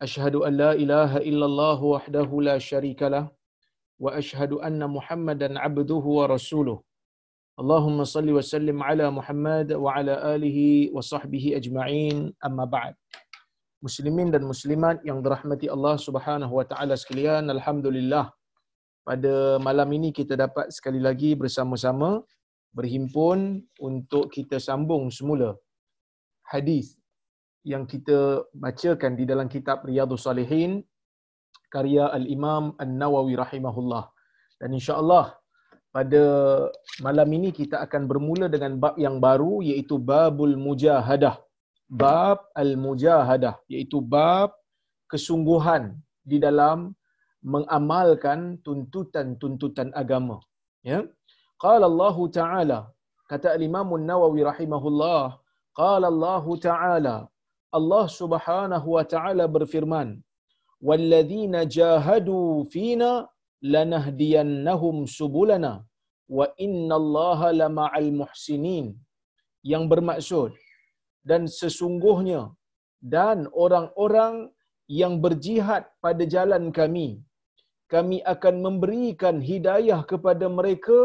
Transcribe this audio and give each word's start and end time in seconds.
أشهد 0.00 0.34
أن 0.46 0.52
لا 0.56 0.72
إله 0.72 1.10
إلا 1.28 1.46
الله 1.50 1.78
وحده 1.94 2.28
لا 2.48 2.56
شريك 2.58 3.00
له 3.14 3.28
وأشهد 4.00 4.52
أن 4.66 4.80
محمدا 4.96 5.48
عبده 5.60 6.04
ورسوله 6.18 6.78
اللهم 7.60 7.98
صل 8.04 8.28
وسلم 8.38 8.78
على 8.88 9.06
محمد 9.18 9.68
وعلى 9.84 10.14
آله 10.34 10.58
وصحبه 10.96 11.44
أجمعين 11.60 12.16
أما 12.48 12.64
بعد 12.64 12.94
Muslimin 13.80 14.28
dan 14.28 14.44
muslimat 14.44 15.00
yang 15.08 15.24
dirahmati 15.24 15.64
Allah 15.64 15.96
subhanahu 15.96 16.52
wa 16.52 16.64
ta'ala 16.68 17.00
sekalian 17.00 17.48
Alhamdulillah. 17.48 18.28
Pada 19.08 19.56
malam 19.56 19.88
ini 19.96 20.12
kita 20.12 20.36
dapat 20.36 20.68
sekali 20.68 21.00
lagi 21.00 21.32
bersama-sama 21.32 22.20
berhimpun 22.76 23.64
untuk 23.80 24.28
kita 24.28 24.60
sambung 24.60 25.08
semula 25.08 25.56
hadis 26.44 26.99
yang 27.64 27.84
kita 27.84 28.48
bacakan 28.56 29.12
di 29.20 29.24
dalam 29.28 29.46
kitab 29.46 29.84
Riyadhus 29.84 30.24
Salihin 30.24 30.80
karya 31.70 32.08
Al-Imam 32.08 32.74
An-Nawawi 32.80 33.36
rahimahullah. 33.36 34.10
Dan 34.60 34.76
insya-Allah 34.76 35.36
pada 35.90 36.22
malam 37.02 37.28
ini 37.30 37.50
kita 37.50 37.82
akan 37.84 38.06
bermula 38.10 38.46
dengan 38.46 38.78
bab 38.82 38.94
yang 38.98 39.18
baru 39.22 39.62
iaitu 39.62 39.98
babul 39.98 40.54
mujahadah. 40.54 41.38
Bab 41.90 42.46
al-mujahadah 42.54 43.58
iaitu 43.66 43.98
bab 43.98 44.54
kesungguhan 45.10 45.98
di 46.22 46.38
dalam 46.38 46.94
mengamalkan 47.42 48.62
tuntutan-tuntutan 48.62 49.90
agama. 49.90 50.38
Ya. 50.86 51.02
Qala 51.58 51.90
Allah 51.90 52.16
Ta'ala 52.30 52.78
kata 53.30 53.54
Al-Imam 53.54 53.90
An-Nawawi 53.98 54.42
rahimahullah, 54.46 55.38
qala 55.74 56.06
Allah 56.10 56.44
Ta'ala 56.66 57.16
Allah 57.78 58.04
Subhanahu 58.20 58.88
wa 58.96 59.04
taala 59.12 59.44
berfirman, 59.56 60.08
"Walladzina 60.88 61.60
jahadu 61.78 62.38
fina 62.74 63.10
lanahdiyannahum 63.74 64.96
subulana 65.18 65.72
wa 66.38 66.46
innallaha 66.66 67.50
lama'al 67.62 68.10
muhsinin." 68.22 68.88
Yang 69.70 69.84
bermaksud 69.92 70.50
dan 71.30 71.42
sesungguhnya 71.60 72.42
dan 73.14 73.38
orang-orang 73.64 74.34
yang 75.00 75.14
berjihad 75.24 75.82
pada 76.04 76.24
jalan 76.34 76.64
kami 76.78 77.08
kami 77.94 78.18
akan 78.32 78.54
memberikan 78.66 79.36
hidayah 79.50 80.00
kepada 80.10 80.46
mereka 80.58 80.98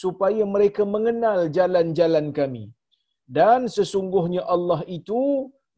supaya 0.00 0.44
mereka 0.54 0.82
mengenal 0.94 1.38
jalan-jalan 1.56 2.26
kami 2.38 2.64
dan 3.38 3.60
sesungguhnya 3.76 4.42
Allah 4.54 4.80
itu 4.98 5.20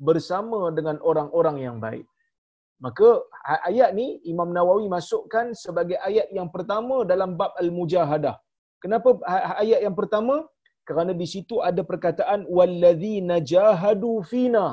bersama 0.08 0.60
dengan 0.76 0.96
orang-orang 1.10 1.56
yang 1.66 1.76
baik. 1.86 2.06
Maka 2.84 3.08
ayat 3.70 3.90
ni 3.98 4.06
Imam 4.32 4.50
Nawawi 4.56 4.86
masukkan 4.96 5.46
sebagai 5.62 5.98
ayat 6.08 6.28
yang 6.38 6.48
pertama 6.54 6.96
dalam 7.12 7.30
bab 7.40 7.52
al-mujahadah. 7.62 8.36
Kenapa 8.82 9.18
ayat 9.62 9.80
yang 9.86 9.96
pertama? 10.00 10.46
Kerana 10.88 11.12
di 11.22 11.26
situ 11.32 11.56
ada 11.70 11.82
perkataan 11.90 12.46
walladzina 12.56 13.36
jahadu 13.52 14.12
fina. 14.30 14.66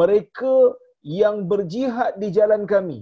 Mereka 0.00 0.54
yang 1.20 1.36
berjihad 1.50 2.18
di 2.22 2.28
jalan 2.38 2.64
kami. 2.72 2.98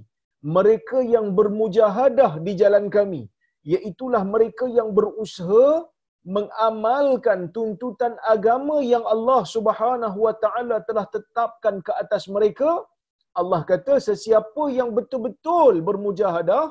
Mereka 0.56 0.98
yang 1.14 1.26
bermujahadah 1.38 2.32
di 2.46 2.52
jalan 2.60 2.84
kami. 2.96 3.22
Iaitulah 3.72 4.22
mereka 4.34 4.64
yang 4.78 4.90
berusaha 4.98 5.64
mengamalkan 6.34 7.40
tuntutan 7.56 8.14
agama 8.34 8.76
yang 8.92 9.04
Allah 9.14 9.40
Subhanahu 9.54 10.18
wa 10.26 10.34
taala 10.44 10.76
telah 10.88 11.06
tetapkan 11.16 11.78
ke 11.86 11.92
atas 12.02 12.24
mereka 12.36 12.70
Allah 13.40 13.60
kata 13.70 13.94
sesiapa 14.08 14.64
yang 14.78 14.90
betul-betul 14.98 15.74
bermujahadah 15.88 16.64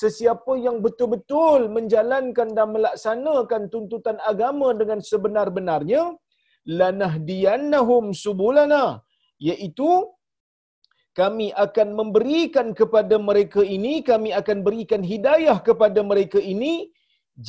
sesiapa 0.00 0.52
yang 0.66 0.76
betul-betul 0.84 1.68
menjalankan 1.76 2.48
dan 2.56 2.68
melaksanakan 2.74 3.62
tuntutan 3.72 4.16
agama 4.32 4.68
dengan 4.80 5.00
sebenar-benarnya 5.10 6.02
lanahdiyannahum 6.80 8.16
subulana 8.24 8.84
iaitu 9.50 9.90
kami 11.20 11.52
akan 11.64 11.88
memberikan 12.00 12.72
kepada 12.80 13.16
mereka 13.28 13.60
ini 13.76 13.94
kami 14.10 14.30
akan 14.40 14.58
berikan 14.66 15.04
hidayah 15.12 15.58
kepada 15.68 16.00
mereka 16.10 16.40
ini 16.54 16.88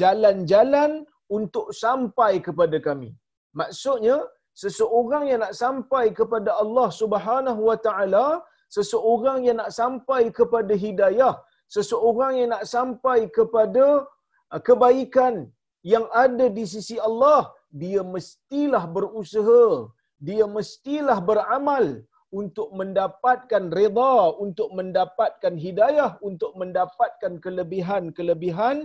jalan-jalan 0.02 0.92
untuk 1.38 1.68
sampai 1.84 2.32
kepada 2.46 2.78
kami. 2.88 3.12
Maksudnya, 3.60 4.18
seseorang 4.64 5.24
yang 5.30 5.42
nak 5.44 5.54
sampai 5.64 6.06
kepada 6.20 6.52
Allah 6.64 6.90
Subhanahu 7.02 7.62
Wa 7.70 7.78
Taala, 7.86 8.28
seseorang 8.76 9.40
yang 9.48 9.58
nak 9.62 9.72
sampai 9.80 10.22
kepada 10.40 10.74
hidayah, 10.86 11.36
seseorang 11.76 12.34
yang 12.40 12.50
nak 12.56 12.66
sampai 12.76 13.20
kepada 13.38 13.86
uh, 14.54 14.62
kebaikan 14.68 15.36
yang 15.94 16.06
ada 16.24 16.46
di 16.58 16.66
sisi 16.74 16.98
Allah, 17.10 17.42
dia 17.82 18.02
mestilah 18.16 18.84
berusaha, 18.96 19.64
dia 20.28 20.46
mestilah 20.58 21.20
beramal 21.30 21.86
untuk 22.42 22.70
mendapatkan 22.80 23.64
reda, 23.78 24.16
untuk 24.46 24.70
mendapatkan 24.78 25.54
hidayah, 25.66 26.12
untuk 26.30 26.52
mendapatkan 26.62 27.34
kelebihan-kelebihan 27.46 28.78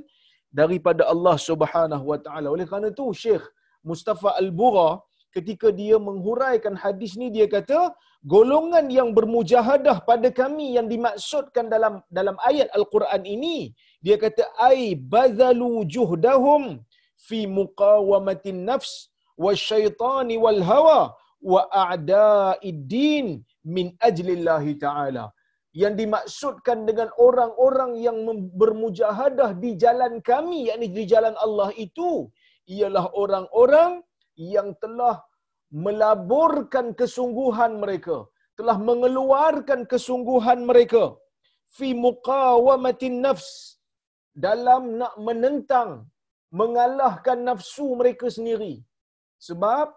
daripada 0.52 1.04
Allah 1.12 1.36
Subhanahu 1.48 2.04
wa 2.12 2.18
taala. 2.24 2.48
Oleh 2.54 2.66
kerana 2.68 2.88
itu 2.94 3.06
Syekh 3.12 3.44
Mustafa 3.84 4.34
Al-Bura 4.42 5.00
ketika 5.36 5.68
dia 5.80 5.96
menghuraikan 6.00 6.74
hadis 6.84 7.12
ni 7.20 7.28
dia 7.28 7.46
kata 7.46 7.92
golongan 8.24 8.86
yang 8.98 9.12
bermujahadah 9.18 9.96
pada 10.08 10.28
kami 10.32 10.74
yang 10.76 10.88
dimaksudkan 10.92 11.68
dalam 11.74 12.00
dalam 12.18 12.36
ayat 12.50 12.68
Al-Quran 12.78 13.22
ini 13.36 13.76
dia 14.00 14.16
kata 14.24 14.48
ai 14.68 14.96
bazalu 14.96 15.84
juhdahum 15.94 16.80
fi 17.28 17.44
muqawamatin 17.58 18.64
nafs 18.70 19.12
wasyaitani 19.44 20.40
wal 20.44 20.60
hawa 20.70 21.00
wa 21.38 21.62
a'da'id 21.70 22.78
din 22.90 23.26
min 23.62 23.94
ajlillahi 24.08 24.74
ta'ala 24.84 25.30
yang 25.72 25.94
dimaksudkan 26.00 26.88
dengan 26.88 27.08
orang-orang 27.26 28.00
yang 28.06 28.16
bermujahadah 28.60 29.50
di 29.62 29.76
jalan 29.76 30.20
kami 30.24 30.72
yakni 30.72 30.88
di 30.88 31.04
jalan 31.12 31.36
Allah 31.44 31.70
itu 31.76 32.30
ialah 32.66 33.06
orang-orang 33.12 34.00
yang 34.36 34.72
telah 34.82 35.20
melaburkan 35.68 36.96
kesungguhan 36.96 37.76
mereka 37.76 38.24
telah 38.58 38.76
mengeluarkan 38.88 39.80
kesungguhan 39.92 40.60
mereka. 40.70 41.04
Fi 41.76 41.88
muqawamatin 42.06 43.18
nafs 43.24 43.48
dalam 44.46 44.82
nak 45.00 45.14
menentang 45.26 45.90
mengalahkan 46.60 47.38
nafsu 47.48 47.86
mereka 48.00 48.26
sendiri. 48.36 48.74
Sebab 49.48 49.88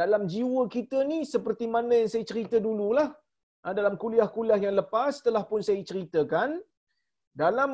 dalam 0.00 0.22
jiwa 0.32 0.62
kita 0.76 0.98
ni 1.10 1.18
seperti 1.34 1.66
mana 1.74 1.92
yang 2.00 2.10
saya 2.12 2.24
cerita 2.30 2.56
dululah 2.66 3.08
dalam 3.78 3.94
kuliah-kuliah 4.02 4.58
yang 4.64 4.74
lepas 4.80 5.20
telah 5.26 5.42
pun 5.50 5.60
saya 5.66 5.82
ceritakan 5.90 6.62
dalam 7.42 7.70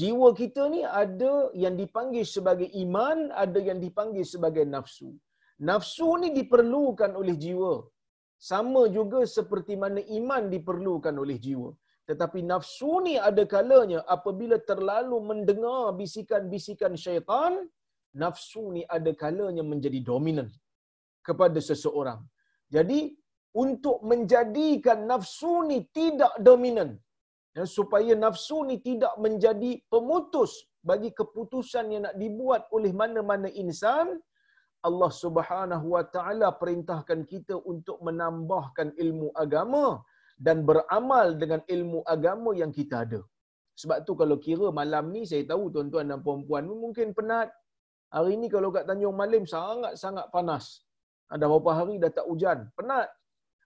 jiwa 0.00 0.28
kita 0.40 0.62
ni 0.74 0.80
ada 1.02 1.32
yang 1.62 1.74
dipanggil 1.80 2.24
sebagai 2.24 2.68
iman, 2.84 3.32
ada 3.44 3.60
yang 3.68 3.80
dipanggil 3.84 4.24
sebagai 4.34 4.64
nafsu. 4.74 5.10
Nafsu 5.70 6.08
ni 6.22 6.28
diperlukan 6.38 7.12
oleh 7.20 7.36
jiwa. 7.44 7.74
Sama 8.50 8.82
juga 8.96 9.20
seperti 9.36 9.74
mana 9.82 10.00
iman 10.18 10.42
diperlukan 10.54 11.14
oleh 11.24 11.38
jiwa. 11.46 11.70
Tetapi 12.08 12.40
nafsu 12.52 13.00
ni 13.06 13.14
ada 13.28 13.44
kalanya 13.54 14.00
apabila 14.16 14.56
terlalu 14.70 15.16
mendengar 15.30 15.96
bisikan-bisikan 16.00 16.92
syaitan, 17.04 17.52
nafsu 18.12 18.64
ni 18.76 18.82
ada 18.96 19.12
kalanya 19.22 19.64
menjadi 19.64 20.00
dominan 20.04 20.48
kepada 21.24 21.56
seseorang. 21.68 22.20
Jadi 22.68 23.16
untuk 23.62 24.02
menjadikan 24.10 25.06
nafsu 25.10 25.54
ni 25.70 25.78
tidak 25.98 26.34
dominan 26.46 26.90
ya, 27.56 27.64
supaya 27.76 28.12
nafsu 28.24 28.58
ni 28.68 28.76
tidak 28.88 29.14
menjadi 29.24 29.72
pemutus 29.92 30.52
bagi 30.90 31.10
keputusan 31.18 31.86
yang 31.94 32.02
nak 32.06 32.16
dibuat 32.22 32.62
oleh 32.76 32.92
mana-mana 33.02 33.48
insan 33.62 34.08
Allah 34.88 35.12
Subhanahu 35.22 35.86
wa 35.96 36.04
taala 36.14 36.48
perintahkan 36.62 37.20
kita 37.32 37.56
untuk 37.72 37.98
menambahkan 38.06 38.88
ilmu 39.04 39.28
agama 39.44 39.86
dan 40.46 40.66
beramal 40.68 41.26
dengan 41.42 41.60
ilmu 41.74 42.00
agama 42.14 42.52
yang 42.62 42.72
kita 42.78 42.96
ada. 43.06 43.20
Sebab 43.80 43.98
tu 44.06 44.12
kalau 44.20 44.36
kira 44.46 44.68
malam 44.80 45.04
ni 45.14 45.22
saya 45.30 45.42
tahu 45.52 45.72
tuan-tuan 45.74 46.10
dan 46.10 46.20
puan-puan 46.26 46.68
mungkin 46.84 47.16
penat. 47.18 47.48
Hari 48.14 48.34
ni 48.42 48.48
kalau 48.54 48.68
kat 48.74 48.84
Tanjung 48.88 49.16
Malim 49.20 49.44
sangat-sangat 49.54 50.26
panas. 50.34 50.64
Ada 51.34 51.44
beberapa 51.50 51.72
hari 51.78 51.94
dah 52.02 52.10
tak 52.18 52.26
hujan. 52.30 52.58
Penat 52.78 53.08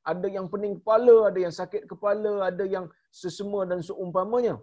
ada 0.04 0.28
yang 0.36 0.46
pening 0.52 0.76
kepala, 0.80 1.16
ada 1.30 1.40
yang 1.44 1.54
sakit 1.60 1.82
kepala, 1.90 2.32
ada 2.50 2.64
yang 2.64 2.86
sesemua 3.10 3.62
dan 3.70 3.80
seumpamanya. 3.88 4.56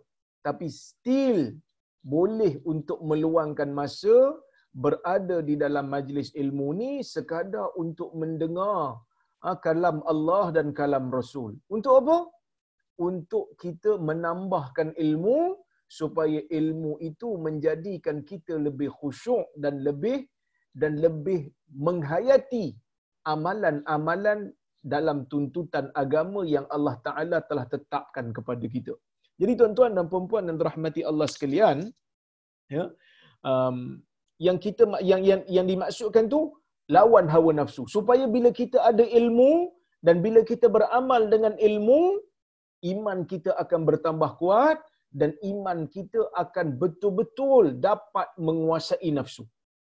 Tapi 0.45 0.67
still 0.69 1.57
boleh 2.05 2.61
untuk 2.63 3.01
meluangkan 3.01 3.69
masa 3.73 4.37
berada 4.75 5.39
di 5.41 5.55
dalam 5.57 5.87
majlis 5.89 6.29
ilmu 6.35 6.67
ni 6.81 6.91
sekadar 7.01 7.73
untuk 7.83 8.11
mendengar 8.13 9.01
ha, 9.41 9.55
kalam 9.65 10.03
Allah 10.05 10.45
dan 10.57 10.69
kalam 10.79 11.07
Rasul. 11.09 11.57
Untuk 11.71 11.93
apa? 12.03 12.17
untuk 12.99 13.55
kita 13.59 13.99
menambahkan 13.99 14.95
ilmu 14.95 15.59
supaya 15.85 16.39
ilmu 16.49 16.97
itu 17.03 17.37
menjadikan 17.37 18.23
kita 18.29 18.57
lebih 18.57 18.89
khusyuk 18.89 19.45
dan 19.59 19.83
lebih 19.87 20.25
dan 20.75 20.99
lebih 20.99 21.51
menghayati 21.71 22.75
amalan-amalan 23.23 24.51
dalam 24.93 25.17
tuntutan 25.31 25.85
agama 26.03 26.41
yang 26.55 26.65
Allah 26.75 26.95
Taala 27.05 27.37
telah 27.49 27.65
tetapkan 27.73 28.25
kepada 28.37 28.65
kita. 28.75 28.93
Jadi 29.41 29.53
tuan-tuan 29.59 29.91
dan 29.97 30.05
puan-puan 30.11 30.45
yang 30.49 30.57
dirahmati 30.61 31.01
Allah 31.09 31.27
sekalian, 31.33 31.77
ya, 32.75 32.85
um, 33.51 33.77
yang 34.45 34.57
kita 34.65 34.83
yang 35.11 35.21
yang 35.29 35.41
yang 35.57 35.65
dimaksudkan 35.71 36.25
tu 36.33 36.41
lawan 36.95 37.25
hawa 37.33 37.51
nafsu 37.59 37.83
supaya 37.95 38.25
bila 38.35 38.49
kita 38.61 38.77
ada 38.89 39.03
ilmu 39.19 39.73
dan 40.05 40.21
bila 40.25 40.39
kita 40.51 40.67
beramal 40.75 41.21
dengan 41.33 41.53
ilmu 41.67 42.01
iman 42.93 43.19
kita 43.31 43.51
akan 43.63 43.81
bertambah 43.89 44.31
kuat 44.41 44.77
dan 45.19 45.31
iman 45.51 45.79
kita 45.95 46.21
akan 46.43 46.75
betul-betul 46.81 47.79
dapat 47.89 48.27
menguasai 48.47 49.09
nafsu. 49.17 49.43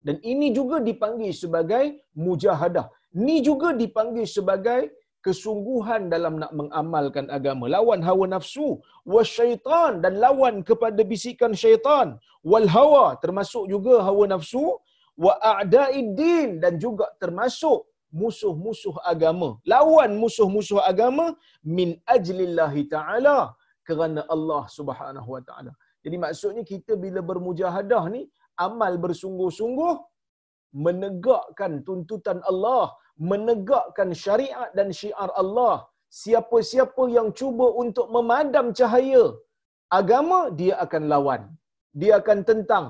Dan 0.07 0.17
ini 0.33 0.49
juga 0.59 0.77
dipanggil 0.89 1.33
sebagai 1.43 1.85
mujahadah. 2.27 2.87
Ini 3.17 3.37
juga 3.49 3.69
dipanggil 3.83 4.27
sebagai 4.37 4.81
kesungguhan 5.27 6.03
dalam 6.15 6.35
nak 6.43 6.53
mengamalkan 6.61 7.27
agama. 7.37 7.65
Lawan 7.77 8.01
hawa 8.09 8.27
nafsu, 8.35 8.69
wasyaitan 9.15 10.01
dan 10.05 10.15
lawan 10.25 10.55
kepada 10.69 11.01
bisikan 11.13 11.53
syaitan, 11.63 12.09
wal 12.51 12.69
hawa 12.77 13.07
termasuk 13.23 13.65
juga 13.73 13.95
hawa 14.07 14.25
nafsu, 14.35 14.65
wa 15.25 15.33
a'da'iddin 15.53 16.63
dan 16.63 16.79
juga 16.85 17.07
termasuk 17.23 17.79
musuh-musuh 18.21 18.97
agama. 19.13 19.51
Lawan 19.73 20.17
musuh-musuh 20.23 20.81
agama 20.91 21.27
min 21.79 21.99
ajlillahi 22.17 22.89
ta'ala 22.95 23.39
kerana 23.89 24.21
Allah 24.35 24.63
Subhanahu 24.79 25.29
wa 25.35 25.43
taala. 25.49 25.73
Jadi 26.05 26.17
maksudnya 26.25 26.65
kita 26.73 26.93
bila 27.05 27.21
bermujahadah 27.31 28.05
ni 28.15 28.23
amal 28.67 28.93
bersungguh-sungguh 29.05 29.95
menegakkan 30.87 31.73
tuntutan 31.87 32.39
Allah, 32.51 32.95
menegakkan 33.31 34.11
syariat 34.25 34.71
dan 34.79 34.89
syiar 35.01 35.31
Allah. 35.43 35.77
Siapa-siapa 36.23 37.05
yang 37.17 37.29
cuba 37.41 37.67
untuk 37.83 38.07
memadam 38.17 38.73
cahaya 38.79 39.25
agama, 40.01 40.39
dia 40.61 40.75
akan 40.85 41.03
lawan. 41.13 41.43
Dia 42.01 42.13
akan 42.21 42.39
tentang. 42.51 42.87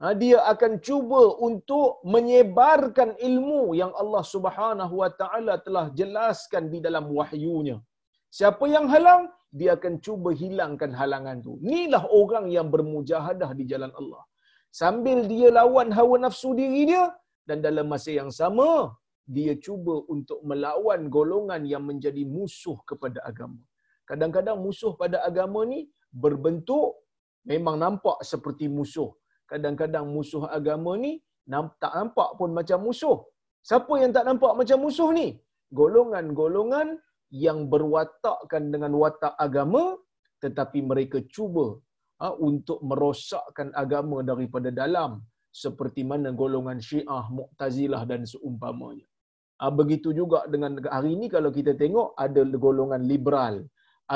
Ha, 0.00 0.12
dia 0.22 0.38
akan 0.52 0.72
cuba 0.86 1.22
untuk 1.48 2.04
menyebarkan 2.14 3.10
ilmu 3.28 3.72
yang 3.80 3.92
Allah 4.02 4.24
Subhanahu 4.34 4.94
Wa 5.02 5.10
Taala 5.20 5.54
telah 5.66 5.86
jelaskan 6.00 6.68
di 6.72 6.78
dalam 6.86 7.08
wahyunya. 7.18 7.76
Siapa 8.38 8.64
yang 8.74 8.86
halang, 8.92 9.22
dia 9.58 9.70
akan 9.78 9.94
cuba 10.06 10.30
hilangkan 10.40 10.92
halangan 11.00 11.36
tu. 11.46 11.52
Inilah 11.64 12.04
orang 12.20 12.46
yang 12.56 12.68
bermujahadah 12.74 13.50
di 13.58 13.64
jalan 13.72 13.92
Allah. 14.00 14.22
Sambil 14.70 15.18
dia 15.30 15.48
lawan 15.58 15.90
hawa 15.98 16.16
nafsu 16.24 16.50
diri 16.60 16.82
dia 16.90 17.04
dan 17.48 17.58
dalam 17.66 17.86
masa 17.92 18.10
yang 18.20 18.30
sama 18.40 18.96
dia 19.36 19.52
cuba 19.66 19.94
untuk 20.14 20.38
melawan 20.50 21.10
golongan 21.16 21.62
yang 21.72 21.84
menjadi 21.90 22.22
musuh 22.36 22.78
kepada 22.90 23.18
agama. 23.30 23.58
Kadang-kadang 24.06 24.58
musuh 24.62 24.92
pada 25.00 25.18
agama 25.28 25.60
ni 25.66 25.90
berbentuk 26.12 27.02
memang 27.52 27.76
nampak 27.84 28.18
seperti 28.22 28.66
musuh. 28.70 29.10
Kadang-kadang 29.50 30.06
musuh 30.14 30.44
agama 30.58 30.94
ni 31.04 31.12
tak 31.82 31.92
nampak 31.98 32.30
pun 32.38 32.50
macam 32.58 32.78
musuh. 32.86 33.18
Siapa 33.62 33.94
yang 34.02 34.12
tak 34.14 34.26
nampak 34.28 34.52
macam 34.60 34.78
musuh 34.86 35.10
ni? 35.18 35.26
Golongan-golongan 35.74 36.88
yang 37.30 37.66
berwatakkan 37.72 38.70
dengan 38.70 38.94
watak 38.94 39.34
agama 39.46 39.98
tetapi 40.44 40.78
mereka 40.90 41.18
cuba 41.34 41.66
untuk 42.50 42.80
merosakkan 42.80 43.68
agama 43.76 44.24
daripada 44.24 44.72
dalam 44.72 45.20
seperti 45.52 46.04
mana 46.04 46.32
golongan 46.32 46.80
Syiah, 46.80 47.24
Mu'tazilah 47.32 48.02
dan 48.08 48.24
seumpamanya. 48.24 49.06
Ha, 49.60 49.72
begitu 49.72 50.12
juga 50.12 50.44
dengan 50.52 50.76
hari 50.96 51.16
ini 51.16 51.32
kalau 51.32 51.48
kita 51.48 51.72
tengok 51.82 52.12
ada 52.24 52.44
golongan 52.44 53.02
liberal, 53.08 53.64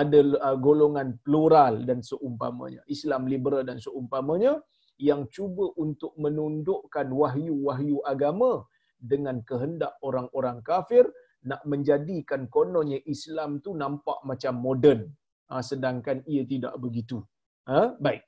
ada 0.01 0.21
uh, 0.21 0.57
golongan 0.67 1.17
plural 1.25 1.81
dan 1.89 2.05
seumpamanya. 2.05 2.85
Islam 2.95 3.25
liberal 3.25 3.65
dan 3.65 3.81
seumpamanya 3.81 4.61
yang 5.01 5.25
cuba 5.33 5.73
untuk 5.81 6.13
menundukkan 6.21 7.09
wahyu-wahyu 7.09 8.05
agama 8.05 8.69
dengan 9.01 9.41
kehendak 9.49 9.97
orang-orang 10.05 10.61
kafir 10.61 11.09
nak 11.49 11.65
menjadikan 11.65 12.45
kononnya 12.53 13.01
Islam 13.09 13.65
tu 13.65 13.73
nampak 13.73 14.21
macam 14.29 14.61
moden 14.61 15.09
ha, 15.49 15.65
sedangkan 15.65 16.21
ia 16.29 16.45
tidak 16.45 16.77
begitu. 16.77 17.25
Ha? 17.71 17.83
Baik. 18.07 18.23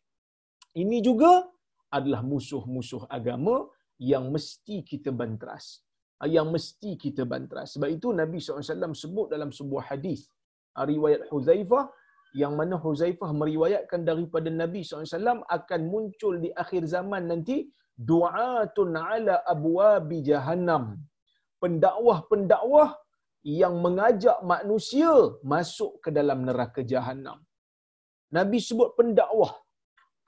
Ini 0.83 0.99
juga 1.09 1.33
adalah 1.97 2.23
musuh-musuh 2.33 3.03
agama 3.17 3.57
yang 4.13 4.25
mesti 4.35 4.77
kita 4.91 5.11
bantras. 5.21 5.65
Ha, 6.19 6.31
yang 6.37 6.49
mesti 6.55 6.91
kita 7.05 7.23
bantras. 7.33 7.75
Sebab 7.75 7.91
itu 7.97 8.09
Nabi 8.21 8.39
SAW 8.39 8.95
sebut 9.05 9.27
dalam 9.35 9.51
sebuah 9.59 9.85
hadis 9.91 10.21
ha, 10.75 10.87
riwayat 10.93 11.29
Huzaifah 11.33 11.85
yang 12.43 12.57
mana 12.59 12.75
Huzaifah 12.85 13.31
meriwayatkan 13.41 14.09
daripada 14.09 14.49
Nabi 14.63 14.81
SAW 14.81 15.45
akan 15.59 15.81
muncul 15.95 16.41
di 16.45 16.51
akhir 16.63 16.89
zaman 16.95 17.29
nanti 17.29 17.57
du'atun 18.11 18.97
ala 18.97 19.35
abwabi 19.55 20.19
jahannam 20.25 20.85
pendakwah-pendakwah 21.63 22.91
yang 23.61 23.75
mengajak 23.85 24.39
manusia 24.53 25.13
masuk 25.53 25.93
ke 26.05 26.11
dalam 26.19 26.39
neraka 26.49 26.83
jahanam. 26.93 27.39
Nabi 28.37 28.59
sebut 28.69 28.91
pendakwah. 28.99 29.53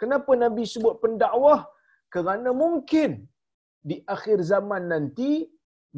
Kenapa 0.01 0.33
Nabi 0.45 0.65
sebut 0.73 0.97
pendakwah? 1.03 1.61
Kerana 2.15 2.51
mungkin 2.63 3.11
di 3.91 3.97
akhir 4.15 4.39
zaman 4.53 4.83
nanti 4.93 5.31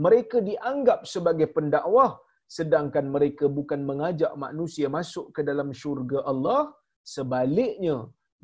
mereka 0.05 0.38
dianggap 0.49 1.00
sebagai 1.14 1.49
pendakwah 1.56 2.11
sedangkan 2.56 3.06
mereka 3.14 3.44
bukan 3.58 3.81
mengajak 3.91 4.32
manusia 4.44 4.87
masuk 4.97 5.26
ke 5.37 5.41
dalam 5.49 5.69
syurga 5.81 6.19
Allah 6.31 6.61
sebaliknya 7.14 7.97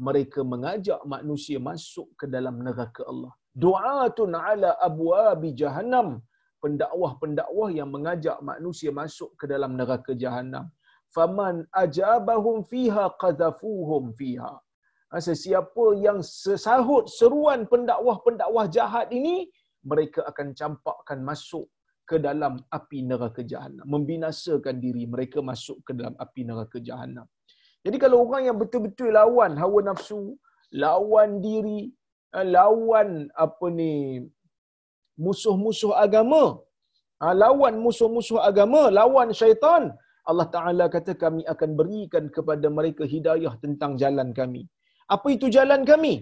mereka 0.07 0.41
mengajak 0.53 1.01
manusia 1.15 1.59
masuk 1.71 2.09
ke 2.21 2.27
dalam 2.35 2.57
neraka 2.67 3.03
Allah. 3.13 3.33
Du'atun 3.65 4.33
ala 4.49 4.71
abwabi 4.89 5.51
jahannam 5.61 6.09
pendakwah-pendakwah 6.63 7.69
yang 7.79 7.91
mengajak 7.95 8.39
manusia 8.51 8.91
masuk 9.01 9.31
ke 9.41 9.45
dalam 9.53 9.73
neraka 9.81 10.13
jahanam. 10.23 10.67
Faman 11.15 11.57
ajabahum 11.83 12.57
fiha 12.71 13.05
qadhafuhum 13.23 14.05
fiha. 14.19 14.53
Ha, 15.13 15.21
sesiapa 15.29 15.87
yang 16.07 16.19
sesahut 16.25 17.05
seruan 17.19 17.69
pendakwah-pendakwah 17.73 18.67
jahat 18.77 19.09
ini, 19.19 19.37
mereka 19.91 20.21
akan 20.31 20.49
campakkan 20.61 21.21
masuk 21.31 21.67
ke 22.11 22.17
dalam 22.27 22.55
api 22.79 22.99
neraka 23.11 23.43
jahanam. 23.53 23.85
Membinasakan 23.95 24.77
diri 24.85 25.05
mereka 25.15 25.39
masuk 25.51 25.79
ke 25.87 25.93
dalam 25.99 26.15
api 26.25 26.43
neraka 26.49 26.79
jahanam. 26.89 27.27
Jadi 27.85 27.97
kalau 28.03 28.19
orang 28.25 28.43
yang 28.49 28.59
betul-betul 28.63 29.11
lawan 29.19 29.53
hawa 29.63 29.81
nafsu, 29.91 30.23
lawan 30.85 31.31
diri, 31.47 31.81
ha, 32.33 32.41
lawan 32.57 33.29
apa 33.45 33.67
ni 33.79 33.93
musuh-musuh 35.27 35.93
agama. 36.05 36.45
Ha, 37.21 37.35
lawan 37.43 37.75
musuh-musuh 37.85 38.41
agama, 38.51 38.83
lawan 39.01 39.29
syaitan. 39.41 39.93
Allah 40.31 40.47
Ta'ala 40.57 40.85
kata 40.95 41.13
kami 41.23 41.43
akan 41.53 41.71
berikan 41.81 42.25
kepada 42.37 42.67
mereka 42.79 43.05
hidayah 43.15 43.55
tentang 43.65 43.93
jalan 44.03 44.29
kami. 44.41 44.63
Apa 45.15 45.29
itu 45.37 45.47
jalan 45.57 45.83
kami? 45.93 46.15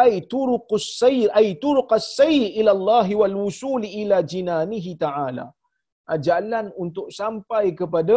Ay 0.00 0.12
turuqus 0.32 0.86
sayr, 1.00 1.28
ay 1.38 1.46
turuqas 1.62 2.06
sayr 2.18 2.44
ila 2.60 2.70
Allah 2.76 3.06
wal 3.20 3.36
wusuli 3.44 3.88
ila 4.02 4.18
jinanihi 4.32 4.92
ta'ala. 5.04 5.46
Ha, 6.08 6.16
jalan 6.28 6.66
untuk 6.84 7.06
sampai 7.20 7.64
kepada 7.80 8.16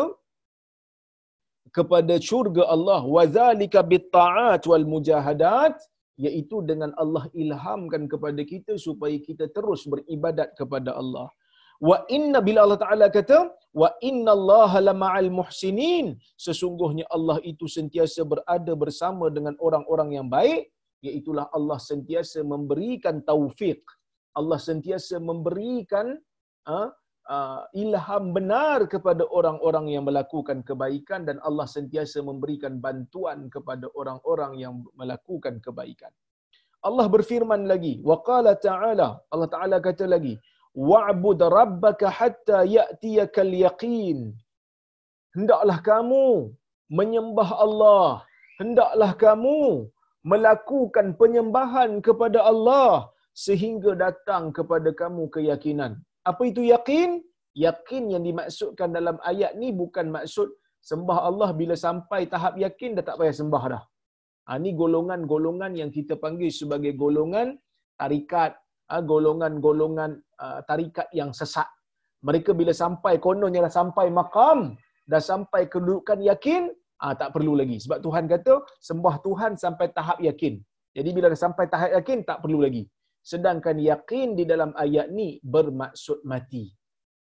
kepada 1.77 2.15
syurga 2.27 2.63
Allah 2.75 3.01
wa 3.15 3.23
zalika 3.37 3.79
bit 3.91 4.05
ta'at 4.17 4.63
wal 4.71 4.87
mujahadat 4.93 5.75
iaitu 6.25 6.57
dengan 6.69 6.91
Allah 7.03 7.23
ilhamkan 7.43 8.03
kepada 8.13 8.41
kita 8.51 8.73
supaya 8.85 9.17
kita 9.27 9.45
terus 9.55 9.83
beribadat 9.93 10.49
kepada 10.59 10.91
Allah. 11.01 11.27
Wa 11.79 11.97
inna 12.07 12.39
bila 12.39 12.63
Allah 12.65 12.79
Taala 12.79 13.05
kata 13.11 13.51
wa 13.75 13.89
inna 14.09 14.31
Allah 14.37 14.71
la 14.87 14.93
ma'al 14.95 15.27
muhsinin 15.39 16.15
sesungguhnya 16.39 17.05
Allah 17.11 17.37
itu 17.43 17.67
sentiasa 17.67 18.23
berada 18.23 18.73
bersama 18.83 19.27
dengan 19.27 19.55
orang-orang 19.59 20.15
yang 20.17 20.27
baik 20.31 20.71
iaitu 21.03 21.35
Allah 21.35 21.79
sentiasa 21.91 22.41
memberikan 22.53 23.19
taufik. 23.21 23.83
Allah 24.35 24.59
sentiasa 24.59 25.15
memberikan 25.19 26.07
uh, 26.67 26.89
uh, 27.35 27.63
ilham 27.83 28.23
benar 28.37 28.79
kepada 28.93 29.23
orang-orang 29.37 29.85
yang 29.95 30.03
melakukan 30.09 30.59
kebaikan 30.69 31.23
dan 31.27 31.37
Allah 31.47 31.67
sentiasa 31.75 32.19
memberikan 32.29 32.79
bantuan 32.85 33.47
kepada 33.55 33.87
orang-orang 33.95 34.59
yang 34.63 34.73
melakukan 34.99 35.59
kebaikan. 35.65 36.11
Allah 36.85 37.07
berfirman 37.09 37.65
lagi, 37.65 37.97
wa 38.05 38.21
qala 38.21 38.53
ta'ala, 38.53 39.17
Allah 39.33 39.49
Ta'ala 39.49 39.77
kata 39.81 40.05
lagi, 40.05 40.37
wa'bud 40.75 41.39
rabbaka 41.57 42.11
hatta 42.19 42.59
ya'tiyakal 42.77 43.53
yaqin. 43.65 44.19
Hendaklah 45.35 45.77
kamu 45.89 46.27
menyembah 46.99 47.49
Allah. 47.65 48.07
Hendaklah 48.59 49.11
kamu 49.25 49.59
melakukan 50.31 51.07
penyembahan 51.21 51.99
kepada 52.07 52.39
Allah 52.51 53.11
sehingga 53.45 53.91
datang 54.05 54.43
kepada 54.57 54.89
kamu 55.01 55.23
keyakinan. 55.35 55.91
Apa 56.29 56.43
itu 56.51 56.61
yakin? 56.73 57.19
Yakin 57.65 58.03
yang 58.13 58.23
dimaksudkan 58.27 58.89
dalam 58.97 59.17
ayat 59.31 59.51
ni 59.59 59.71
bukan 59.81 60.07
maksud 60.15 60.47
sembah 60.89 61.19
Allah 61.29 61.49
bila 61.59 61.75
sampai 61.85 62.27
tahap 62.33 62.55
yakin 62.65 62.95
dah 62.97 63.03
tak 63.07 63.17
payah 63.19 63.35
sembah 63.41 63.63
dah. 63.73 63.83
Ha, 64.45 64.57
ini 64.61 64.71
golongan-golongan 64.81 65.71
yang 65.81 65.89
kita 65.97 66.15
panggil 66.23 66.51
sebagai 66.53 66.93
golongan 67.03 67.57
tarikat, 68.01 68.51
golongan-golongan 68.89 70.11
uh, 70.45 70.59
tarikat 70.69 71.07
yang 71.19 71.31
sesat. 71.33 71.65
Mereka 72.25 72.53
bila 72.57 72.73
sampai 72.73 73.17
kononnya 73.21 73.65
dah 73.65 73.73
sampai 73.73 74.09
makam, 74.09 74.77
dah 75.05 75.21
sampai 75.21 75.69
kedudukan 75.69 76.21
yakin, 76.21 76.69
ah 77.01 77.13
tak 77.13 77.33
perlu 77.35 77.53
lagi. 77.57 77.77
Sebab 77.83 77.99
Tuhan 78.05 78.25
kata 78.33 78.53
sembah 78.81 79.15
Tuhan 79.25 79.51
sampai 79.57 79.87
tahap 79.97 80.17
yakin. 80.29 80.57
Jadi 80.95 81.09
bila 81.15 81.27
dah 81.33 81.41
sampai 81.45 81.65
tahap 81.73 81.91
yakin 81.97 82.19
tak 82.29 82.39
perlu 82.43 82.59
lagi. 82.65 82.83
Sedangkan 83.31 83.77
yakin 83.91 84.37
di 84.39 84.43
dalam 84.45 84.71
ayat 84.85 85.09
ni 85.09 85.41
bermaksud 85.41 86.21
mati. 86.31 86.65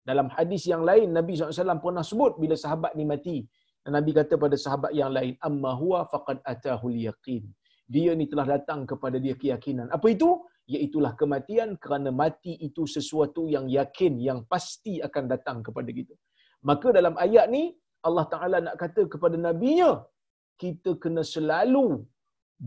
Dalam 0.01 0.27
hadis 0.35 0.63
yang 0.71 0.83
lain 0.89 1.13
Nabi 1.13 1.37
SAW 1.37 1.83
pernah 1.83 2.01
sebut 2.11 2.39
bila 2.41 2.55
sahabat 2.57 2.95
ni 2.99 3.05
mati. 3.05 3.37
Dan 3.83 3.97
Nabi 3.97 4.11
kata 4.17 4.37
pada 4.43 4.55
sahabat 4.63 4.91
yang 4.93 5.11
lain, 5.17 5.33
amma 5.47 5.71
huwa 5.81 6.05
faqad 6.13 6.37
atahul 6.45 6.95
yaqin. 7.07 7.43
Dia 7.93 8.11
ni 8.19 8.25
telah 8.31 8.45
datang 8.55 8.85
kepada 8.91 9.17
dia 9.23 9.35
keyakinan. 9.41 9.89
Apa 9.91 10.07
itu? 10.15 10.29
Iaitulah 10.73 11.13
kematian 11.19 11.69
kerana 11.83 12.09
mati 12.21 12.53
itu 12.67 12.83
sesuatu 12.95 13.49
yang 13.55 13.65
yakin, 13.77 14.13
yang 14.27 14.39
pasti 14.51 14.93
akan 15.07 15.23
datang 15.33 15.57
kepada 15.67 15.89
kita. 15.99 16.13
Maka 16.69 16.87
dalam 16.97 17.15
ayat 17.25 17.49
ni, 17.55 17.63
Allah 18.07 18.25
Ta'ala 18.33 18.57
nak 18.65 18.75
kata 18.81 19.01
kepada 19.13 19.37
Nabi-Nya, 19.47 19.91
kita 20.61 20.91
kena 21.03 21.23
selalu 21.25 22.05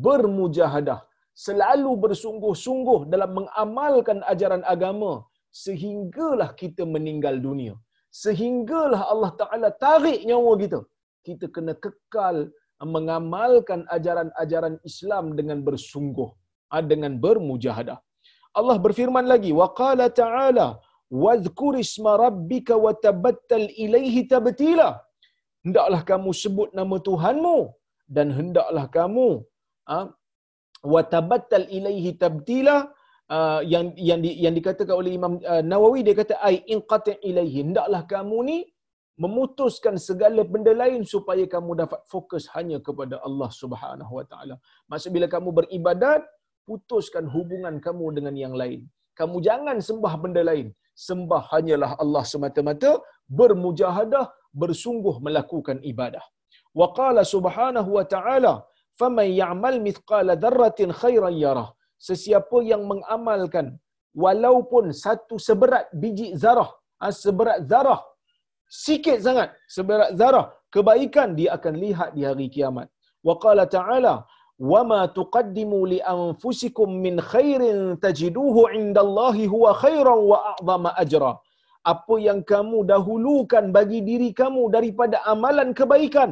bermujahadah, 0.07 1.01
selalu 1.47 1.91
bersungguh-sungguh 2.05 3.01
dalam 3.13 3.31
mengamalkan 3.39 4.19
ajaran 4.33 4.63
agama 4.75 5.13
sehinggalah 5.65 6.51
kita 6.63 6.83
meninggal 6.95 7.39
dunia. 7.39 7.75
Sehinggalah 8.11 9.03
Allah 9.13 9.33
Ta'ala 9.41 9.69
tarik 9.87 10.21
nyawa 10.29 10.53
kita. 10.63 10.81
Kita 11.27 11.47
kena 11.55 11.75
kekal 11.85 12.37
mengamalkan 12.95 13.81
ajaran-ajaran 13.97 14.77
Islam 14.89 15.25
dengan 15.39 15.59
bersungguh, 15.69 16.29
dengan 16.93 17.13
bermujahadah. 17.25 17.99
Allah 18.59 18.77
berfirman 18.85 19.27
lagi, 19.33 19.51
wa 19.61 19.69
qala 19.81 20.07
ta'ala 20.21 20.69
wadhkur 21.25 21.75
isma 21.85 22.13
rabbika 22.25 22.75
wa 22.85 22.93
tabattal 23.07 23.67
ilaihi 23.85 24.27
tabtila. 24.33 24.91
Hendaklah 25.65 26.01
kamu 26.11 26.31
sebut 26.43 26.69
nama 26.79 26.97
Tuhanmu 27.09 27.59
dan 28.17 28.29
hendaklah 28.39 28.85
kamu 28.99 29.29
ha, 29.89 29.97
wa 30.93 31.03
tabattal 31.15 31.67
ilaihi 31.79 32.13
tabtila 32.23 32.77
ah, 33.37 33.61
yang 33.73 33.87
yang 34.09 34.21
di, 34.25 34.31
yang 34.45 34.55
dikatakan 34.59 34.95
oleh 35.01 35.13
Imam 35.19 35.35
ah, 35.53 35.63
Nawawi 35.73 36.05
dia 36.07 36.17
kata 36.21 36.37
ai 36.49 36.57
inqati 36.75 37.17
ilaihi 37.31 37.57
hendaklah 37.65 38.03
kamu 38.15 38.39
ni 38.51 38.59
memutuskan 39.23 39.97
segala 40.09 40.43
benda 40.53 40.73
lain 40.83 41.03
supaya 41.15 41.45
kamu 41.55 41.71
dapat 41.83 42.01
fokus 42.13 42.45
hanya 42.55 42.79
kepada 42.87 43.17
Allah 43.27 43.51
Subhanahu 43.63 44.13
wa 44.19 44.25
taala. 44.31 44.55
Maksud 44.91 45.11
bila 45.17 45.27
kamu 45.35 45.51
beribadat, 45.59 46.23
putuskan 46.69 47.25
hubungan 47.35 47.75
kamu 47.87 48.07
dengan 48.17 48.35
yang 48.45 48.55
lain. 48.61 48.81
Kamu 49.19 49.37
jangan 49.49 49.77
sembah 49.89 50.15
benda 50.23 50.43
lain. 50.51 50.69
Sembah 51.07 51.43
hanyalah 51.53 51.91
Allah 52.03 52.25
semata-mata, 52.33 52.93
bermujahadah, 53.39 54.25
bersungguh 54.63 55.17
melakukan 55.27 55.79
ibadah. 55.93 56.25
Wa 56.81 56.89
qala 56.99 57.23
subhanahu 57.35 57.91
wa 57.99 58.05
ta'ala, 58.15 58.55
"Faman 59.01 59.29
ya'mal 59.43 59.79
mithqala 59.87 60.35
dzarratin 60.45 60.91
khairan 61.01 61.35
yarah." 61.45 61.69
Sesiapa 62.09 62.59
yang 62.71 62.83
mengamalkan 62.91 63.67
walaupun 64.25 64.85
satu 65.05 65.37
seberat 65.47 65.85
biji 66.03 66.29
zarah, 66.43 66.71
ha, 67.01 67.11
seberat 67.25 67.59
zarah, 67.71 68.01
sikit 68.87 69.19
sangat 69.27 69.49
seberat 69.77 70.11
zarah 70.21 70.47
kebaikan 70.75 71.29
dia 71.39 71.51
akan 71.57 71.75
lihat 71.85 72.11
di 72.17 72.23
hari 72.29 72.47
kiamat. 72.55 72.89
Wa 73.27 73.35
qala 73.45 73.65
ta'ala, 73.77 74.15
"Wama 74.59 75.01
tuqaddimu 75.19 75.79
li 75.93 75.99
anfusikum 76.15 77.01
min 77.05 77.17
khairin 77.33 77.97
tajiduhu 78.05 78.71
'indallahi 78.71 79.51
huwa 79.55 79.75
khairan 79.83 80.21
wa 80.31 80.39
a'zama 80.53 80.93
ajra." 81.05 81.33
apa 81.93 82.15
yang 82.27 82.41
kamu 82.53 82.79
dahulukan 82.93 83.65
bagi 83.77 84.01
diri 84.09 84.29
kamu 84.41 84.63
daripada 84.77 85.17
amalan 85.33 85.71
kebaikan, 85.79 86.31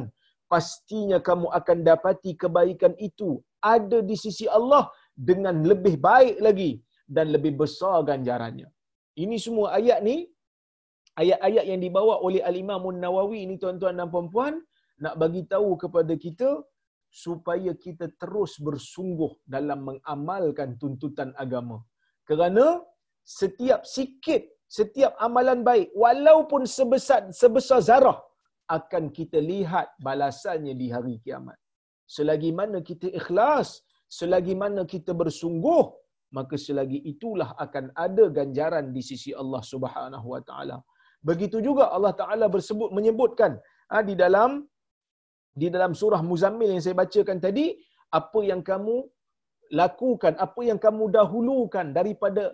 pastinya 0.51 1.17
kamu 1.27 1.47
akan 1.59 1.77
dapati 1.89 2.31
kebaikan 2.43 2.93
itu 3.07 3.29
ada 3.61 3.99
di 4.09 4.15
sisi 4.23 4.45
Allah 4.57 4.83
dengan 5.29 5.61
lebih 5.71 5.95
baik 6.07 6.41
lagi 6.45 6.71
dan 7.15 7.29
lebih 7.35 7.53
besar 7.61 8.01
ganjarannya. 8.09 8.67
Ini 9.23 9.37
semua 9.45 9.67
ayat 9.77 10.01
ni, 10.07 10.25
ayat-ayat 11.21 11.65
yang 11.69 11.81
dibawa 11.85 12.17
oleh 12.25 12.41
Al-Imam 12.49 12.83
Nawawi 13.03 13.45
ini 13.45 13.55
tuan-tuan 13.61 13.93
dan 13.99 14.09
puan-puan, 14.09 14.57
nak 15.03 15.15
bagi 15.21 15.45
tahu 15.53 15.77
kepada 15.83 16.13
kita 16.25 16.49
supaya 17.13 17.71
kita 17.85 18.05
terus 18.21 18.53
bersungguh 18.67 19.31
dalam 19.55 19.79
mengamalkan 19.89 20.69
tuntutan 20.81 21.29
agama. 21.43 21.77
Kerana 22.29 22.81
setiap 23.21 23.81
sikit 23.95 24.43
setiap 24.77 25.13
amalan 25.25 25.59
baik 25.67 25.89
walaupun 26.03 26.61
sebesar 26.75 27.21
sebesar 27.41 27.79
zarah 27.87 28.17
akan 28.77 29.03
kita 29.17 29.37
lihat 29.51 29.87
balasannya 30.07 30.73
di 30.81 30.87
hari 30.95 31.15
kiamat. 31.23 31.57
Selagi 32.15 32.49
mana 32.59 32.79
kita 32.89 33.07
ikhlas, 33.19 33.69
selagi 34.19 34.55
mana 34.63 34.81
kita 34.93 35.11
bersungguh, 35.21 35.83
maka 36.37 36.55
selagi 36.65 36.99
itulah 37.11 37.49
akan 37.65 37.85
ada 38.05 38.25
ganjaran 38.37 38.89
di 38.95 39.01
sisi 39.09 39.31
Allah 39.41 39.61
Subhanahu 39.71 40.27
wa 40.33 40.41
taala. 40.49 40.77
Begitu 41.29 41.57
juga 41.67 41.83
Allah 41.95 42.11
Taala 42.21 42.45
bersebut 42.55 42.89
menyebutkan 42.97 43.51
ha, 43.87 44.03
di 44.09 44.13
dalam 44.23 44.67
di 45.53 45.69
dalam 45.69 45.93
surah 45.93 46.21
Muzammil 46.25 46.73
yang 46.73 46.83
saya 46.83 46.97
bacakan 46.97 47.37
tadi, 47.37 47.77
apa 48.09 48.39
yang 48.41 48.61
kamu 48.65 49.05
lakukan, 49.73 50.33
apa 50.37 50.61
yang 50.65 50.77
kamu 50.77 51.09
dahulukan 51.13 51.93
daripada 51.93 52.53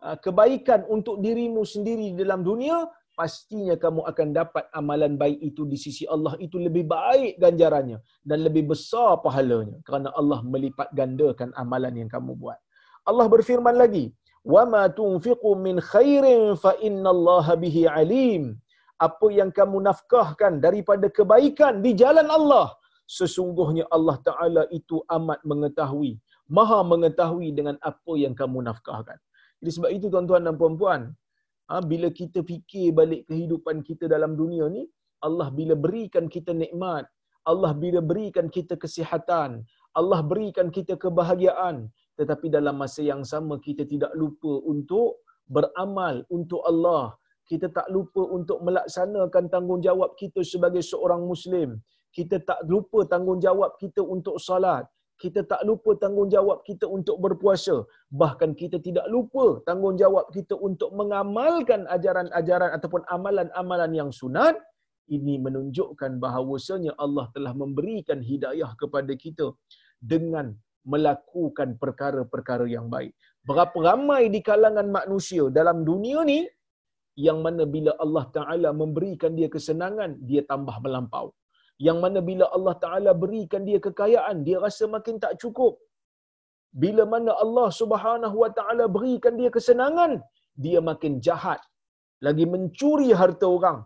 Ah, 0.00 0.16
kebaikan 0.16 0.88
untuk 0.88 1.20
dirimu 1.20 1.60
sendiri 1.60 2.16
di 2.16 2.24
dalam 2.24 2.40
dunia, 2.40 2.88
pastinya 3.12 3.76
kamu 3.76 4.08
akan 4.08 4.28
dapat 4.32 4.64
amalan 4.72 5.12
baik 5.20 5.36
itu 5.44 5.68
di 5.68 5.76
sisi 5.76 6.08
Allah 6.08 6.40
itu 6.40 6.56
lebih 6.56 6.88
baik 6.88 7.36
ganjarannya 7.36 8.00
dan 8.24 8.38
lebih 8.40 8.72
besar 8.72 9.20
pahalanya 9.20 9.76
kerana 9.84 10.08
Allah 10.16 10.40
melipat 10.40 10.88
gandakan 10.96 11.52
amalan 11.52 12.00
yang 12.00 12.08
kamu 12.08 12.32
buat. 12.32 12.56
Allah 13.04 13.28
berfirman 13.28 13.76
lagi, 13.76 14.16
"Wa 14.40 14.64
ma 14.64 14.88
tunfiqu 14.88 15.52
min 15.66 15.84
khairin 15.84 16.56
fa 16.56 16.72
innallaha 16.80 17.60
bihi 17.60 17.84
alim." 17.84 18.56
Apa 19.06 19.26
yang 19.38 19.50
kamu 19.58 19.78
nafkahkan 19.88 20.60
daripada 20.66 21.06
kebaikan 21.18 21.80
di 21.84 21.90
jalan 22.02 22.28
Allah, 22.38 22.68
sesungguhnya 23.18 23.84
Allah 23.96 24.16
Taala 24.28 24.62
itu 24.78 24.96
amat 25.16 25.40
mengetahui, 25.50 26.12
Maha 26.56 26.80
mengetahui 26.92 27.48
dengan 27.58 27.76
apa 27.90 28.12
yang 28.24 28.34
kamu 28.40 28.58
nafkahkan. 28.68 29.18
Jadi 29.60 29.70
sebab 29.76 29.90
itu 29.96 30.06
tuan-tuan 30.12 30.42
dan 30.46 30.54
puan-puan, 30.60 31.00
ha, 31.68 31.80
bila 31.92 32.08
kita 32.20 32.40
fikir 32.50 32.86
balik 33.00 33.22
kehidupan 33.30 33.76
kita 33.88 34.04
dalam 34.14 34.34
dunia 34.40 34.66
ni, 34.76 34.84
Allah 35.26 35.48
bila 35.58 35.74
berikan 35.86 36.26
kita 36.34 36.52
nikmat, 36.62 37.04
Allah 37.50 37.72
bila 37.82 38.00
berikan 38.10 38.46
kita 38.56 38.74
kesihatan, 38.82 39.64
Allah 40.00 40.20
berikan 40.32 40.68
kita 40.76 40.94
kebahagiaan, 41.04 41.76
tetapi 42.18 42.46
dalam 42.56 42.76
masa 42.82 43.00
yang 43.10 43.22
sama 43.32 43.56
kita 43.66 43.84
tidak 43.92 44.12
lupa 44.20 44.52
untuk 44.72 45.24
beramal 45.56 46.22
untuk 46.28 46.60
Allah. 46.70 47.16
Kita 47.50 47.66
tak 47.78 47.88
lupa 47.94 48.22
untuk 48.38 48.58
melaksanakan 48.66 49.44
tanggungjawab 49.54 50.10
kita 50.20 50.40
sebagai 50.52 50.82
seorang 50.90 51.22
Muslim. 51.32 51.68
Kita 52.16 52.36
tak 52.50 52.60
lupa 52.72 53.02
tanggungjawab 53.12 53.74
kita 53.82 54.02
untuk 54.14 54.38
salat 54.48 54.86
kita 55.22 55.40
tak 55.52 55.62
lupa 55.68 55.90
tanggungjawab 56.02 56.58
kita 56.68 56.86
untuk 56.96 57.16
berpuasa. 57.24 57.76
Bahkan 58.20 58.50
kita 58.60 58.76
tidak 58.86 59.06
lupa 59.14 59.60
tanggungjawab 59.68 60.32
kita 60.36 60.56
untuk 60.68 60.90
mengamalkan 61.00 61.84
ajaran-ajaran 61.96 62.72
ataupun 62.76 63.04
amalan-amalan 63.16 63.92
yang 64.00 64.10
sunat. 64.20 64.56
Ini 65.16 65.34
menunjukkan 65.44 66.12
bahawasanya 66.24 66.92
Allah 67.04 67.26
telah 67.36 67.52
memberikan 67.62 68.18
hidayah 68.30 68.72
kepada 68.80 69.12
kita 69.24 69.46
dengan 70.00 70.56
melakukan 70.92 71.76
perkara-perkara 71.82 72.64
yang 72.76 72.86
baik. 72.94 73.12
Berapa 73.44 73.76
ramai 73.90 74.32
di 74.34 74.40
kalangan 74.40 74.88
manusia 74.88 75.44
dalam 75.58 75.84
dunia 75.84 76.24
ni 76.24 76.40
yang 77.26 77.38
mana 77.46 77.62
bila 77.74 77.92
Allah 78.04 78.24
Ta'ala 78.36 78.70
memberikan 78.80 79.32
dia 79.38 79.48
kesenangan, 79.54 80.10
dia 80.30 80.42
tambah 80.50 80.76
melampau. 80.84 81.26
Yang 81.86 81.98
mana 82.04 82.18
bila 82.28 82.44
Allah 82.56 82.74
Taala 82.82 83.10
berikan 83.22 83.62
dia 83.68 83.78
kekayaan 83.86 84.38
dia 84.46 84.58
rasa 84.64 84.84
makin 84.94 85.16
tak 85.24 85.34
cukup. 85.42 85.74
Bila 86.82 87.02
mana 87.12 87.32
Allah 87.44 87.68
Subhanahu 87.80 88.36
wa 88.42 88.50
taala 88.58 88.84
berikan 88.96 89.34
dia 89.40 89.50
kesenangan 89.56 90.12
dia 90.64 90.80
makin 90.90 91.14
jahat. 91.26 91.60
Lagi 92.26 92.44
mencuri 92.54 93.10
harta 93.20 93.46
orang. 93.56 93.78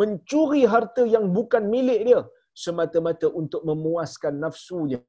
Mencuri 0.00 0.62
harta 0.74 1.02
yang 1.14 1.26
bukan 1.36 1.64
milik 1.74 2.00
dia. 2.08 2.20
Semata-mata 2.64 3.28
untuk 3.40 3.62
memuaskan 3.68 4.34
nafsunya 4.44 5.00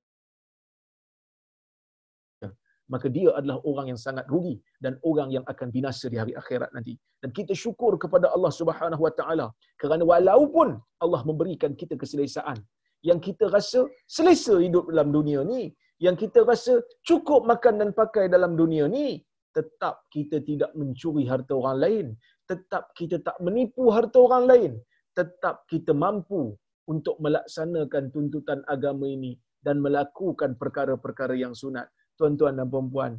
maka 2.93 3.07
dia 3.15 3.29
adalah 3.37 3.57
orang 3.69 3.87
yang 3.91 3.99
sangat 4.05 4.25
rugi 4.33 4.55
dan 4.83 4.93
orang 5.09 5.29
yang 5.35 5.45
akan 5.51 5.67
binasa 5.75 6.05
di 6.13 6.17
hari 6.21 6.33
akhirat 6.41 6.69
nanti. 6.75 6.93
Dan 7.21 7.29
kita 7.37 7.53
syukur 7.57 7.97
kepada 8.03 8.29
Allah 8.35 8.53
Subhanahu 8.59 9.01
Wa 9.07 9.13
Taala 9.19 9.47
kerana 9.81 10.03
walaupun 10.05 10.77
Allah 11.03 11.21
memberikan 11.29 11.73
kita 11.73 11.97
keselesaan 11.97 12.57
yang 13.05 13.19
kita 13.27 13.45
rasa 13.53 13.85
selesa 14.09 14.57
hidup 14.65 14.89
dalam 14.89 15.09
dunia 15.13 15.41
ni, 15.45 15.73
yang 16.01 16.17
kita 16.17 16.41
rasa 16.51 16.81
cukup 17.05 17.45
makan 17.51 17.81
dan 17.81 17.89
pakai 17.93 18.25
dalam 18.35 18.57
dunia 18.57 18.85
ni, 18.89 19.21
tetap 19.55 20.03
kita 20.11 20.41
tidak 20.49 20.71
mencuri 20.79 21.23
harta 21.31 21.53
orang 21.55 21.77
lain, 21.85 22.05
tetap 22.49 22.91
kita 22.97 23.17
tak 23.27 23.37
menipu 23.45 23.93
harta 23.95 24.17
orang 24.19 24.43
lain, 24.51 24.71
tetap 25.15 25.63
kita 25.71 25.93
mampu 25.93 26.57
untuk 26.85 27.15
melaksanakan 27.23 28.13
tuntutan 28.13 28.59
agama 28.69 29.05
ini 29.09 29.33
dan 29.65 29.81
melakukan 29.81 30.53
perkara-perkara 30.61 31.33
yang 31.33 31.53
sunat 31.57 31.89
tuan-tuan 32.19 32.53
dan 32.60 32.67
puan-puan, 32.74 33.12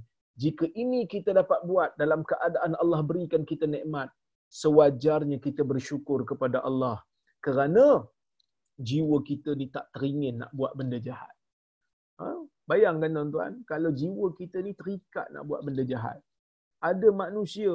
jika 0.43 0.65
ini 0.83 1.01
kita 1.13 1.31
dapat 1.41 1.61
buat 1.71 1.91
dalam 2.03 2.21
keadaan 2.31 2.73
Allah 2.83 3.01
berikan 3.11 3.43
kita 3.51 3.65
nikmat, 3.75 4.09
sewajarnya 4.61 5.39
kita 5.47 5.63
bersyukur 5.71 6.19
kepada 6.31 6.59
Allah 6.69 6.97
kerana 7.45 8.05
jiwa 8.89 9.17
kita 9.31 9.51
ni 9.61 9.67
tak 9.77 9.87
teringin 9.95 10.35
nak 10.43 10.51
buat 10.59 10.73
benda 10.79 10.99
jahat. 11.09 11.35
Ha? 12.21 12.29
Bayangkan 12.71 13.11
tuan-tuan, 13.17 13.53
kalau 13.71 13.91
jiwa 14.01 14.27
kita 14.41 14.61
ni 14.67 14.73
terikat 14.81 15.27
nak 15.35 15.45
buat 15.49 15.61
benda 15.67 15.85
jahat. 15.93 16.19
Ada 16.91 17.09
manusia 17.25 17.73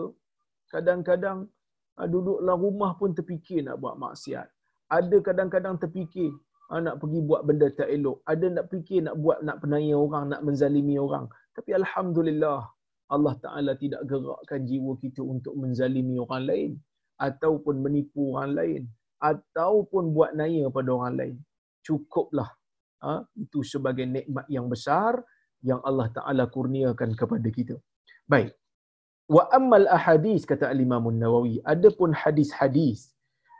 kadang-kadang 0.73 1.49
ha, 1.97 2.05
duduk 2.13 2.39
dalam 2.45 2.59
rumah 2.61 2.91
pun 2.99 3.11
terfikir 3.17 3.65
nak 3.67 3.77
buat 3.81 3.95
maksiat. 3.97 4.47
Ada 4.91 5.17
kadang-kadang 5.27 5.75
terfikir 5.81 6.29
Ah, 6.35 6.50
nak 6.79 7.03
pergi 7.03 7.19
buat 7.19 7.41
benda 7.43 7.67
tak 7.67 7.91
elok. 7.91 8.23
Ada 8.23 8.47
nak 8.47 8.65
fikir 8.71 8.99
nak 9.03 9.15
buat 9.19 9.43
nak 9.43 9.59
penaya 9.59 9.95
orang, 9.99 10.31
nak 10.31 10.41
menzalimi 10.47 10.95
orang. 10.95 11.27
Tapi 11.51 11.75
alhamdulillah 11.75 12.59
Allah 13.11 13.35
Taala 13.43 13.75
tidak 13.75 14.07
gerakkan 14.07 14.63
jiwa 14.63 14.95
kita 14.95 15.19
untuk 15.19 15.59
menzalimi 15.59 16.15
orang 16.15 16.43
lain 16.47 16.71
ataupun 17.19 17.83
menipu 17.83 18.31
orang 18.31 18.55
lain 18.55 18.81
ataupun 19.19 20.15
buat 20.15 20.31
naya 20.39 20.71
pada 20.71 20.89
orang 20.95 21.15
lain. 21.19 21.35
Cukuplah. 21.83 22.47
Ha? 23.01 23.25
itu 23.33 23.65
sebagai 23.65 24.05
nikmat 24.05 24.45
yang 24.45 24.69
besar 24.69 25.25
yang 25.65 25.81
Allah 25.81 26.07
Taala 26.13 26.45
kurniakan 26.45 27.17
kepada 27.17 27.49
kita. 27.49 27.75
Baik. 28.29 28.53
Wa 29.25 29.49
ammal 29.57 29.89
ahadis 29.89 30.45
kata 30.45 30.69
al-Imam 30.69 31.09
An-Nawawi, 31.09 31.65
adapun 31.65 32.13
hadis-hadis 32.13 33.09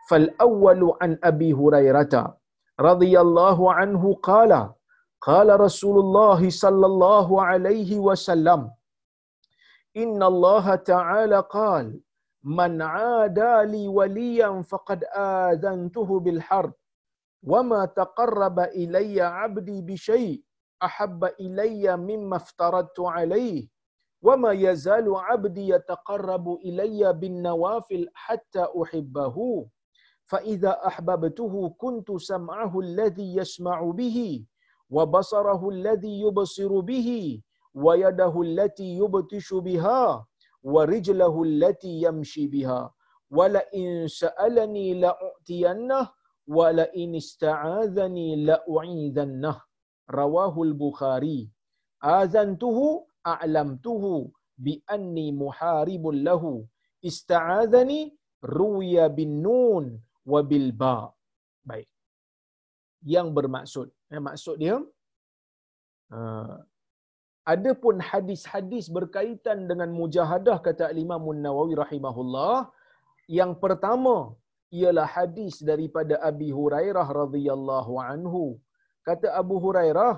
fal 0.05 0.29
awwalu 0.45 0.93
an 1.01 1.17
Abi 1.25 1.49
Hurairah 1.59 2.37
رضي 2.79 3.19
الله 3.19 3.73
عنه 3.73 4.13
قال 4.13 4.73
قال 5.21 5.59
رسول 5.59 5.99
الله 5.99 6.49
صلى 6.49 6.85
الله 6.85 7.43
عليه 7.43 7.99
وسلم 7.99 8.71
إن 9.97 10.23
الله 10.23 10.75
تعالى 10.75 11.39
قال 11.49 11.99
من 12.43 12.81
عادى 12.81 13.53
لي 13.71 13.87
وليا 13.87 14.61
فقد 14.61 15.03
آذنته 15.15 16.19
بالحرب 16.19 16.73
وما 17.43 17.85
تقرب 17.85 18.59
إلي 18.59 19.21
عبدي 19.21 19.81
بشيء 19.81 20.43
أحب 20.83 21.23
إلي 21.25 21.97
مما 21.97 22.35
افترضت 22.35 22.99
عليه 22.99 23.67
وما 24.21 24.51
يزال 24.51 25.15
عبدي 25.15 25.67
يتقرب 25.69 26.49
إلي 26.65 27.13
بالنوافل 27.13 28.09
حتى 28.13 28.65
أحبه. 28.83 29.65
فإذا 30.31 30.87
أحببته 30.87 31.53
كنت 31.77 32.11
سمعه 32.15 32.79
الذي 32.79 33.35
يسمع 33.35 33.91
به 33.91 34.45
وبصره 34.89 35.69
الذي 35.69 36.21
يبصر 36.21 36.79
به 36.79 37.09
ويده 37.73 38.41
التي 38.41 38.89
يبتش 38.97 39.53
بها 39.53 40.25
ورجله 40.63 41.43
التي 41.43 42.01
يمشي 42.01 42.47
بها. 42.47 42.93
ولئن 43.31 44.07
سألني 44.07 44.93
لأعطينه 44.93 46.09
ولئن 46.47 47.15
استعاذني 47.15 48.27
لأعيذنه. 48.47 49.61
رواه 50.11 50.55
البخاري. 50.61 51.49
آذنته 52.03 52.77
أعلمته 53.27 54.03
بأني 54.57 55.31
محارب 55.31 56.07
له. 56.07 56.43
استعاذني 57.05 58.01
روي 58.43 59.09
بالنون. 59.09 60.10
Wabil 60.33 60.67
ba. 60.81 60.95
Baik. 61.69 61.89
Yang 63.13 63.27
bermaksud, 63.37 63.87
eh, 64.13 64.21
maksud 64.27 64.55
dia 64.63 64.75
uh, 66.17 66.55
ada 67.53 67.71
pun 67.83 67.95
hadis-hadis 68.09 68.85
berkaitan 68.97 69.59
dengan 69.69 69.89
mujahadah 69.99 70.57
kata 70.67 70.93
Imam 71.05 71.23
Nawawi 71.45 71.73
rahimahullah. 71.83 72.55
Yang 73.39 73.53
pertama 73.63 74.15
ialah 74.79 75.07
hadis 75.15 75.55
daripada 75.69 76.15
Abi 76.29 76.49
Hurairah 76.57 77.07
radhiyallahu 77.21 77.93
anhu. 78.11 78.43
Kata 79.07 79.27
Abu 79.41 79.55
Hurairah, 79.65 80.13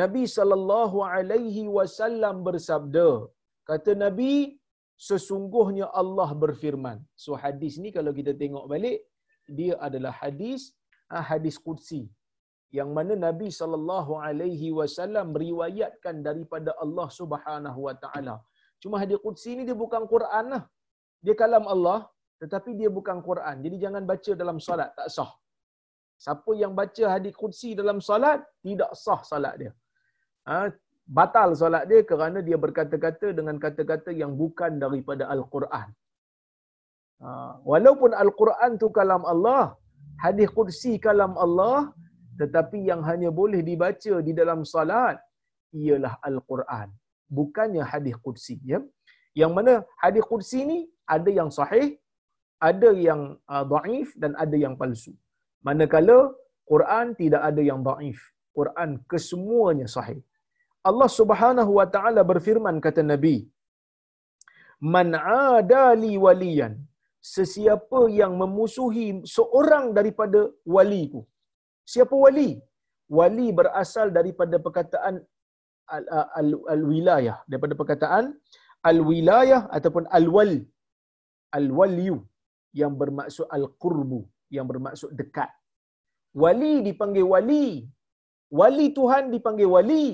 Nabi 0.00 0.24
sallallahu 0.36 1.04
alaihi 1.14 1.64
wasallam 1.76 2.36
bersabda, 2.48 3.08
kata 3.70 3.92
Nabi 4.04 4.34
sesungguhnya 5.08 5.86
Allah 6.00 6.28
berfirman. 6.42 6.98
So 7.22 7.30
hadis 7.44 7.74
ni 7.84 7.90
kalau 7.96 8.12
kita 8.18 8.32
tengok 8.42 8.64
balik 8.72 8.98
dia 9.58 9.74
adalah 9.86 10.12
hadis 10.22 10.60
ah, 11.14 11.24
hadis 11.30 11.56
qudsi 11.66 12.02
yang 12.78 12.90
mana 12.96 13.14
Nabi 13.26 13.48
sallallahu 13.60 14.12
alaihi 14.26 14.68
wasallam 14.78 15.26
meriwayatkan 15.36 16.16
daripada 16.28 16.70
Allah 16.84 17.08
Subhanahu 17.20 17.80
wa 17.86 17.94
taala. 18.04 18.36
Cuma 18.82 18.96
hadis 19.02 19.18
qudsi 19.26 19.50
ni 19.58 19.62
dia 19.68 19.76
bukan 19.84 20.04
Quran 20.14 20.44
lah. 20.54 20.62
Dia 21.24 21.34
kalam 21.42 21.66
Allah 21.74 21.98
tetapi 22.42 22.70
dia 22.80 22.90
bukan 22.98 23.18
Quran. 23.28 23.56
Jadi 23.64 23.76
jangan 23.84 24.02
baca 24.12 24.32
dalam 24.42 24.56
solat 24.66 24.90
tak 24.98 25.10
sah. 25.16 25.30
Siapa 26.24 26.52
yang 26.62 26.72
baca 26.80 27.04
hadis 27.14 27.34
qudsi 27.42 27.70
dalam 27.80 27.98
solat 28.08 28.40
tidak 28.66 28.90
sah 29.04 29.20
solat 29.30 29.54
dia. 29.60 29.72
Ha, 30.48 30.54
batal 31.18 31.48
solat 31.60 31.84
dia 31.90 32.00
kerana 32.10 32.38
dia 32.48 32.58
berkata-kata 32.64 33.28
dengan 33.38 33.56
kata-kata 33.64 34.10
yang 34.22 34.32
bukan 34.42 34.72
daripada 34.84 35.24
Al-Quran. 35.34 35.88
Ha, 37.22 37.28
walaupun 37.70 38.10
Al-Quran 38.22 38.70
tu 38.82 38.88
kalam 38.98 39.22
Allah, 39.32 39.64
hadis 40.24 40.48
kursi 40.56 40.92
kalam 41.06 41.34
Allah, 41.44 41.78
tetapi 42.40 42.78
yang 42.90 43.02
hanya 43.08 43.30
boleh 43.40 43.60
dibaca 43.70 44.14
di 44.26 44.32
dalam 44.40 44.60
salat 44.74 45.16
ialah 45.82 46.14
Al-Quran. 46.28 46.88
Bukannya 47.38 47.84
hadis 47.92 48.16
kursi. 48.24 48.56
Ya? 48.72 48.80
Yang 49.40 49.52
mana 49.56 49.74
hadis 50.02 50.24
kursi 50.30 50.60
ni 50.70 50.78
ada 51.14 51.30
yang 51.38 51.50
sahih, 51.58 51.88
ada 52.70 52.90
yang 53.08 53.22
uh, 53.52 53.64
da'if 53.72 54.08
dan 54.22 54.32
ada 54.44 54.56
yang 54.64 54.74
palsu. 54.80 55.12
Manakala 55.66 56.18
Quran 56.72 57.06
tidak 57.20 57.42
ada 57.48 57.62
yang 57.70 57.80
da'if. 57.88 58.20
Quran 58.58 59.00
kesemuanya 59.10 59.88
sahih. 59.96 60.20
Allah 60.90 61.10
Subhanahu 61.20 61.72
wa 61.78 61.86
taala 61.94 62.22
berfirman 62.30 62.76
kata 62.86 63.02
Nabi 63.12 63.36
Man 64.94 65.08
adali 65.54 66.12
waliyan. 66.26 66.72
Sesiapa 67.34 68.00
yang 68.20 68.32
memusuhi 68.40 69.06
seorang 69.34 69.84
daripada 69.98 70.40
waliku. 70.76 71.20
Siapa 71.92 72.14
wali? 72.24 72.50
Wali 73.18 73.46
berasal 73.58 74.08
daripada 74.18 74.58
perkataan 74.66 75.14
al-wilayah. 76.74 77.36
Daripada 77.50 77.74
perkataan 77.80 78.24
al-wilayah 78.90 79.60
ataupun 79.76 80.06
al-wal. 80.18 80.52
Al-waliyu 81.58 82.18
yang 82.80 82.92
bermaksud 83.00 83.46
al-qurbu 83.56 84.20
yang 84.56 84.66
bermaksud 84.72 85.10
dekat. 85.20 85.50
Wali 86.42 86.74
dipanggil 86.88 87.26
wali. 87.34 87.66
Wali 88.60 88.86
Tuhan 88.98 89.24
dipanggil 89.34 89.70
wali 89.76 90.06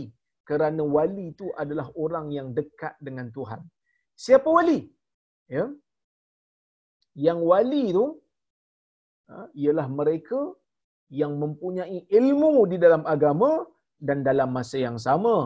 kerana 0.49 0.83
wali 0.97 1.25
itu 1.33 1.47
adalah 1.63 1.87
orang 2.05 2.27
yang 2.37 2.49
dekat 2.59 2.95
dengan 3.07 3.27
Tuhan. 3.37 3.61
Siapa 4.25 4.49
wali? 4.57 4.79
Ya. 5.57 5.65
Yang 7.27 7.41
wali 7.51 7.83
itu 7.93 8.07
ha, 9.31 9.45
ialah 9.63 9.87
mereka 10.01 10.41
yang 11.21 11.33
mempunyai 11.43 11.99
ilmu 12.19 12.53
di 12.73 12.77
dalam 12.85 13.03
agama 13.15 13.51
dan 14.09 14.19
dalam 14.29 14.51
masa 14.57 14.77
yang 14.87 14.99
sama 15.07 15.37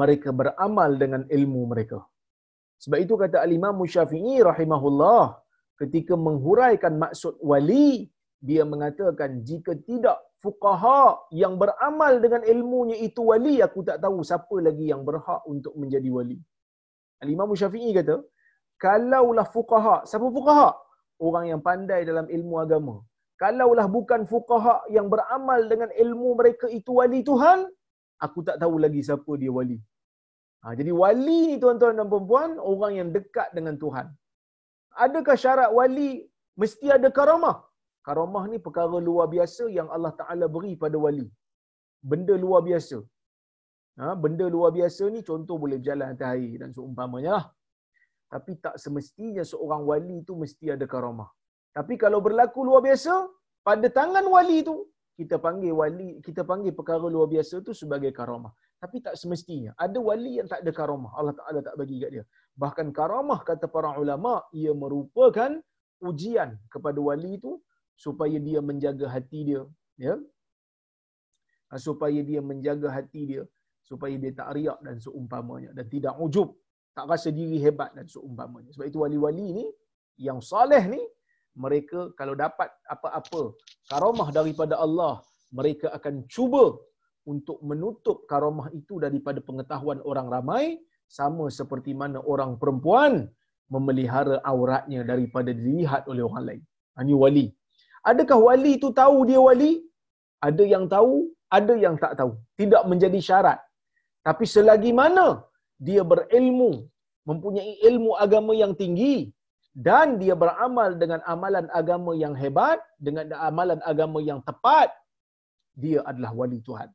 mereka 0.00 0.30
beramal 0.40 0.90
dengan 1.02 1.22
ilmu 1.36 1.62
mereka. 1.72 1.98
Sebab 2.82 2.98
itu 3.04 3.14
kata 3.22 3.38
al-Imam 3.46 3.78
Syafi'i 3.94 4.36
rahimahullah 4.50 5.22
ketika 5.80 6.14
menghuraikan 6.26 6.94
maksud 7.02 7.34
wali 7.50 8.08
dia 8.48 8.64
mengatakan 8.72 9.30
jika 9.48 9.72
tidak 9.88 10.18
fuqaha 10.44 11.00
yang 11.42 11.54
beramal 11.62 12.12
dengan 12.24 12.42
ilmunya 12.52 12.96
itu 13.06 13.22
wali 13.30 13.54
aku 13.66 13.80
tak 13.88 13.98
tahu 14.04 14.18
siapa 14.30 14.56
lagi 14.66 14.86
yang 14.92 15.02
berhak 15.08 15.42
untuk 15.54 15.74
menjadi 15.82 16.10
wali 16.16 16.38
Al-Imam 17.24 17.50
Syafi'i 17.62 17.90
kata 17.98 18.16
kalaulah 18.84 19.46
fuqaha 19.56 19.96
siapa 20.10 20.28
fuqaha 20.36 20.68
orang 21.28 21.46
yang 21.52 21.60
pandai 21.68 22.00
dalam 22.10 22.26
ilmu 22.36 22.54
agama 22.64 22.96
kalaulah 23.42 23.86
bukan 23.96 24.22
fuqaha 24.32 24.74
yang 24.96 25.06
beramal 25.12 25.60
dengan 25.72 25.90
ilmu 26.04 26.30
mereka 26.40 26.66
itu 26.78 26.92
wali 27.00 27.20
Tuhan, 27.30 27.60
aku 28.26 28.38
tak 28.48 28.56
tahu 28.62 28.76
lagi 28.84 29.00
siapa 29.08 29.32
dia 29.42 29.52
wali. 29.58 29.78
Ha, 30.62 30.76
jadi 30.78 30.92
wali 31.02 31.38
ni 31.50 31.56
tuan-tuan 31.62 31.96
dan 32.00 32.08
puan 32.12 32.50
orang 32.70 32.92
yang 33.00 33.08
dekat 33.16 33.48
dengan 33.56 33.74
Tuhan. 33.82 34.06
Adakah 35.04 35.36
syarat 35.42 35.70
wali 35.78 36.08
mesti 36.60 36.86
ada 36.96 37.08
karamah? 37.18 37.56
Karamah 38.06 38.44
ni 38.52 38.58
perkara 38.66 38.98
luar 39.08 39.26
biasa 39.34 39.64
yang 39.78 39.88
Allah 39.94 40.12
Ta'ala 40.20 40.46
beri 40.54 40.72
pada 40.82 40.96
wali. 41.04 41.28
Benda 42.10 42.34
luar 42.44 42.60
biasa. 42.68 42.98
Ha, 44.00 44.14
benda 44.24 44.46
luar 44.54 44.70
biasa 44.76 45.04
ni 45.14 45.20
contoh 45.30 45.56
boleh 45.62 45.76
berjalan 45.80 46.06
atas 46.14 46.28
air 46.36 46.54
dan 46.62 46.70
seumpamanya 46.76 47.30
lah. 47.36 47.46
Tapi 48.32 48.52
tak 48.64 48.74
semestinya 48.82 49.44
seorang 49.52 49.82
wali 49.90 50.16
tu 50.28 50.34
mesti 50.42 50.66
ada 50.76 50.86
karamah. 50.92 51.28
Tapi 51.76 51.94
kalau 52.02 52.18
berlaku 52.26 52.60
luar 52.68 52.82
biasa, 52.88 53.14
pada 53.68 53.86
tangan 53.98 54.24
wali 54.34 54.58
tu, 54.68 54.76
kita 55.20 55.36
panggil 55.46 55.72
wali, 55.80 56.10
kita 56.26 56.42
panggil 56.50 56.72
perkara 56.78 57.06
luar 57.14 57.28
biasa 57.34 57.60
tu 57.66 57.72
sebagai 57.80 58.10
karamah. 58.18 58.52
Tapi 58.82 59.04
tak 59.06 59.14
semestinya. 59.20 59.76
Ada 59.76 59.98
wali 60.00 60.40
yang 60.40 60.48
tak 60.48 60.64
ada 60.64 60.72
karamah. 60.72 61.12
Allah 61.18 61.34
Ta'ala 61.36 61.60
tak 61.60 61.76
bagi 61.76 62.00
kat 62.02 62.10
dia. 62.16 62.24
Bahkan 62.56 62.86
karamah, 62.96 63.44
kata 63.44 63.68
para 63.68 63.92
ulama, 64.00 64.40
ia 64.56 64.72
merupakan 64.72 65.52
ujian 66.00 66.56
kepada 66.72 66.96
wali 66.96 67.36
tu 67.36 67.60
supaya 68.04 68.36
dia 68.48 68.60
menjaga 68.68 69.06
hati 69.14 69.40
dia. 69.48 69.62
Ya? 70.06 70.14
Supaya 71.86 72.20
dia 72.30 72.40
menjaga 72.50 72.88
hati 72.96 73.22
dia. 73.30 73.44
Supaya 73.84 74.16
dia 74.22 74.32
tak 74.40 74.48
riak 74.56 74.78
dan 74.86 74.96
seumpamanya. 75.04 75.70
Dan 75.76 75.86
tidak 75.94 76.14
ujub. 76.24 76.48
Tak 76.96 77.06
rasa 77.12 77.28
diri 77.38 77.58
hebat 77.64 77.92
dan 77.96 78.06
seumpamanya. 78.14 78.70
Sebab 78.72 78.86
itu 78.90 78.98
wali-wali 79.04 79.46
ni, 79.58 79.66
yang 80.28 80.40
saleh 80.50 80.82
ni, 80.94 81.02
mereka 81.64 82.00
kalau 82.18 82.34
dapat 82.44 82.68
apa-apa 82.94 83.42
karamah 83.90 84.28
daripada 84.38 84.74
Allah, 84.84 85.14
mereka 85.52 85.92
akan 85.98 86.24
cuba 86.34 86.64
untuk 87.28 87.58
menutup 87.70 88.24
karamah 88.30 88.72
itu 88.72 88.96
daripada 89.04 89.38
pengetahuan 89.48 90.00
orang 90.10 90.28
ramai 90.34 90.64
sama 91.18 91.50
seperti 91.50 91.92
mana 91.92 92.18
orang 92.32 92.56
perempuan 92.56 93.28
memelihara 93.74 94.36
auratnya 94.52 95.00
daripada 95.06 95.50
dilihat 95.52 96.06
oleh 96.10 96.22
orang 96.26 96.44
lain. 96.48 96.62
Ini 97.00 97.14
ha, 97.14 97.20
wali. 97.22 97.46
Adakah 98.10 98.38
wali 98.48 98.72
itu 98.78 98.88
tahu 99.00 99.18
dia 99.28 99.40
wali? 99.48 99.72
Ada 100.48 100.64
yang 100.74 100.84
tahu, 100.94 101.14
ada 101.58 101.74
yang 101.84 101.96
tak 102.02 102.12
tahu. 102.20 102.32
Tidak 102.60 102.82
menjadi 102.90 103.20
syarat. 103.28 103.58
Tapi 104.28 104.44
selagi 104.54 104.92
mana 105.00 105.26
dia 105.88 106.02
berilmu, 106.12 106.70
mempunyai 107.28 107.72
ilmu 107.88 108.10
agama 108.24 108.52
yang 108.62 108.72
tinggi, 108.82 109.32
dan 109.86 110.18
dia 110.22 110.34
beramal 110.42 110.90
dengan 111.02 111.20
amalan 111.32 111.66
agama 111.80 112.12
yang 112.22 112.34
hebat, 112.42 112.80
dengan 113.06 113.26
amalan 113.48 113.80
agama 113.90 114.18
yang 114.30 114.40
tepat, 114.48 114.90
dia 115.82 116.00
adalah 116.10 116.32
wali 116.40 116.58
Tuhan. 116.68 116.90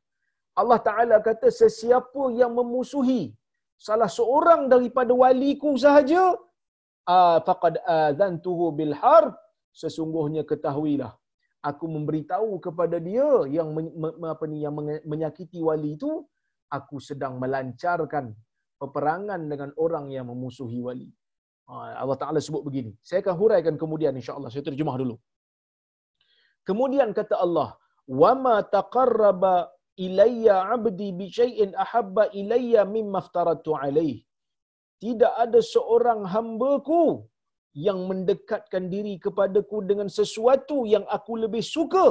Allah 0.60 0.80
Ta'ala 0.88 1.16
kata, 1.28 1.48
sesiapa 1.62 2.22
yang 2.40 2.52
memusuhi 2.58 3.22
salah 3.86 4.08
seorang 4.18 4.68
daripada 4.72 5.12
waliku 5.22 5.72
sahaja, 5.84 6.22
faqad 7.48 7.74
azantuhu 7.84 8.72
bil 8.78 8.94
harb, 9.02 9.34
sesungguhnya 9.82 10.42
ketahuilah 10.50 11.12
aku 11.70 11.84
memberitahu 11.96 12.50
kepada 12.66 12.96
dia 13.08 13.28
yang 13.56 13.68
apa 14.34 14.44
ni 14.50 14.58
yang 14.64 14.74
menyakiti 15.12 15.60
wali 15.68 15.90
itu 15.98 16.10
aku 16.78 16.96
sedang 17.08 17.34
melancarkan 17.42 18.26
peperangan 18.80 19.40
dengan 19.52 19.70
orang 19.84 20.06
yang 20.16 20.26
memusuhi 20.30 20.80
wali. 20.86 21.08
Ha, 21.68 21.74
Allah 22.02 22.18
Taala 22.22 22.40
sebut 22.48 22.62
begini. 22.68 22.92
Saya 23.08 23.20
akan 23.24 23.36
huraikan 23.40 23.74
kemudian 23.82 24.14
insyaallah. 24.20 24.50
Saya 24.54 24.64
terjemah 24.68 24.96
dulu. 25.02 25.16
Kemudian 26.68 27.10
kata 27.18 27.36
Allah 27.46 27.68
wa 28.22 28.32
ma 28.44 28.56
taqarraba 28.76 29.54
ilayya 30.06 30.56
abdi 30.76 31.08
bi 31.18 31.26
shay'in 31.38 31.70
ahabba 31.84 32.24
ilayya 32.40 32.82
mimma 32.96 33.18
aftaratu 33.24 33.74
alayh. 33.82 34.16
Tidak 35.04 35.32
ada 35.44 35.60
seorang 35.74 36.20
hambaku 36.34 37.02
yang 37.84 37.98
mendekatkan 38.10 38.84
diri 38.94 39.14
kepadaku 39.24 39.84
dengan 39.90 40.08
sesuatu 40.18 40.88
yang 40.94 41.04
aku 41.16 41.32
lebih 41.44 41.64
suka 41.74 42.06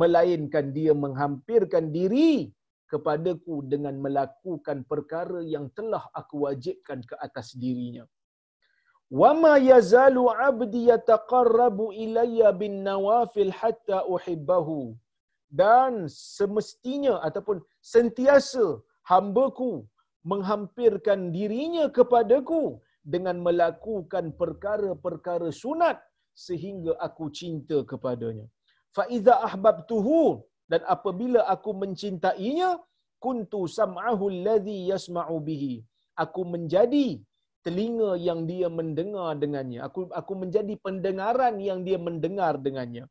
melainkan 0.00 0.66
dia 0.76 0.92
menghampirkan 1.04 1.90
diri 1.98 2.54
kepadaku 2.92 3.56
dengan 3.72 3.94
melakukan 4.04 4.78
perkara 4.90 5.40
yang 5.54 5.66
telah 5.78 6.02
aku 6.20 6.46
wajibkan 6.46 7.02
ke 7.10 7.14
atas 7.26 7.48
dirinya. 7.62 8.04
Wama 9.20 9.52
yazalu 9.70 10.24
abdi 10.48 10.80
yataqarrabu 10.90 11.90
ilayya 12.04 12.50
bin 12.62 12.74
nawafil 12.86 13.52
hatta 13.60 14.06
uhibbahu. 14.14 14.94
Dan 15.60 16.06
semestinya 16.06 17.14
ataupun 17.26 17.58
sentiasa 17.82 18.78
hambaku 19.10 19.82
menghampirkan 20.30 21.34
dirinya 21.34 21.84
kepadaku 21.96 22.78
dengan 23.14 23.36
melakukan 23.46 24.24
perkara-perkara 24.40 25.48
sunat 25.62 25.98
sehingga 26.46 26.92
aku 27.06 27.24
cinta 27.40 27.78
kepadanya. 27.90 28.46
Faiza 28.96 29.34
ahbabtuhu 29.48 30.20
dan 30.70 30.82
apabila 30.94 31.40
aku 31.54 31.70
mencintainya 31.82 32.70
kuntu 33.24 33.60
sam'ahu 33.78 34.24
alladhi 34.34 34.76
yasma'u 34.90 35.36
bihi. 35.48 35.74
Aku 36.24 36.42
menjadi 36.52 37.08
telinga 37.64 38.10
yang 38.28 38.40
dia 38.50 38.68
mendengar 38.78 39.30
dengannya. 39.42 39.80
Aku 39.86 40.00
aku 40.20 40.32
menjadi 40.42 40.74
pendengaran 40.86 41.54
yang 41.68 41.80
dia 41.86 41.98
mendengar 42.08 42.54
dengannya. 42.66 43.04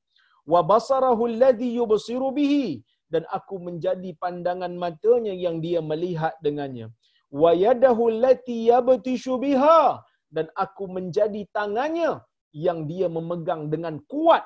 Wa 0.54 0.62
basarahu 0.72 1.24
alladhi 1.32 1.70
yubsiru 1.80 2.30
bihi 2.40 2.68
dan 3.14 3.24
aku 3.38 3.56
menjadi 3.68 4.10
pandangan 4.24 4.74
matanya 4.84 5.34
yang 5.46 5.58
dia 5.66 5.80
melihat 5.92 6.34
dengannya. 6.46 6.88
Wa 7.30 7.52
yadahu 7.66 8.10
allati 8.14 8.68
yabtishu 8.72 9.38
biha. 9.44 10.02
Dan 10.30 10.46
aku 10.64 10.86
menjadi 10.98 11.42
tangannya 11.58 12.22
yang 12.54 12.86
dia 12.90 13.08
memegang 13.10 13.70
dengan 13.74 13.98
kuat. 14.12 14.46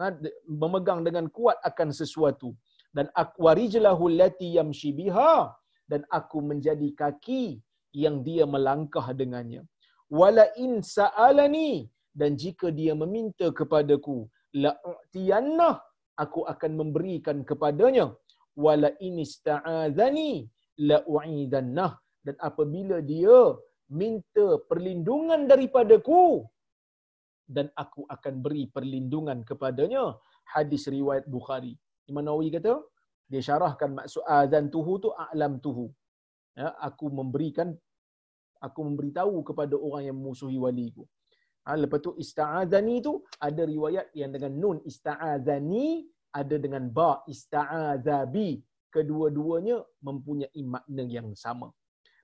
Ha, 0.00 0.16
memegang 0.48 1.04
dengan 1.04 1.28
kuat 1.28 1.60
akan 1.70 1.88
sesuatu. 1.92 2.56
Dan 2.96 3.08
aku 3.22 3.36
warijlahu 3.48 4.04
allati 4.12 4.56
yamshi 4.56 4.92
biha. 4.92 5.52
Dan 5.88 6.04
aku 6.18 6.40
menjadi 6.40 6.88
kaki 6.96 7.60
yang 7.92 8.24
dia 8.24 8.44
melangkah 8.48 9.12
dengannya. 9.12 9.62
Wala 10.08 10.48
in 10.64 10.80
sa'alani. 10.80 11.88
Dan 12.12 12.36
jika 12.36 12.68
dia 12.68 12.92
meminta 12.92 13.48
kepadaku 13.48 14.28
la 14.52 14.76
u'tiyannah 14.84 15.80
aku 16.16 16.44
akan 16.52 16.72
memberikan 16.80 17.40
kepadanya. 17.44 18.12
Wala 18.64 18.92
in 19.00 19.16
la 20.88 20.98
u'idannah 21.14 21.92
dan 22.26 22.36
apabila 22.48 22.98
dia 23.12 23.38
minta 24.00 24.46
perlindungan 24.70 25.44
daripadaku 25.50 26.46
dan 27.54 27.68
aku 27.82 28.02
akan 28.14 28.34
beri 28.44 28.64
perlindungan 28.74 29.44
kepadanya 29.44 30.16
hadis 30.54 30.88
riwayat 30.96 31.26
Bukhari 31.28 31.74
Imam 32.08 32.24
Nawawi 32.24 32.48
kata 32.56 32.74
dia 33.30 33.42
syarahkan 33.48 33.90
maksud 33.98 34.24
azan 34.40 34.66
tuhu 34.74 34.92
tu 35.04 35.08
a'lam 35.24 35.60
tuhu 35.64 35.86
ya, 36.56 36.68
aku 36.88 37.06
memberikan 37.18 37.68
aku 38.62 38.80
memberitahu 38.86 39.42
kepada 39.48 39.74
orang 39.74 40.02
yang 40.08 40.16
memusuhi 40.22 40.56
waliku. 40.64 41.02
Ha, 41.66 41.74
lepas 41.82 41.98
tu 42.06 42.14
ista'adzani 42.22 42.96
tu 43.06 43.12
ada 43.46 43.62
riwayat 43.72 44.06
yang 44.20 44.30
dengan 44.34 44.52
nun 44.62 44.78
ista'adzani 44.90 45.86
ada 46.40 46.56
dengan 46.64 46.86
ba 46.90 47.22
ista'adzabi. 47.26 48.50
Kedua-duanya 48.94 49.76
mempunyai 50.06 50.62
makna 50.74 51.04
yang 51.16 51.28
sama. 51.44 51.68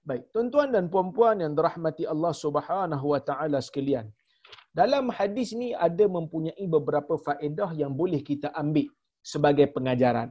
Baik, 0.09 0.23
tuan-tuan 0.33 0.69
dan 0.75 0.85
puan-puan 0.93 1.37
yang 1.43 1.53
dirahmati 1.59 2.05
Allah 2.13 2.33
Subhanahu 2.45 3.07
wa 3.13 3.21
taala 3.29 3.59
sekalian. 3.69 4.07
Dalam 4.81 5.07
hadis 5.19 5.49
ni 5.61 5.69
ada 5.87 6.05
mempunyai 6.17 6.65
beberapa 6.75 7.15
faedah 7.27 7.71
yang 7.81 7.93
boleh 8.01 8.21
kita 8.31 8.49
ambil 8.63 8.89
sebagai 9.33 9.67
pengajaran. 9.75 10.29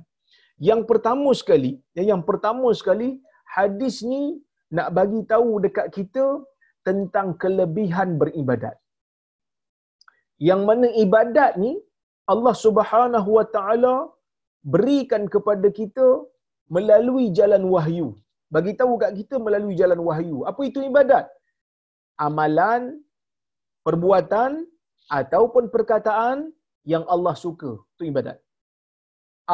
Yang 0.68 0.82
pertama 0.90 1.30
sekali, 1.42 1.72
yang 2.12 2.22
pertama 2.30 2.68
sekali 2.80 3.10
hadis 3.58 3.96
ni 4.12 4.22
nak 4.78 4.90
bagi 4.98 5.22
tahu 5.34 5.52
dekat 5.66 5.88
kita 5.98 6.26
tentang 6.88 7.28
kelebihan 7.42 8.16
beribadat. 8.22 8.76
Yang 10.50 10.62
mana 10.70 10.88
ibadat 11.04 11.52
ni 11.64 11.72
Allah 12.34 12.56
Subhanahu 12.66 13.30
Wa 13.38 13.46
Taala 13.56 13.96
berikan 14.74 15.24
kepada 15.34 15.68
kita 15.80 16.08
melalui 16.76 17.26
jalan 17.40 17.64
wahyu. 17.74 18.08
Bagi 18.56 18.74
tahu 18.80 18.94
kat 19.02 19.12
kita 19.20 19.36
melalui 19.46 19.76
jalan 19.82 20.00
wahyu. 20.08 20.38
Apa 20.52 20.62
itu 20.70 20.80
ibadat? 20.90 21.26
Amalan, 22.28 22.84
perbuatan 23.88 24.52
ataupun 25.20 25.66
perkataan 25.76 26.38
yang 26.94 27.04
Allah 27.14 27.36
suka. 27.46 27.72
Itu 27.96 28.04
ibadat. 28.12 28.38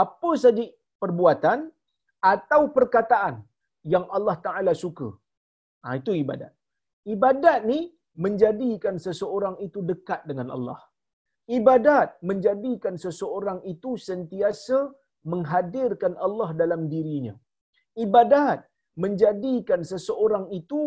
Apa 0.04 0.32
saja 0.44 0.66
perbuatan 1.02 1.60
atau 2.34 2.62
perkataan 2.78 3.36
yang 3.94 4.06
Allah 4.18 4.38
Ta'ala 4.46 4.74
suka. 4.84 5.10
Ha, 5.84 6.00
itu 6.00 6.12
ibadat. 6.24 6.54
Ibadat 7.14 7.60
ni 7.72 7.80
menjadikan 8.26 8.96
seseorang 9.06 9.56
itu 9.66 9.80
dekat 9.92 10.22
dengan 10.30 10.50
Allah. 10.56 10.80
Ibadat 11.58 12.10
menjadikan 12.30 12.96
seseorang 13.06 13.60
itu 13.74 14.00
sentiasa 14.10 14.80
menghadirkan 15.32 16.14
Allah 16.26 16.50
dalam 16.62 16.82
dirinya. 16.94 17.34
Ibadat 18.06 18.60
menjadikan 19.04 19.82
seseorang 19.92 20.46
itu 20.60 20.82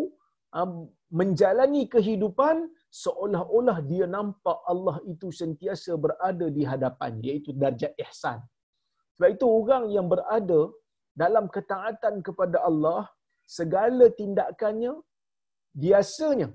um, 0.59 0.71
menjalani 1.19 1.83
kehidupan 1.93 2.67
seolah-olah 3.03 3.77
dia 3.91 4.05
nampak 4.15 4.59
Allah 4.71 4.97
itu 5.13 5.27
sentiasa 5.41 5.95
berada 6.05 6.47
di 6.57 6.63
hadapannya 6.71 7.23
iaitu 7.29 7.51
darjat 7.63 7.93
ihsan. 8.03 8.39
Sebab 9.15 9.29
itu 9.35 9.45
orang 9.59 9.83
yang 9.95 10.07
berada 10.13 10.61
dalam 11.23 11.45
ketaatan 11.55 12.15
kepada 12.27 12.57
Allah 12.69 13.09
segala 13.57 14.05
tindakannya 14.19 14.93
biasanya 15.83 16.49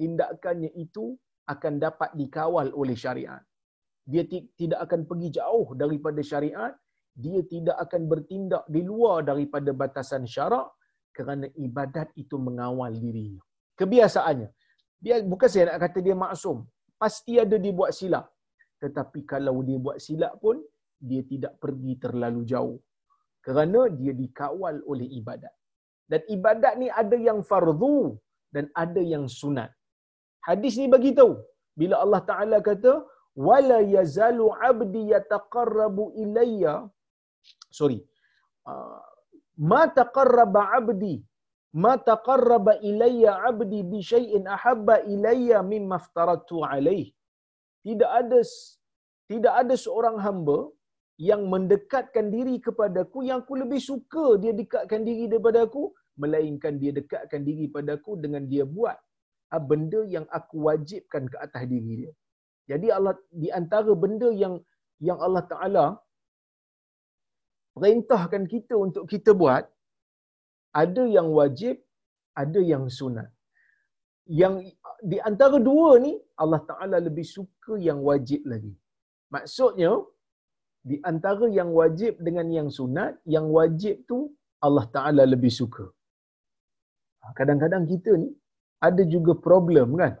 tindakannya 0.00 0.70
itu 0.84 1.04
akan 1.52 1.74
dapat 1.86 2.10
dikawal 2.20 2.68
oleh 2.80 2.96
syariat. 3.04 3.42
Dia 4.12 4.24
tidak 4.60 4.80
akan 4.86 5.00
pergi 5.08 5.28
jauh 5.38 5.68
daripada 5.82 6.20
syariat, 6.30 6.72
dia 7.24 7.40
tidak 7.52 7.76
akan 7.84 8.02
bertindak 8.10 8.64
di 8.74 8.80
luar 8.90 9.16
daripada 9.30 9.70
batasan 9.80 10.24
syarak 10.34 10.66
kerana 11.16 11.46
ibadat 11.66 12.08
itu 12.22 12.36
mengawal 12.46 12.92
dirinya. 13.04 13.42
Kebiasaannya. 13.78 14.48
Dia 15.04 15.16
bukan 15.32 15.48
saya 15.52 15.64
nak 15.68 15.78
kata 15.84 15.98
dia 16.06 16.16
maksum. 16.24 16.58
Pasti 17.02 17.34
ada 17.44 17.56
dia 17.64 17.74
buat 17.80 17.90
silap. 17.98 18.26
Tetapi 18.82 19.20
kalau 19.32 19.56
dia 19.68 19.78
buat 19.86 19.98
silap 20.06 20.34
pun 20.44 20.62
dia 21.08 21.22
tidak 21.30 21.52
pergi 21.62 21.92
terlalu 22.04 22.42
jauh. 22.52 22.78
Kerana 23.46 23.80
dia 23.98 24.12
dikawal 24.22 24.76
oleh 24.92 25.08
ibadat. 25.18 25.54
Dan 26.10 26.20
ibadat 26.36 26.74
ni 26.82 26.88
ada 27.02 27.16
yang 27.28 27.40
fardu 27.50 27.98
dan 28.54 28.66
ada 28.84 29.02
yang 29.12 29.24
sunat. 29.40 29.70
Hadis 30.48 30.74
ni 30.80 30.86
bagi 30.94 31.12
tahu 31.18 31.34
bila 31.80 31.96
Allah 32.04 32.22
Taala 32.30 32.58
kata 32.68 32.92
wala 33.48 33.78
yazalu 33.96 34.46
abdi 34.70 35.02
yataqarrabu 35.14 36.04
ilayya 36.22 36.74
sorry 37.78 37.98
uh, 38.70 39.02
ma 39.70 39.82
taqarraba 39.98 40.62
abdi 40.78 41.14
ma 41.84 41.92
taqarraba 42.10 42.74
ilayya 42.90 43.32
abdi 43.50 43.80
bi 43.90 44.00
syai'in 44.12 44.44
ahabba 44.56 44.96
ilayya 45.14 45.60
mimma 45.72 45.96
aftaratu 46.00 46.64
alayh 46.64 47.04
tidak 47.86 48.10
ada 48.20 48.40
tidak 49.30 49.54
ada 49.60 49.74
seorang 49.84 50.16
hamba 50.26 50.58
yang 51.28 51.42
mendekatkan 51.52 52.26
diri 52.34 52.56
kepadaku 52.66 53.26
yang 53.28 53.42
aku 53.42 53.54
lebih 53.62 53.80
suka 53.90 54.26
dia 54.42 54.52
dekatkan 54.60 55.02
diri 55.08 55.24
daripada 55.30 55.66
aku 55.66 55.90
melainkan 56.22 56.74
dia 56.82 56.92
dekatkan 56.98 57.42
diri 57.48 57.66
padaku 57.74 58.14
dengan 58.24 58.42
dia 58.52 58.64
buat 58.76 58.98
ah, 59.54 59.62
benda 59.70 60.00
yang 60.14 60.26
aku 60.38 60.56
wajibkan 60.68 61.26
ke 61.32 61.36
atas 61.46 61.64
diri 61.72 61.92
dia. 62.06 62.12
Jadi 62.70 62.86
Allah 62.96 63.14
di 63.42 63.48
antara 63.60 63.92
benda 64.04 64.28
yang 64.42 64.54
yang 65.08 65.18
Allah 65.26 65.44
Taala 65.52 65.84
perintahkan 67.78 68.44
kita 68.54 68.74
untuk 68.86 69.04
kita 69.12 69.30
buat 69.42 69.64
ada 70.82 71.02
yang 71.16 71.28
wajib, 71.38 71.76
ada 72.42 72.60
yang 72.72 72.84
sunat. 72.98 73.28
Yang 74.40 74.54
di 75.10 75.18
antara 75.30 75.56
dua 75.68 75.90
ni 76.04 76.12
Allah 76.42 76.60
Taala 76.70 76.98
lebih 77.08 77.26
suka 77.36 77.74
yang 77.88 78.00
wajib 78.08 78.40
lagi. 78.52 78.72
Maksudnya 79.34 79.92
di 80.90 80.96
antara 81.10 81.46
yang 81.58 81.70
wajib 81.80 82.12
dengan 82.26 82.46
yang 82.58 82.68
sunat, 82.78 83.12
yang 83.34 83.46
wajib 83.58 84.04
tu 84.10 84.18
Allah 84.66 84.86
Taala 84.94 85.24
lebih 85.34 85.52
suka. 85.60 85.86
Kadang-kadang 87.38 87.84
kita 87.92 88.10
ni 88.22 88.28
ada 88.88 89.02
juga 89.14 89.32
problem 89.48 89.88
kan? 90.02 90.14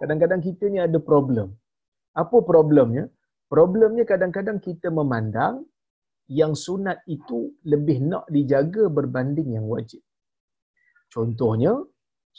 Kadang-kadang 0.00 0.40
kita 0.48 0.64
ni 0.72 0.78
ada 0.88 0.98
problem. 1.10 1.48
Apa 2.22 2.38
problemnya? 2.52 3.04
Problemnya 3.54 4.04
kadang-kadang 4.12 4.58
kita 4.66 4.88
memandang 4.98 5.54
yang 6.28 6.52
sunat 6.64 6.98
itu 7.08 7.38
lebih 7.72 7.98
nak 8.10 8.24
dijaga 8.34 8.84
berbanding 8.96 9.48
yang 9.56 9.66
wajib. 9.74 10.02
Contohnya, 11.14 11.72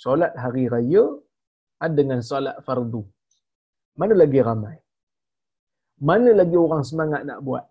solat 0.03 0.33
hari 0.43 0.69
raya 0.73 1.03
dengan 1.97 2.21
solat 2.29 2.57
fardu. 2.65 3.01
Mana 3.99 4.13
lagi 4.21 4.39
ramai? 4.49 4.77
Mana 6.09 6.31
lagi 6.39 6.57
orang 6.65 6.83
semangat 6.89 7.21
nak 7.29 7.39
buat? 7.47 7.65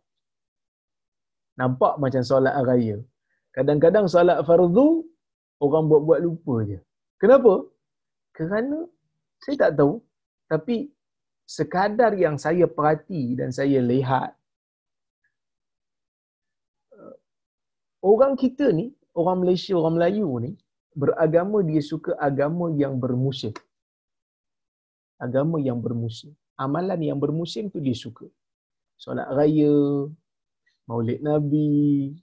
Nampak 1.61 1.95
macam 2.03 2.23
solat 2.31 2.55
raya. 2.71 2.97
Kadang-kadang 3.57 4.07
solat 4.15 4.39
fardu, 4.49 4.89
orang 5.65 5.85
buat-buat 5.91 6.21
lupa 6.27 6.55
je. 6.71 6.79
Kenapa? 7.23 7.55
Kerana 8.37 8.79
saya 9.43 9.57
tak 9.63 9.73
tahu. 9.79 9.95
Tapi 10.53 10.77
sekadar 11.57 12.13
yang 12.25 12.37
saya 12.45 12.67
perhati 12.77 13.23
dan 13.39 13.51
saya 13.59 13.79
lihat 13.93 14.38
orang 18.03 18.35
kita 18.39 18.71
ni, 18.71 18.95
orang 19.15 19.43
Malaysia, 19.43 19.75
orang 19.75 19.95
Melayu 19.99 20.29
ni, 20.43 20.53
beragama 20.95 21.63
dia 21.63 21.83
suka 21.83 22.15
agama 22.19 22.71
yang 22.75 22.99
bermusim. 22.99 23.55
Agama 25.19 25.59
yang 25.59 25.79
bermusim. 25.83 26.35
Amalan 26.59 26.99
yang 27.03 27.19
bermusim 27.19 27.71
tu 27.71 27.79
dia 27.79 27.95
suka. 27.95 28.27
Solat 28.99 29.31
raya, 29.31 30.11
maulid 30.91 31.23
Nabi, 31.23 32.19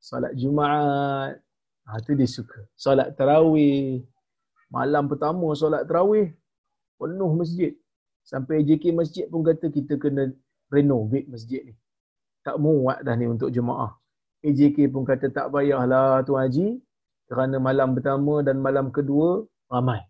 solat 0.00 0.32
Jumaat, 0.32 1.36
ha, 1.84 2.00
tu 2.00 2.16
dia 2.16 2.24
suka. 2.24 2.64
Solat 2.72 3.12
tarawih, 3.12 4.04
malam 4.72 5.04
pertama 5.04 5.52
solat 5.52 5.84
tarawih, 5.84 6.32
penuh 6.96 7.32
masjid. 7.36 7.76
Sampai 8.24 8.64
JK 8.64 8.92
masjid 8.92 9.24
pun 9.28 9.40
kata 9.44 9.72
kita 9.72 9.96
kena 10.00 10.32
renovate 10.72 11.28
masjid 11.28 11.60
ni. 11.64 11.74
Tak 12.44 12.56
muat 12.56 13.04
dah 13.04 13.16
ni 13.16 13.28
untuk 13.28 13.52
jemaah. 13.52 13.92
AJK 14.46 14.92
pun 14.92 15.02
kata 15.02 15.26
tak 15.34 15.46
payahlah 15.54 16.22
Tuan 16.26 16.46
Haji 16.46 16.68
kerana 17.28 17.56
malam 17.58 17.92
pertama 17.96 18.34
dan 18.46 18.56
malam 18.66 18.88
kedua 18.94 19.44
ramai. 19.66 20.00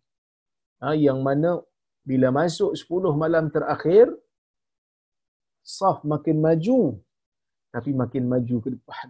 Ha, 0.85 0.95
yang 0.95 1.21
mana 1.27 1.59
bila 2.09 2.29
masuk 2.31 2.73
10 2.77 3.23
malam 3.23 3.51
terakhir 3.55 4.07
saf 5.65 6.01
makin 6.13 6.37
maju 6.47 7.01
tapi 7.75 7.91
makin 7.93 8.25
maju 8.33 8.57
ke 8.65 8.71
depan. 8.77 9.07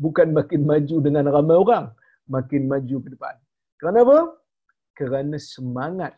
Bukan 0.00 0.28
makin 0.32 0.62
maju 0.64 0.96
dengan 1.04 1.24
ramai 1.28 1.56
orang, 1.60 1.86
makin 2.30 2.62
maju 2.72 2.96
ke 3.04 3.08
depan. 3.14 3.34
Kenapa? 3.76 4.18
Kerana 4.96 5.36
semangat 5.36 6.16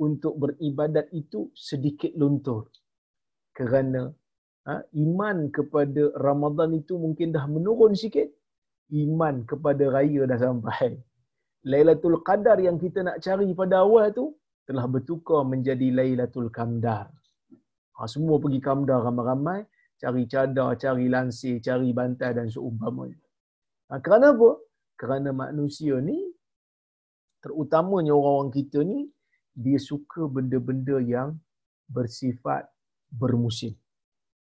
untuk 0.00 0.34
beribadat 0.42 1.06
itu 1.14 1.50
sedikit 1.54 2.10
luntur. 2.18 2.70
Kerana 3.54 4.10
ha, 4.68 4.80
iman 5.04 5.48
kepada 5.52 6.12
Ramadan 6.16 6.70
itu 6.80 6.96
mungkin 6.96 7.32
dah 7.36 7.44
menurun 7.48 7.92
sikit. 7.96 8.28
Iman 8.92 9.48
kepada 9.48 9.88
raya 9.88 10.28
dah 10.28 10.38
sampai. 10.38 11.00
Lailatul 11.64 12.20
Qadar 12.20 12.60
yang 12.60 12.76
kita 12.76 13.00
nak 13.00 13.24
cari 13.24 13.48
pada 13.56 13.80
awal 13.80 14.12
tu 14.12 14.36
telah 14.68 14.84
bertukar 14.84 15.44
menjadi 15.48 15.88
Lailatul 15.92 16.52
Qamdar. 16.52 17.08
Ha, 17.96 18.04
semua 18.04 18.36
pergi 18.36 18.60
Qamdar 18.60 19.00
ramai-ramai, 19.00 19.64
cari 19.96 20.28
cadar, 20.28 20.76
cari 20.76 21.06
lansir, 21.08 21.60
cari 21.64 21.92
bantai 21.96 22.36
dan 22.36 22.52
seumpamanya. 22.52 23.16
Ha, 23.88 24.00
kerana 24.04 24.36
apa? 24.36 24.50
Kerana 25.00 25.30
manusia 25.32 25.96
ni, 26.00 26.18
terutamanya 27.40 28.12
orang-orang 28.12 28.52
kita 28.52 28.80
ni, 28.84 29.08
dia 29.54 29.78
suka 29.80 30.26
benda-benda 30.28 31.00
yang 31.00 31.38
bersifat 31.88 32.68
bermusim. 33.12 33.76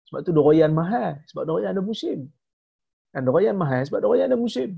Sebab 0.10 0.26
tu 0.26 0.34
doroyan 0.34 0.74
mahal. 0.74 1.22
Sebab 1.30 1.46
doroyan 1.46 1.78
ada 1.78 1.86
musim. 1.86 2.26
Kan 3.14 3.26
doroyan 3.26 3.58
mahal 3.58 3.82
sebab 3.86 4.00
doroyan 4.06 4.30
ada 4.30 4.38
musim. 4.38 4.78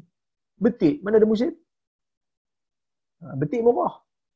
Betik, 0.62 1.04
mana 1.04 1.20
ada 1.20 1.28
musim? 1.28 1.52
Ha, 3.22 3.36
betik 3.39 3.62
murah. 3.65 3.94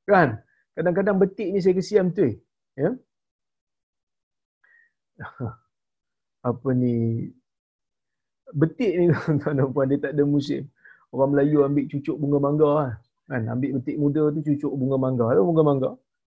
Kan? 0.08 0.40
Kadang-kadang 0.76 1.18
betik 1.22 1.48
ni 1.52 1.60
saya 1.64 1.76
kesiam 1.78 2.12
tu. 2.12 2.28
Ya? 2.76 2.92
Apa 6.50 6.70
ni? 6.76 7.28
Betik 8.52 8.92
ni 9.00 9.06
tuan-tuan 9.14 9.54
dan 9.60 9.68
puan 9.72 9.88
dia 9.88 10.00
tak 10.00 10.12
ada 10.16 10.24
musim. 10.28 10.68
Orang 11.16 11.32
Melayu 11.32 11.64
ambil 11.64 11.86
cucuk 11.88 12.16
bunga 12.20 12.40
mangga 12.44 12.70
lah. 12.80 12.92
Kan? 13.32 13.42
Ambil 13.48 13.80
betik 13.80 13.96
muda 13.96 14.24
tu 14.36 14.40
cucuk 14.44 14.74
bunga 14.76 14.98
mangga. 15.00 15.26
Ada 15.32 15.42
bunga 15.42 15.64
mangga. 15.64 15.92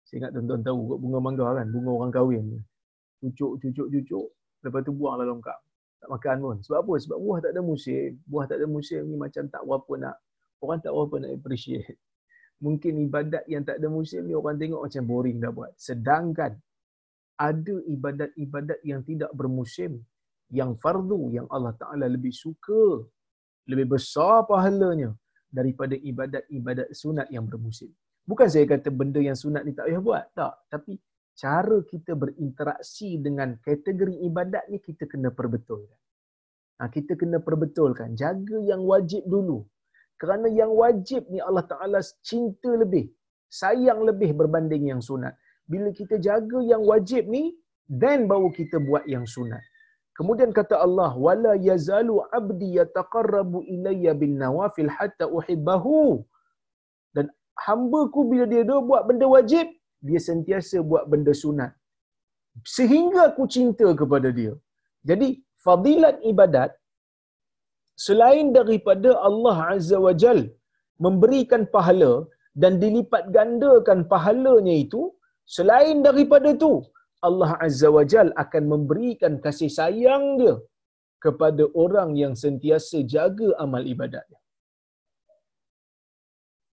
Saya 0.07 0.15
ingat 0.23 0.31
tuan-tuan 0.33 0.61
tahu 0.63 0.77
bunga 0.95 1.19
mangga 1.19 1.45
kan. 1.59 1.67
Bunga 1.75 1.91
orang 1.91 2.11
kahwin. 2.15 2.45
Cucuk, 3.19 3.59
cucuk, 3.59 3.87
cucuk. 3.91 4.27
Lepas 4.63 4.81
tu 4.83 4.91
buanglah 4.91 5.27
longkap. 5.27 5.59
Tak 5.99 6.09
makan 6.09 6.35
pun. 6.39 6.55
Sebab 6.63 6.79
apa? 6.83 6.93
Sebab 7.03 7.17
buah 7.19 7.39
tak 7.43 7.51
ada 7.55 7.61
musim. 7.63 8.19
Buah 8.23 8.45
tak 8.47 8.57
ada 8.63 8.67
musim 8.67 9.01
ni 9.07 9.15
macam 9.19 9.43
tak 9.51 9.61
berapa 9.63 9.93
nak. 9.99 10.15
Orang 10.59 10.79
tak 10.83 10.91
berapa 10.95 11.15
nak 11.23 11.31
appreciate. 11.35 11.97
Mungkin 12.65 12.93
ibadat 13.07 13.43
yang 13.47 13.63
tak 13.63 13.79
ada 13.79 13.87
musim 13.87 14.27
ni 14.27 14.35
orang 14.35 14.59
tengok 14.59 14.81
macam 14.83 15.03
boring 15.07 15.37
dah 15.39 15.51
buat. 15.51 15.71
Sedangkan 15.79 16.59
ada 17.39 17.75
ibadat-ibadat 17.87 18.79
yang 18.83 18.99
tidak 19.03 19.31
bermusim. 19.31 20.03
Yang 20.51 20.81
fardu 20.81 21.31
yang 21.31 21.47
Allah 21.47 21.71
Ta'ala 21.75 22.11
lebih 22.11 22.35
suka. 22.35 23.03
Lebih 23.69 23.95
besar 23.95 24.43
pahalanya 24.43 25.15
daripada 25.47 25.95
ibadat-ibadat 25.95 26.91
sunat 26.91 27.27
yang 27.31 27.47
bermusim. 27.47 27.91
Bukan 28.27 28.45
saya 28.45 28.65
kata 28.69 28.93
benda 28.93 29.17
yang 29.17 29.33
sunat 29.33 29.65
ni 29.65 29.73
tak 29.73 29.87
payah 29.87 30.01
buat. 30.03 30.25
Tak. 30.35 30.53
Tapi 30.69 30.99
cara 31.39 31.77
kita 31.91 32.11
berinteraksi 32.21 33.15
dengan 33.25 33.55
kategori 33.63 34.15
ibadat 34.27 34.67
ni 34.71 34.77
kita 34.87 35.07
kena 35.11 35.31
perbetulkan. 35.39 35.99
Ha, 36.79 36.91
kita 36.95 37.15
kena 37.21 37.39
perbetulkan. 37.47 38.19
Jaga 38.21 38.59
yang 38.71 38.83
wajib 38.91 39.23
dulu. 39.23 39.63
Kerana 40.19 40.51
yang 40.51 40.71
wajib 40.75 41.31
ni 41.31 41.39
Allah 41.39 41.63
Ta'ala 41.71 41.99
cinta 42.29 42.71
lebih. 42.75 43.07
Sayang 43.47 44.03
lebih 44.09 44.35
berbanding 44.35 44.91
yang 44.91 45.01
sunat. 45.09 45.33
Bila 45.63 45.89
kita 45.99 46.19
jaga 46.19 46.59
yang 46.71 46.83
wajib 46.91 47.23
ni, 47.35 47.55
then 47.87 48.27
baru 48.31 48.51
kita 48.59 48.83
buat 48.83 49.07
yang 49.07 49.23
sunat. 49.23 49.63
Kemudian 50.19 50.51
kata 50.51 50.75
Allah, 50.75 51.15
wala 51.15 51.55
yazalu 51.55 52.19
abdi 52.35 52.75
yataqarrabu 52.79 53.63
ilayya 53.63 54.11
bin 54.11 54.35
nawafil 54.35 54.91
hatta 54.91 55.31
uhibbahu. 55.31 56.19
Dan 57.15 57.31
hamba 57.63 58.11
ku 58.11 58.27
bila 58.27 58.43
dia 58.43 58.67
dah 58.67 58.83
buat 58.83 59.07
benda 59.07 59.23
wajib, 59.35 59.78
dia 60.07 60.19
sentiasa 60.29 60.77
buat 60.89 61.03
benda 61.11 61.33
sunat. 61.43 61.71
Sehingga 62.77 63.21
aku 63.29 63.43
cinta 63.55 63.87
kepada 64.01 64.29
dia. 64.39 64.53
Jadi, 65.09 65.27
fadilat 65.65 66.17
ibadat, 66.31 66.71
selain 68.05 68.47
daripada 68.57 69.11
Allah 69.29 69.57
Azza 69.75 69.97
wa 70.07 70.13
Jal 70.23 70.39
memberikan 71.05 71.63
pahala 71.75 72.13
dan 72.61 72.73
dilipat 72.83 73.23
gandakan 73.37 73.99
pahalanya 74.13 74.75
itu, 74.85 75.01
selain 75.55 75.97
daripada 76.07 76.49
itu, 76.57 76.73
Allah 77.27 77.51
Azza 77.65 77.89
wa 77.97 78.03
Jal 78.11 78.27
akan 78.43 78.63
memberikan 78.73 79.33
kasih 79.45 79.71
sayang 79.79 80.25
dia 80.39 80.55
kepada 81.25 81.63
orang 81.83 82.09
yang 82.21 82.33
sentiasa 82.43 82.97
jaga 83.13 83.49
amal 83.63 83.83
ibadatnya. 83.93 84.39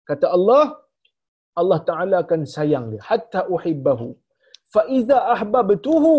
Kata 0.09 0.27
Allah, 0.37 0.65
Allah 1.61 1.81
Ta'ala 1.89 2.17
akan 2.25 2.43
sayang 2.57 2.85
dia. 2.93 3.03
Hatta 3.11 3.41
uhibbahu. 3.55 4.09
Fa'iza 4.75 5.19
ahbabtuhu. 5.35 6.17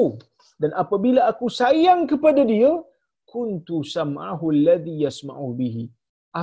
Dan 0.62 0.72
apabila 0.84 1.22
aku 1.32 1.46
sayang 1.62 2.02
kepada 2.12 2.42
dia, 2.52 2.72
kuntu 3.34 3.78
sam'ahu 3.96 4.46
alladhi 4.56 4.96
yasma'u 5.06 5.48
bihi. 5.62 5.86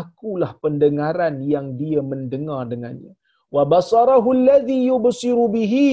Akulah 0.01 0.53
pendengaran 0.65 1.35
yang 1.55 1.67
dia 1.81 2.01
mendengar 2.13 2.63
dengannya. 2.73 3.13
Wa 3.57 3.63
basarahu 3.75 4.31
alladhi 4.39 4.79
yubsiru 4.91 5.47
bihi. 5.57 5.91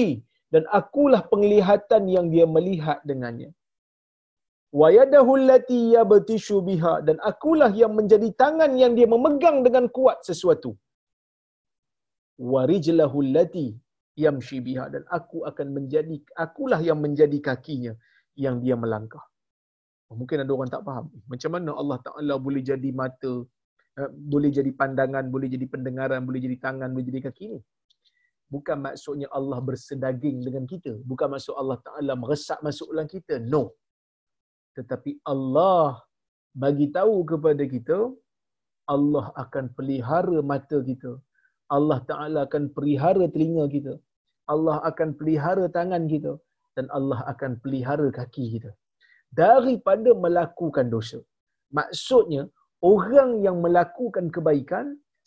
Dan 0.54 0.64
akulah 0.78 1.22
penglihatan 1.32 2.02
yang 2.16 2.26
dia 2.34 2.46
melihat 2.56 2.98
dengannya. 3.10 3.50
Wa 4.80 4.88
yadahu 4.98 5.32
allati 5.40 5.80
yabtishu 5.96 6.58
biha. 6.68 6.94
Dan 7.06 7.16
akulah 7.30 7.70
yang 7.82 7.92
menjadi 7.98 8.28
tangan 8.42 8.72
yang 8.82 8.92
dia 8.98 9.08
memegang 9.14 9.58
dengan 9.66 9.86
kuat 9.96 10.18
sesuatu 10.28 10.70
warijlahu 12.38 13.18
allati 13.26 13.68
yamshi 14.24 14.58
biha 14.66 14.84
dan 14.94 15.02
aku 15.18 15.44
akan 15.50 15.68
menjadi 15.76 16.16
akulah 16.44 16.80
yang 16.88 16.98
menjadi 17.04 17.38
kakinya 17.48 17.92
yang 18.44 18.60
dia 18.64 18.76
melangkah. 18.76 19.24
Mungkin 20.20 20.42
ada 20.42 20.52
orang 20.54 20.70
tak 20.74 20.82
faham. 20.86 21.06
Macam 21.32 21.50
mana 21.54 21.70
Allah 21.80 21.98
Taala 22.06 22.34
boleh 22.46 22.62
jadi 22.62 22.90
mata, 23.00 23.32
eh, 23.98 24.10
boleh 24.32 24.50
jadi 24.58 24.70
pandangan, 24.80 25.24
boleh 25.34 25.48
jadi 25.54 25.66
pendengaran, 25.66 26.20
boleh 26.28 26.40
jadi 26.46 26.56
tangan, 26.66 26.88
boleh 26.94 27.06
jadi 27.10 27.20
kaki 27.26 27.44
ni? 27.54 27.60
Bukan 28.46 28.78
maksudnya 28.86 29.26
Allah 29.38 29.58
bersedaging 29.68 30.46
dengan 30.46 30.64
kita. 30.72 30.92
Bukan 31.02 31.28
maksud 31.34 31.58
Allah 31.58 31.78
Taala 31.82 32.14
meresap 32.14 32.62
masuk 32.62 32.94
dalam 32.94 33.08
kita. 33.10 33.42
No. 33.42 33.74
Tetapi 34.78 35.18
Allah 35.26 35.98
bagi 36.54 36.86
tahu 36.94 37.16
kepada 37.26 37.64
kita 37.66 37.98
Allah 38.94 39.26
akan 39.34 39.64
pelihara 39.74 40.38
mata 40.46 40.78
kita, 40.90 41.18
Allah 41.76 41.98
Ta'ala 42.10 42.40
akan 42.46 42.64
pelihara 42.76 43.24
telinga 43.34 43.64
kita. 43.76 43.94
Allah 44.54 44.76
akan 44.90 45.08
pelihara 45.18 45.64
tangan 45.76 46.04
kita. 46.12 46.32
Dan 46.76 46.86
Allah 46.98 47.20
akan 47.32 47.52
pelihara 47.62 48.08
kaki 48.18 48.44
kita. 48.54 48.70
Daripada 49.40 50.10
melakukan 50.24 50.86
dosa. 50.94 51.18
Maksudnya, 51.78 52.42
orang 52.94 53.30
yang 53.46 53.56
melakukan 53.64 54.26
kebaikan, 54.36 54.86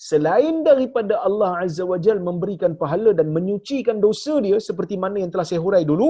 selain 0.10 0.64
daripada 0.70 1.20
Allah 1.28 1.52
Azza 1.66 1.84
wa 1.92 2.00
Jal 2.06 2.20
memberikan 2.30 2.74
pahala 2.82 3.12
dan 3.20 3.28
menyucikan 3.38 3.98
dosa 4.08 4.40
dia, 4.46 4.58
seperti 4.70 4.96
mana 5.04 5.18
yang 5.24 5.32
telah 5.34 5.48
saya 5.50 5.62
hurai 5.66 5.84
dulu, 5.92 6.10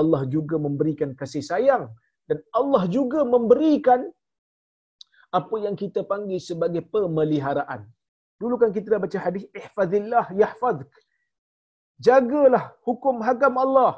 Allah 0.00 0.22
juga 0.34 0.56
memberikan 0.66 1.12
kasih 1.20 1.42
sayang. 1.50 1.84
Dan 2.28 2.38
Allah 2.54 2.82
juga 2.96 3.20
memberikan 3.26 4.06
apa 5.38 5.56
yang 5.64 5.74
kita 5.82 6.00
panggil 6.12 6.38
sebagai 6.38 6.82
pemeliharaan. 6.94 7.80
Dulu 8.40 8.54
kan 8.60 8.70
kita 8.76 8.86
dah 8.94 9.00
baca 9.04 9.18
hadis 9.26 9.44
ihfazillah 9.60 10.24
yahfazk. 10.42 10.90
Jagalah 12.06 12.64
hukum 12.88 13.16
hakam 13.26 13.54
Allah. 13.64 13.92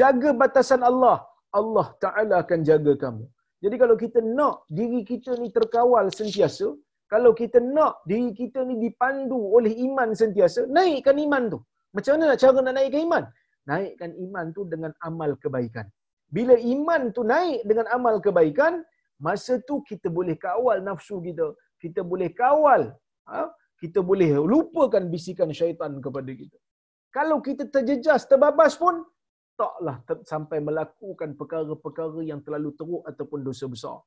Jaga 0.00 0.30
batasan 0.42 0.82
Allah. 0.90 1.16
Allah 1.60 1.86
Ta'ala 2.04 2.34
akan 2.42 2.60
jaga 2.68 2.92
kamu. 3.02 3.24
Jadi 3.64 3.76
kalau 3.82 3.96
kita 4.04 4.18
nak 4.38 4.56
diri 4.78 5.00
kita 5.10 5.36
ni 5.42 5.48
terkawal 5.56 6.08
sentiasa, 6.18 6.68
kalau 7.12 7.30
kita 7.40 7.58
nak 7.76 8.00
diri 8.10 8.32
kita 8.40 8.64
ni 8.68 8.74
dipandu 8.84 9.38
oleh 9.56 9.72
iman 9.86 10.16
sentiasa, 10.20 10.60
naikkan 10.76 11.20
iman 11.26 11.44
tu. 11.52 11.58
Macam 11.94 12.16
mana 12.16 12.34
cara 12.42 12.58
nak 12.64 12.74
naikkan 12.78 13.02
iman? 13.08 13.24
Naikkan 13.70 14.10
iman 14.24 14.46
tu 14.56 14.62
dengan 14.72 14.92
amal 15.08 15.30
kebaikan. 15.42 15.86
Bila 16.36 16.54
iman 16.74 17.02
tu 17.16 17.22
naik 17.32 17.60
dengan 17.68 17.86
amal 17.96 18.16
kebaikan, 18.24 18.80
masa 19.26 19.60
tu 19.68 19.84
kita 19.90 20.08
boleh 20.08 20.34
kawal 20.46 20.80
nafsu 20.88 21.20
kita. 21.26 21.46
Kita 21.82 22.00
boleh 22.10 22.32
kawal 22.32 22.82
ha? 23.28 23.52
Kita 23.82 23.98
boleh 24.10 24.30
lupakan 24.52 25.04
bisikan 25.14 25.50
syaitan 25.60 25.92
kepada 26.04 26.30
kita. 26.40 26.58
Kalau 27.16 27.38
kita 27.46 27.64
terjejas, 27.74 28.22
terbabas 28.30 28.74
pun, 28.82 28.96
taklah 29.60 29.96
ter- 30.08 30.24
sampai 30.32 30.58
melakukan 30.68 31.30
perkara-perkara 31.40 32.20
yang 32.30 32.40
terlalu 32.44 32.70
teruk 32.78 33.02
ataupun 33.10 33.40
dosa 33.48 33.66
besar. 33.74 33.98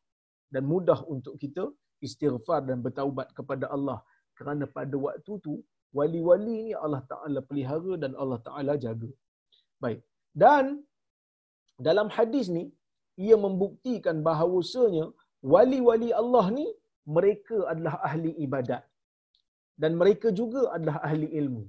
Dan 0.53 0.63
mudah 0.71 0.99
untuk 1.13 1.35
kita 1.43 1.63
istighfar 2.07 2.59
dan 2.69 2.79
bertaubat 2.85 3.27
kepada 3.37 3.67
Allah. 3.75 3.99
Kerana 4.37 4.65
pada 4.77 4.95
waktu 5.05 5.33
tu, 5.45 5.53
wali-wali 5.97 6.57
ni 6.67 6.73
Allah 6.85 7.03
Ta'ala 7.11 7.39
pelihara 7.49 7.93
dan 8.03 8.11
Allah 8.21 8.39
Ta'ala 8.47 8.73
jaga. 8.85 9.11
Baik. 9.83 9.99
Dan 10.43 10.65
dalam 11.87 12.07
hadis 12.17 12.47
ni, 12.57 12.65
ia 13.27 13.35
membuktikan 13.45 14.17
bahawasanya 14.27 15.05
wali-wali 15.53 16.09
Allah 16.21 16.45
ni, 16.59 16.67
mereka 17.15 17.57
adalah 17.71 17.95
ahli 18.07 18.31
ibadat 18.45 18.81
dan 19.81 19.91
mereka 20.01 20.27
juga 20.39 20.61
adalah 20.75 20.97
ahli 21.07 21.27
ilmu. 21.41 21.63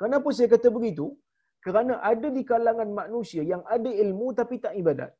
Kenapa 0.00 0.28
saya 0.36 0.48
kata 0.54 0.68
begitu? 0.76 1.06
Kerana 1.64 1.94
ada 2.12 2.28
di 2.36 2.42
kalangan 2.52 2.90
manusia 3.00 3.42
yang 3.52 3.62
ada 3.76 3.90
ilmu 4.04 4.26
tapi 4.40 4.56
tak 4.64 4.74
ibadat. 4.80 5.12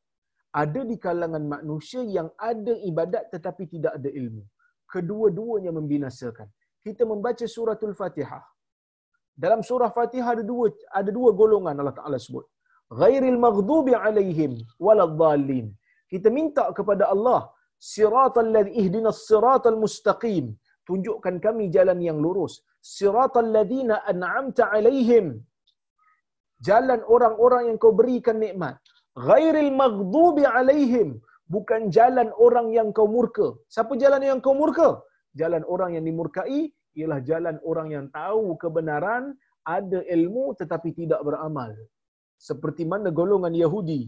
Ada 0.63 0.81
di 0.89 0.95
kalangan 1.05 1.43
manusia 1.53 2.01
yang 2.17 2.27
ada 2.51 2.73
ibadat 2.89 3.23
tetapi 3.33 3.63
tidak 3.73 3.93
ada 3.97 4.09
ilmu. 4.21 4.43
Kedua-duanya 4.93 5.71
membinasakan. 5.79 6.47
Kita 6.85 7.03
membaca 7.11 7.45
suratul 7.55 7.95
Fatihah. 8.01 8.43
Dalam 9.43 9.61
surah 9.69 9.89
Fatihah 9.97 10.31
ada 10.35 10.43
dua 10.51 10.65
ada 10.99 11.09
dua 11.17 11.29
golongan 11.41 11.79
Allah 11.81 11.95
Taala 11.99 12.17
sebut. 12.25 12.45
Ghairil 13.01 13.39
maghdubi 13.45 13.93
alaihim 14.05 14.51
waladdallin. 14.85 15.67
Kita 16.11 16.29
minta 16.37 16.65
kepada 16.77 17.09
Allah 17.13 17.41
siratal 17.93 18.51
ladzi 18.55 18.75
ihdinas 18.81 19.21
siratal 19.29 19.79
mustaqim 19.83 20.45
tunjukkan 20.87 21.35
kami 21.45 21.65
jalan 21.75 21.99
yang 22.07 22.19
lurus. 22.25 22.53
Siratal 22.95 23.49
ladina 23.55 24.03
an'amta 24.11 24.67
alaihim. 24.75 25.27
Jalan 26.67 27.01
orang-orang 27.15 27.63
yang 27.69 27.77
kau 27.83 27.93
berikan 28.01 28.37
nikmat. 28.43 28.75
Ghairil 29.27 29.71
maghdubi 29.81 30.43
alaihim. 30.47 31.09
Bukan 31.53 31.81
jalan 31.97 32.29
orang 32.45 32.67
yang 32.77 32.89
kau 32.97 33.07
murka. 33.15 33.47
Siapa 33.73 33.93
jalan 34.03 34.23
yang 34.29 34.39
kau 34.45 34.55
murka? 34.61 34.89
Jalan 35.41 35.63
orang 35.73 35.91
yang 35.95 36.05
dimurkai 36.07 36.61
ialah 36.99 37.19
jalan 37.29 37.55
orang 37.69 37.87
yang 37.95 38.05
tahu 38.13 38.55
kebenaran 38.63 39.33
ada 39.77 39.99
ilmu 40.15 40.45
tetapi 40.59 40.89
tidak 40.99 41.21
beramal. 41.27 41.71
Seperti 42.47 42.83
mana 42.91 43.09
golongan 43.19 43.55
Yahudi. 43.63 44.01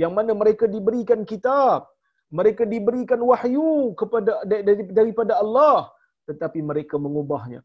Yang 0.00 0.12
mana 0.12 0.32
mereka 0.36 0.64
diberikan 0.68 1.24
kitab 1.24 1.88
mereka 2.38 2.62
diberikan 2.66 3.20
wahyu 3.22 3.94
kepada 4.00 4.42
daripada 4.98 5.38
Allah 5.42 5.90
tetapi 6.26 6.58
mereka 6.70 6.98
mengubahnya. 6.98 7.60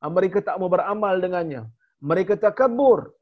Ah, 0.00 0.08
mereka 0.08 0.40
tak 0.40 0.56
mau 0.60 0.68
beramal 0.72 1.20
dengannya. 1.20 1.68
Mereka 2.00 2.36
takabur 2.36 3.12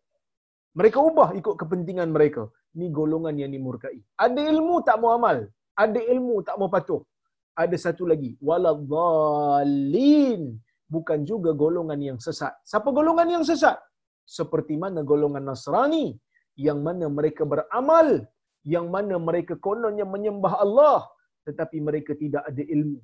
mereka 0.74 0.98
ubah 1.08 1.28
ikut 1.38 1.54
kepentingan 1.60 2.08
mereka. 2.10 2.42
Ni 2.78 2.86
golongan 2.98 3.34
yang 3.38 3.50
dimurkai. 3.54 3.96
Ada 4.18 4.40
ilmu 4.52 4.76
tak 4.88 4.96
mau 5.02 5.10
amal. 5.14 5.46
Ada 5.78 6.00
ilmu 6.12 6.42
tak 6.46 6.56
mau 6.58 6.68
patuh. 6.74 7.02
Ada 7.62 7.76
satu 7.84 8.04
lagi. 8.10 8.30
Waladzallin 8.48 10.42
bukan 10.90 11.18
juga 11.30 11.50
golongan 11.54 12.00
yang 12.08 12.18
sesat. 12.18 12.54
Siapa 12.66 12.90
golongan 12.90 13.28
yang 13.38 13.44
sesat? 13.46 13.78
Seperti 14.26 14.74
mana 14.74 15.00
golongan 15.06 15.44
Nasrani? 15.46 16.06
Yang 16.58 16.78
mana 16.86 17.06
mereka 17.18 17.42
beramal 17.46 18.26
yang 18.64 18.86
mana 18.94 19.16
mereka 19.28 19.54
kononnya 19.66 20.06
menyembah 20.14 20.54
Allah 20.64 20.98
tetapi 21.46 21.78
mereka 21.88 22.12
tidak 22.22 22.42
ada 22.50 22.62
ilmu. 22.76 23.00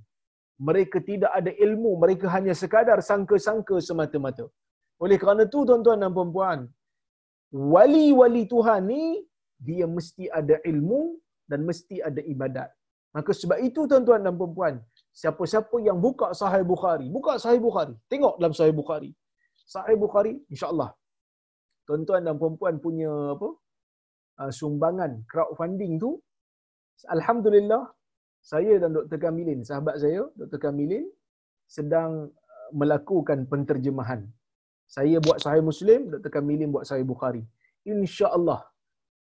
Mereka 0.68 0.98
tidak 1.08 1.32
ada 1.38 1.52
ilmu, 1.66 1.90
mereka 2.02 2.26
hanya 2.36 2.52
sekadar 2.62 2.98
sangka-sangka 3.10 3.76
semata-mata. 3.88 4.44
Oleh 5.04 5.16
kerana 5.22 5.48
itu 5.48 5.60
tuan-tuan 5.68 6.00
dan 6.04 6.12
puan-puan, 6.16 6.68
wali-wali 7.74 8.44
Tuhan 8.52 8.84
ni 8.92 9.24
dia 9.68 9.86
mesti 9.96 10.28
ada 10.40 10.56
ilmu 10.70 11.00
dan 11.48 11.64
mesti 11.68 11.96
ada 12.08 12.20
ibadat. 12.32 12.68
Maka 13.16 13.32
sebab 13.40 13.58
itu 13.68 13.88
tuan-tuan 13.90 14.20
dan 14.26 14.36
puan 14.36 14.74
siapa-siapa 15.20 15.76
yang 15.88 15.98
buka 16.06 16.28
Sahih 16.40 16.64
Bukhari, 16.72 17.06
buka 17.16 17.32
Sahih 17.42 17.60
Bukhari, 17.68 17.94
tengok 18.12 18.34
dalam 18.40 18.54
Sahih 18.58 18.74
Bukhari. 18.80 19.10
Sahih 19.74 19.96
Bukhari, 20.04 20.32
insya-Allah. 20.52 20.90
Tuan-tuan 21.88 22.22
dan 22.26 22.36
puan 22.38 22.76
punya 22.84 23.10
apa? 23.34 23.48
Uh, 24.40 24.48
sumbangan 24.48 25.20
crowdfunding 25.28 26.00
tu 26.00 26.16
alhamdulillah 27.12 27.92
saya 28.40 28.80
dan 28.80 28.96
Dr. 28.96 29.20
Kamilin, 29.20 29.60
sahabat 29.60 30.00
saya, 30.00 30.24
Dr. 30.32 30.56
Kamilin 30.56 31.04
sedang 31.68 32.32
uh, 32.32 32.70
melakukan 32.72 33.44
penterjemahan. 33.44 34.24
Saya 34.88 35.20
buat 35.20 35.38
Sahih 35.44 35.60
Muslim, 35.60 36.08
Dr. 36.08 36.32
Kamilin 36.40 36.72
buat 36.72 36.88
Sahih 36.88 37.04
Bukhari. 37.04 37.44
Insya-Allah 37.84 38.64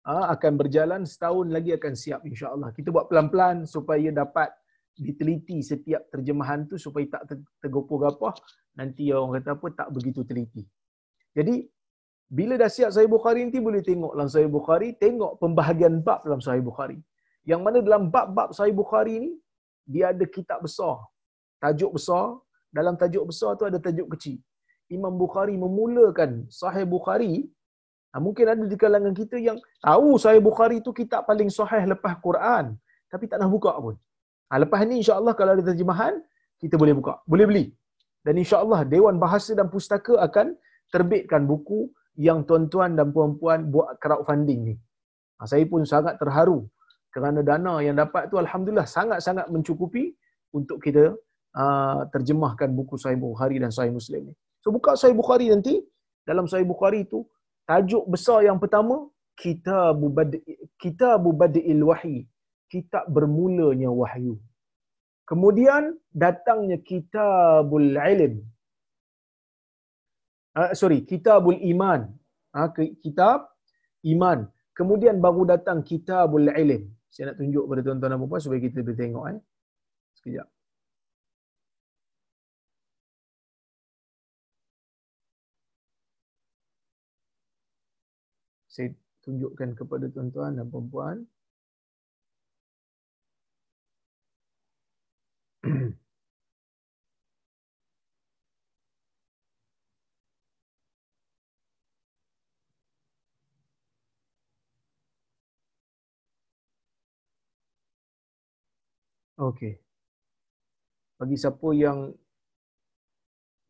ah, 0.07 0.25
akan 0.33 0.53
berjalan 0.57 1.01
setahun 1.05 1.47
lagi 1.51 1.75
akan 1.75 1.93
siap 1.93 2.25
insya-Allah. 2.25 2.73
Kita 2.73 2.89
buat 2.89 3.05
pelan-pelan 3.05 3.69
supaya 3.69 4.09
dapat 4.09 4.49
diteliti 4.97 5.63
setiap 5.63 6.09
terjemahan 6.11 6.67
tu 6.67 6.75
supaya 6.75 7.07
tak 7.07 7.39
tergopoh 7.63 8.01
gapah 8.01 8.35
nanti 8.75 9.13
orang 9.15 9.39
kata 9.39 9.55
apa 9.55 9.67
tak 9.77 9.89
begitu 9.95 10.25
teliti. 10.27 10.65
Jadi 11.31 11.63
bila 12.37 12.53
dah 12.61 12.69
siap 12.75 12.89
Sahih 12.95 13.09
Bukhari 13.15 13.39
nanti 13.45 13.59
boleh 13.67 13.81
tengok 13.89 14.11
dalam 14.15 14.29
Sahih 14.33 14.51
Bukhari, 14.57 14.89
tengok 15.03 15.31
pembahagian 15.41 15.93
bab 16.07 16.19
dalam 16.25 16.41
Sahih 16.45 16.63
Bukhari. 16.69 16.99
Yang 17.51 17.61
mana 17.65 17.77
dalam 17.87 18.03
bab-bab 18.13 18.49
Sahih 18.57 18.75
Bukhari 18.81 19.15
ni 19.23 19.31
dia 19.93 20.13
ada 20.13 20.25
kitab 20.35 20.61
besar, 20.65 20.95
tajuk 21.63 21.97
besar, 21.97 22.37
dalam 22.77 22.93
tajuk 23.01 23.25
besar 23.31 23.57
tu 23.59 23.65
ada 23.69 23.81
tajuk 23.81 24.07
kecil. 24.13 24.37
Imam 24.97 25.13
Bukhari 25.21 25.55
memulakan 25.57 26.45
Sahih 26.59 26.85
Bukhari 26.95 27.33
Ha, 28.09 28.17
mungkin 28.17 28.45
ada 28.49 28.65
di 28.65 28.77
kalangan 28.83 29.13
kita 29.13 29.37
yang 29.37 29.57
tahu 29.85 30.17
Sahih 30.23 30.41
Bukhari 30.41 30.81
itu 30.81 30.89
kitab 30.99 31.29
paling 31.29 31.49
sahih 31.57 31.85
lepas 31.93 32.17
Quran. 32.25 32.73
Tapi 33.05 33.25
tak 33.29 33.37
nak 33.41 33.53
buka 33.53 33.73
pun. 33.77 33.95
Ha, 34.49 34.57
lepas 34.65 34.81
ni 34.89 34.95
insyaAllah 35.01 35.33
kalau 35.37 35.53
ada 35.53 35.63
terjemahan, 35.69 36.17
kita 36.57 36.73
boleh 36.81 36.97
buka. 36.97 37.21
Boleh 37.29 37.45
beli. 37.45 37.65
Dan 38.25 38.41
insyaAllah 38.41 38.81
Dewan 38.93 39.21
Bahasa 39.21 39.53
dan 39.53 39.69
Pustaka 39.69 40.17
akan 40.25 40.57
terbitkan 40.89 41.45
buku 41.45 41.93
yang 42.19 42.43
tuan-tuan 42.43 42.99
dan 42.99 43.15
puan-puan 43.15 43.71
buat 43.73 43.95
crowdfunding 44.03 44.61
ni. 44.69 44.75
Ha, 45.39 45.47
saya 45.47 45.63
pun 45.71 45.87
sangat 45.87 46.19
terharu 46.19 46.67
kerana 47.15 47.39
dana 47.49 47.79
yang 47.79 47.95
dapat 47.95 48.27
tu 48.27 48.35
Alhamdulillah 48.43 48.85
sangat-sangat 48.85 49.47
mencukupi 49.47 50.13
untuk 50.51 50.83
kita 50.83 51.15
uh, 51.55 52.01
terjemahkan 52.13 52.69
buku 52.75 52.99
Sahih 52.99 53.17
Bukhari 53.17 53.57
dan 53.63 53.71
Sahih 53.71 53.95
Muslim 53.95 54.29
ni. 54.29 54.33
So 54.59 54.75
buka 54.75 54.99
Sahih 54.99 55.15
Bukhari 55.15 55.47
nanti, 55.47 55.79
dalam 56.27 56.45
Sahih 56.51 56.67
Bukhari 56.67 57.07
tu 57.07 57.23
tajuk 57.69 58.03
besar 58.09 58.43
yang 58.49 58.57
pertama 58.57 59.07
kitab 59.39 60.01
badi 60.17 60.41
kitab 60.81 61.23
badil 61.39 61.81
wahyi 61.89 62.27
kitab 62.67 63.05
bermulanya 63.15 63.89
wahyu 64.01 64.35
kemudian 65.29 65.95
datangnya 66.09 66.77
kitabul 66.81 67.93
ilm 67.93 68.41
uh, 70.57 70.71
sorry 70.73 71.03
kitabul 71.03 71.57
iman. 71.57 72.09
Uh, 72.55 72.69
kitab 73.05 73.49
iman. 74.05 74.49
Kemudian 74.73 75.19
baru 75.19 75.43
datang 75.45 75.83
kitabul 75.83 76.47
ilm. 76.49 76.83
Saya 77.09 77.33
nak 77.33 77.37
tunjuk 77.41 77.65
pada 77.65 77.81
tuan-tuan 77.83 78.11
dan 78.15 78.21
puan 78.29 78.41
supaya 78.41 78.61
kita 78.61 78.85
boleh 78.85 78.97
tengok 78.97 79.25
eh. 79.33 79.39
Sekejap. 80.17 80.47
Saya 88.69 88.93
tunjukkan 89.25 89.69
kepada 89.75 90.05
tuan-tuan 90.13 90.55
dan 90.55 90.65
puan-puan. 90.71 91.27
Okey. 109.39 109.79
Bagi 111.15 111.35
siapa 111.39 111.67
yang 111.71 112.11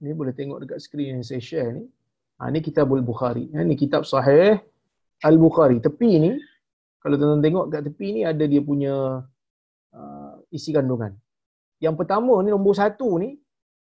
ni 0.01 0.17
boleh 0.17 0.33
tengok 0.33 0.65
dekat 0.65 0.79
skrin 0.81 1.21
yang 1.21 1.25
saya 1.25 1.37
share 1.37 1.69
ni. 1.77 1.85
Ha, 2.41 2.49
ni 2.49 2.59
kitabul 2.65 3.05
Bukhari. 3.05 3.53
Ha, 3.53 3.61
ni 3.61 3.77
kitab 3.77 4.01
sahih 4.01 4.57
Al-Bukhari. 5.21 5.77
Tepi 5.77 6.11
ni, 6.23 6.31
kalau 7.03 7.15
tuan-tuan 7.19 7.43
tengok 7.45 7.65
kat 7.69 7.81
tepi 7.85 8.07
ni 8.15 8.21
ada 8.25 8.43
dia 8.49 8.61
punya 8.63 8.95
uh, 9.93 10.33
isi 10.49 10.73
kandungan. 10.73 11.13
Yang 11.83 11.95
pertama 12.01 12.33
ni 12.41 12.49
nombor 12.49 12.73
satu 12.73 13.21
ni, 13.21 13.37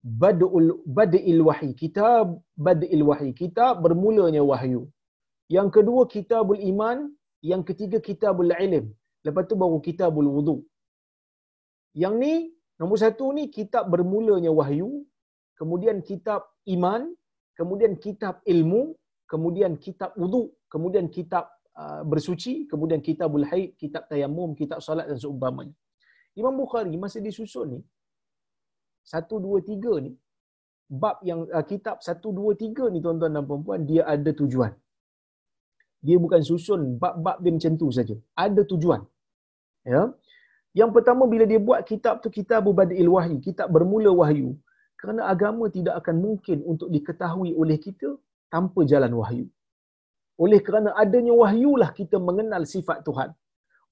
Bad'ul 0.01 0.85
Bad'il 0.85 1.41
Wahyi. 1.41 1.71
Kitab 1.73 2.37
Bad'il 2.53 3.01
Wahyi. 3.01 3.31
Kitab 3.33 3.81
bermulanya 3.81 4.41
wahyu. 4.45 4.85
Yang 5.49 5.81
kedua 5.81 6.05
Kitabul 6.05 6.61
Iman, 6.61 7.09
yang 7.41 7.65
ketiga 7.65 7.97
Kitabul 7.97 8.53
Ilm. 8.53 8.93
Lepas 9.25 9.45
tu 9.49 9.57
baru 9.57 9.77
Kitabul 9.81 10.29
Wudu. 10.29 10.65
Yang 11.93 12.15
ni 12.23 12.33
nombor 12.79 12.97
satu 12.97 13.35
ni 13.35 13.51
kitab 13.51 13.91
bermulanya 13.91 14.49
wahyu, 14.49 15.03
kemudian 15.59 15.99
kitab 16.01 16.47
iman, 16.71 17.11
kemudian 17.53 17.99
kitab 17.99 18.39
ilmu, 18.47 18.95
kemudian 19.27 19.75
kitab 19.75 20.15
wudu, 20.15 20.49
kemudian 20.71 21.11
kitab 21.11 21.51
uh, 21.75 22.01
bersuci, 22.07 22.65
kemudian 22.71 23.03
kitabul 23.03 23.43
haid, 23.45 23.75
kitab 23.75 24.07
tayamum, 24.07 24.55
kitab 24.55 24.79
salat 24.79 25.05
dan 25.07 25.19
seumpamanya. 25.19 25.75
Imam 26.33 26.55
Bukhari 26.55 26.95
masa 26.95 27.19
disusun 27.19 27.67
ni, 27.75 27.79
satu, 29.03 29.35
dua, 29.43 29.59
tiga 29.59 29.99
ni, 29.99 30.15
bab 30.87 31.19
yang 31.27 31.43
uh, 31.51 31.65
kitab 31.67 31.99
satu, 31.99 32.31
dua, 32.31 32.55
tiga 32.55 32.87
ni 32.87 33.03
tuan-tuan 33.03 33.35
dan 33.35 33.43
perempuan, 33.43 33.83
dia 33.83 34.07
ada 34.07 34.31
tujuan. 34.31 34.71
Dia 36.01 36.17
bukan 36.17 36.41
susun 36.41 36.97
bab-bab 36.97 37.37
dia 37.45 37.53
macam 37.53 37.73
tu 37.77 37.87
saja. 37.93 38.15
Ada 38.33 38.65
tujuan. 38.65 39.05
Ya. 39.85 40.09
Yang 40.79 40.91
pertama 40.95 41.23
bila 41.31 41.45
dia 41.51 41.59
buat 41.67 41.81
kitab 41.91 42.15
tu 42.23 42.29
kitab 42.37 42.63
Badil 42.79 43.11
Wahyu, 43.15 43.37
kitab 43.47 43.67
bermula 43.75 44.11
wahyu. 44.21 44.49
Kerana 44.99 45.21
agama 45.33 45.65
tidak 45.75 45.95
akan 46.01 46.15
mungkin 46.25 46.57
untuk 46.71 46.87
diketahui 46.95 47.51
oleh 47.61 47.77
kita 47.85 48.09
tanpa 48.53 48.79
jalan 48.91 49.13
wahyu. 49.19 49.45
Oleh 50.43 50.59
kerana 50.67 50.89
adanya 51.03 51.33
wahyulah 51.41 51.89
kita 51.99 52.17
mengenal 52.27 52.63
sifat 52.73 52.99
Tuhan. 53.07 53.29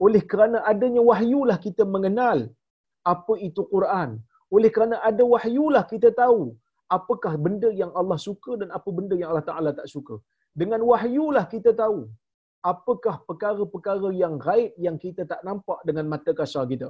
Oleh 0.05 0.21
kerana 0.31 0.57
adanya 0.71 1.01
wahyulah 1.09 1.57
kita 1.65 1.83
mengenal 1.95 2.39
apa 3.13 3.33
itu 3.47 3.61
Quran. 3.73 4.09
Oleh 4.55 4.69
kerana 4.75 4.95
ada 5.09 5.23
wahyulah 5.33 5.83
kita 5.91 6.09
tahu 6.21 6.41
apakah 6.97 7.33
benda 7.45 7.69
yang 7.81 7.91
Allah 7.99 8.19
suka 8.27 8.51
dan 8.61 8.69
apa 8.77 8.89
benda 8.97 9.15
yang 9.19 9.29
Allah 9.31 9.45
Taala 9.49 9.71
tak 9.79 9.87
suka. 9.95 10.15
Dengan 10.61 10.81
wahyulah 10.91 11.45
kita 11.53 11.71
tahu 11.81 11.99
apakah 12.71 13.15
perkara-perkara 13.27 14.09
yang 14.23 14.35
gaib 14.45 14.71
yang 14.77 14.95
kita 14.99 15.23
tak 15.31 15.41
nampak 15.47 15.79
dengan 15.87 16.05
mata 16.13 16.31
kasar 16.39 16.65
kita. 16.71 16.89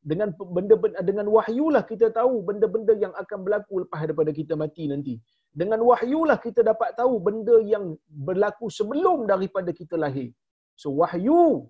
Dengan 0.00 0.32
benda-benda 0.32 1.04
dengan 1.04 1.26
wahyulah 1.28 1.84
kita 1.84 2.08
tahu 2.08 2.40
benda-benda 2.40 2.96
yang 2.96 3.12
akan 3.22 3.38
berlaku 3.44 3.84
lepas 3.84 4.00
daripada 4.00 4.32
kita 4.32 4.56
mati 4.56 4.88
nanti 4.88 5.14
dengan 5.50 5.80
wahyulah 5.88 6.38
kita 6.46 6.60
dapat 6.70 6.94
tahu 7.00 7.14
benda 7.26 7.56
yang 7.72 7.84
berlaku 8.28 8.66
sebelum 8.78 9.26
daripada 9.32 9.70
kita 9.74 9.98
lahir. 9.98 10.30
So 10.78 10.94
wahyu 11.00 11.68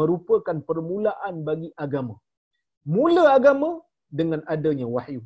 merupakan 0.00 0.56
permulaan 0.68 1.34
bagi 1.48 1.70
agama. 1.84 2.16
Mula 2.84 3.24
agama 3.38 3.80
dengan 4.10 4.40
adanya 4.54 4.86
wahyu. 4.96 5.22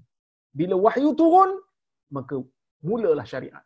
Bila 0.58 0.74
wahyu 0.86 1.10
turun, 1.20 1.50
maka 2.16 2.36
mulalah 2.88 3.26
syariat. 3.32 3.64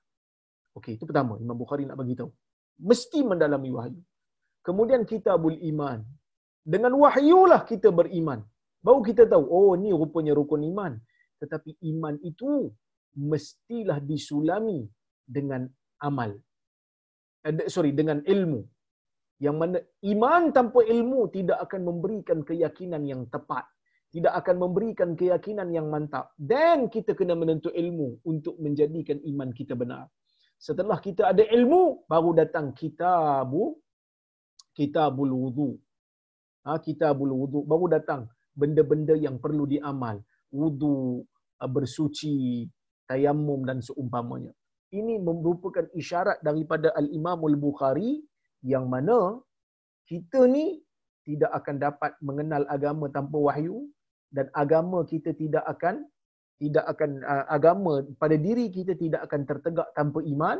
Okey, 0.78 0.96
itu 0.96 1.04
pertama 1.04 1.36
Imam 1.44 1.56
Bukhari 1.62 1.84
nak 1.84 1.98
bagi 2.00 2.16
tahu. 2.20 2.30
Mesti 2.78 3.20
mendalami 3.26 3.70
wahyu. 3.74 4.00
Kemudian 4.62 5.02
kitabul 5.04 5.58
iman. 5.58 6.00
Dengan 6.62 6.94
wahyulah 6.94 7.66
kita 7.66 7.90
beriman. 7.90 8.40
Baru 8.82 9.02
kita 9.02 9.26
tahu, 9.26 9.44
oh 9.46 9.74
ni 9.74 9.90
rupanya 9.90 10.32
rukun 10.34 10.62
iman. 10.70 10.94
Tetapi 11.42 11.78
iman 11.90 12.14
itu 12.22 12.70
mestilah 13.18 13.98
disulami 13.98 14.86
dengan 15.26 15.66
amal. 15.98 16.38
Eh, 17.42 17.66
sorry, 17.66 17.90
dengan 17.90 18.22
ilmu. 18.22 18.62
Yang 19.42 19.56
mana 19.58 19.78
iman 20.14 20.42
tanpa 20.54 20.86
ilmu 20.86 21.26
tidak 21.34 21.58
akan 21.66 21.80
memberikan 21.90 22.38
keyakinan 22.46 23.02
yang 23.02 23.26
tepat. 23.26 23.66
Tidak 24.14 24.30
akan 24.30 24.56
memberikan 24.62 25.18
keyakinan 25.18 25.74
yang 25.74 25.90
mantap. 25.90 26.30
Dan 26.38 26.86
kita 26.86 27.18
kena 27.18 27.34
menuntut 27.34 27.74
ilmu 27.74 28.22
untuk 28.22 28.54
menjadikan 28.62 29.18
iman 29.26 29.50
kita 29.50 29.74
benar. 29.74 30.06
Setelah 30.62 31.02
kita 31.02 31.34
ada 31.34 31.42
ilmu, 31.42 32.06
baru 32.06 32.30
datang 32.38 32.70
kitabu, 32.70 33.82
kitabul 34.78 35.34
wudu. 35.34 35.70
Ha, 36.62 36.78
kitabul 36.78 37.34
wudu. 37.34 37.60
Baru 37.66 37.90
datang 37.90 38.30
benda-benda 38.54 39.18
yang 39.18 39.42
perlu 39.42 39.66
diamal. 39.66 40.22
Wudu, 40.54 41.26
bersuci, 41.58 42.70
tayamum 43.10 43.66
dan 43.66 43.82
seumpamanya. 43.82 44.54
ini 44.92 45.16
merupakan 45.16 45.88
isyarat 45.96 46.44
daripada 46.44 46.92
Al-Imam 47.00 47.40
Al-Bukhari 47.48 48.20
yang 48.60 48.92
mana 48.92 49.40
kita 50.04 50.44
ni 50.44 50.84
tidak 51.24 51.48
akan 51.48 51.76
dapat 51.80 52.12
mengenal 52.20 52.68
agama 52.68 53.08
tanpa 53.08 53.40
wahyu 53.40 53.88
dan 54.28 54.52
agama 54.52 55.00
kita 55.08 55.32
tidak 55.32 55.64
akan 55.64 56.04
tidak 56.62 56.84
akan 56.92 57.10
uh, 57.26 57.44
agama 57.56 57.94
pada 58.22 58.36
diri 58.46 58.70
kita 58.76 58.94
tidak 58.94 59.26
akan 59.26 59.40
tertegak 59.50 59.88
tanpa 59.98 60.22
iman 60.32 60.58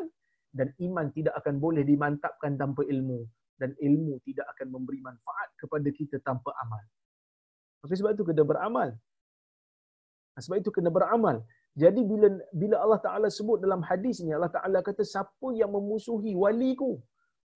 dan 0.59 0.69
iman 0.87 1.07
tidak 1.17 1.35
akan 1.41 1.55
boleh 1.65 1.83
dimantapkan 1.91 2.59
tanpa 2.63 2.83
ilmu 2.95 3.21
dan 3.61 3.71
ilmu 3.79 4.19
tidak 4.27 4.47
akan 4.53 4.67
memberi 4.75 4.99
manfaat 5.09 5.49
kepada 5.61 5.89
kita 5.99 6.19
tanpa 6.27 6.51
amal. 6.67 6.83
Maka 7.83 7.95
sebab 7.99 8.13
itu 8.19 8.27
kena 8.27 8.43
beramal. 8.51 8.89
Sebab 10.45 10.59
itu 10.59 10.71
kena 10.75 10.91
beramal. 10.97 11.37
Jadi 11.83 12.01
bila 12.11 12.29
bila 12.53 12.77
Allah 12.85 13.01
Taala 13.07 13.29
sebut 13.39 13.59
dalam 13.65 13.81
hadis 13.89 14.21
ini 14.23 14.35
Allah 14.37 14.53
Taala 14.57 14.79
kata 14.89 15.07
siapa 15.13 15.49
yang 15.61 15.71
memusuhi 15.77 16.33
waliku 16.43 16.93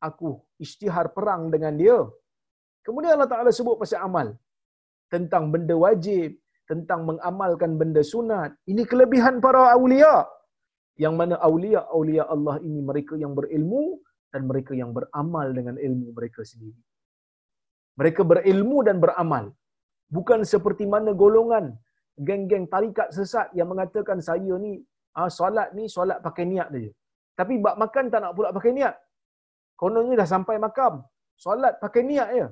aku 0.08 0.30
isytihar 0.62 1.10
perang 1.16 1.42
dengan 1.54 1.74
dia. 1.82 1.98
Kemudian 2.86 3.12
Allah 3.18 3.30
Taala 3.32 3.50
sebut 3.58 3.76
pasal 3.82 4.00
amal 4.08 4.28
tentang 5.14 5.50
benda 5.52 5.74
wajib, 5.86 6.38
tentang 6.70 7.00
mengamalkan 7.08 7.72
benda 7.80 8.02
sunat. 8.12 8.50
Ini 8.72 8.82
kelebihan 8.90 9.34
para 9.44 9.62
awliya. 9.76 10.16
Yang 11.04 11.14
mana 11.20 11.34
awliya-awliya 11.48 12.24
Allah 12.34 12.56
ini 12.68 12.80
mereka 12.90 13.14
yang 13.22 13.32
berilmu 13.38 13.84
dan 14.32 14.42
mereka 14.50 14.72
yang 14.80 14.90
beramal 14.96 15.48
dengan 15.58 15.76
ilmu 15.86 16.08
mereka 16.18 16.40
sendiri. 16.50 16.80
Mereka 18.00 18.22
berilmu 18.30 18.78
dan 18.88 18.96
beramal. 19.04 19.44
Bukan 20.16 20.40
seperti 20.52 20.84
mana 20.94 21.10
golongan 21.22 21.66
geng-geng 22.26 22.66
tarikat 22.74 23.08
sesat 23.16 23.48
yang 23.58 23.68
mengatakan 23.72 24.18
saya 24.28 24.54
ni 24.64 24.72
ah, 25.18 25.30
solat 25.38 25.68
ni 25.76 25.84
solat 25.96 26.18
pakai 26.26 26.44
niat 26.52 26.68
saja. 26.74 26.92
Tapi 27.38 27.54
bab 27.64 27.76
makan 27.82 28.04
tak 28.12 28.20
nak 28.24 28.32
pula 28.36 28.48
pakai 28.58 28.72
niat. 28.78 28.94
Kononnya 29.80 30.14
dah 30.20 30.28
sampai 30.34 30.56
makam. 30.66 31.04
Solat 31.44 31.76
pakai 31.84 32.02
niat 32.10 32.28
ya. 32.40 32.46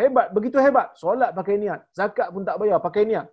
Hebat, 0.00 0.26
begitu 0.36 0.56
hebat. 0.66 0.88
Solat 1.02 1.30
pakai 1.38 1.56
niat. 1.62 1.80
Zakat 1.98 2.28
pun 2.32 2.44
tak 2.48 2.56
bayar, 2.60 2.80
pakai 2.86 3.04
niat. 3.10 3.26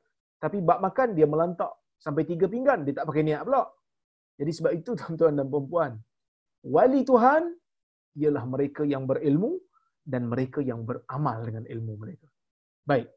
Tapi 0.43 0.57
bab 0.67 0.79
makan 0.85 1.09
dia 1.17 1.27
melantak 1.33 1.71
sampai 2.05 2.23
tiga 2.31 2.45
pinggan, 2.53 2.83
dia 2.85 2.93
tak 2.97 3.07
pakai 3.09 3.23
niat 3.27 3.41
pula. 3.47 3.63
Jadi 4.39 4.51
sebab 4.57 4.71
itu 4.79 4.91
tuan-tuan 4.99 5.39
dan 5.39 5.47
puan 5.47 5.93
wali 6.75 7.01
Tuhan 7.09 7.43
ialah 8.21 8.43
mereka 8.53 8.81
yang 8.93 9.03
berilmu 9.09 9.51
dan 10.11 10.31
mereka 10.31 10.59
yang 10.63 10.87
beramal 10.87 11.37
dengan 11.47 11.63
ilmu 11.67 11.93
mereka. 12.03 12.27
Baik. 12.89 13.07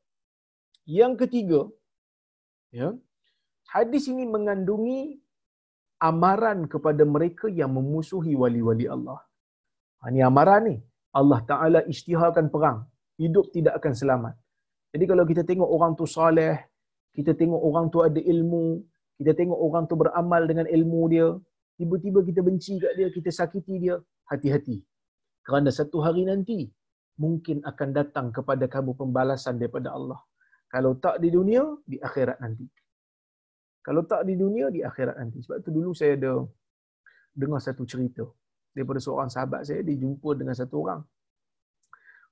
Yang 0.87 1.13
ketiga, 1.27 1.61
ya. 2.71 2.95
Hadis 3.75 4.07
ini 4.07 4.23
mengandungi 4.35 5.19
amaran 5.99 6.71
kepada 6.71 7.03
mereka 7.03 7.51
yang 7.51 7.75
memusuhi 7.75 8.39
wali-wali 8.39 8.87
Allah. 8.87 9.19
Ini 10.07 10.23
ha, 10.23 10.31
amaran 10.31 10.71
ni. 10.71 10.77
Allah 11.11 11.41
Ta'ala 11.51 11.81
isytiharkan 11.91 12.47
perang. 12.55 12.87
Hidup 13.19 13.51
tidak 13.51 13.83
akan 13.83 13.93
selamat. 14.01 14.35
Jadi 14.95 15.05
kalau 15.11 15.25
kita 15.27 15.43
tengok 15.43 15.67
orang 15.67 15.93
tu 15.99 16.07
soleh, 16.07 16.55
kita 17.17 17.33
tengok 17.33 17.57
orang 17.65 17.89
tu 17.89 18.05
ada 18.05 18.21
ilmu, 18.21 18.85
kita 19.17 19.33
tengok 19.33 19.57
orang 19.57 19.89
tu 19.89 19.97
beramal 19.97 20.45
dengan 20.45 20.69
ilmu 20.69 21.01
dia, 21.09 21.33
tiba-tiba 21.81 22.21
kita 22.21 22.41
benci 22.45 22.77
kat 22.77 22.93
dia, 22.93 23.09
kita 23.09 23.33
sakiti 23.33 23.81
dia, 23.81 23.97
hati-hati. 24.29 24.85
Kerana 25.41 25.73
satu 25.73 26.05
hari 26.05 26.29
nanti, 26.29 26.69
mungkin 27.17 27.65
akan 27.65 27.89
datang 27.97 28.27
kepada 28.37 28.69
kamu 28.69 28.93
pembalasan 28.93 29.57
daripada 29.57 29.97
Allah. 29.97 30.21
Kalau 30.69 31.01
tak 31.01 31.25
di 31.25 31.33
dunia, 31.33 31.65
di 31.89 31.97
akhirat 31.97 32.37
nanti. 32.45 32.69
Kalau 33.81 34.03
tak 34.05 34.29
di 34.29 34.35
dunia, 34.37 34.69
di 34.69 34.85
akhirat 34.85 35.17
nanti. 35.17 35.41
Sebab 35.41 35.63
tu 35.65 35.71
dulu 35.73 35.95
saya 35.97 36.19
ada 36.19 36.43
dengar 37.33 37.63
satu 37.63 37.87
cerita. 37.89 38.27
Daripada 38.75 39.01
seorang 39.01 39.33
sahabat 39.33 39.65
saya, 39.65 39.81
dia 39.81 39.97
jumpa 39.97 40.37
dengan 40.37 40.53
satu 40.53 40.85
orang. 40.85 41.01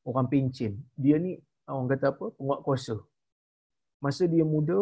Orang 0.04 0.28
pencin. 0.28 0.76
Dia 0.92 1.16
ni, 1.16 1.38
orang 1.64 1.88
kata 1.94 2.12
apa? 2.12 2.34
Penguat 2.36 2.60
kuasa. 2.66 2.98
Masa 4.04 4.24
dia 4.32 4.44
muda, 4.54 4.80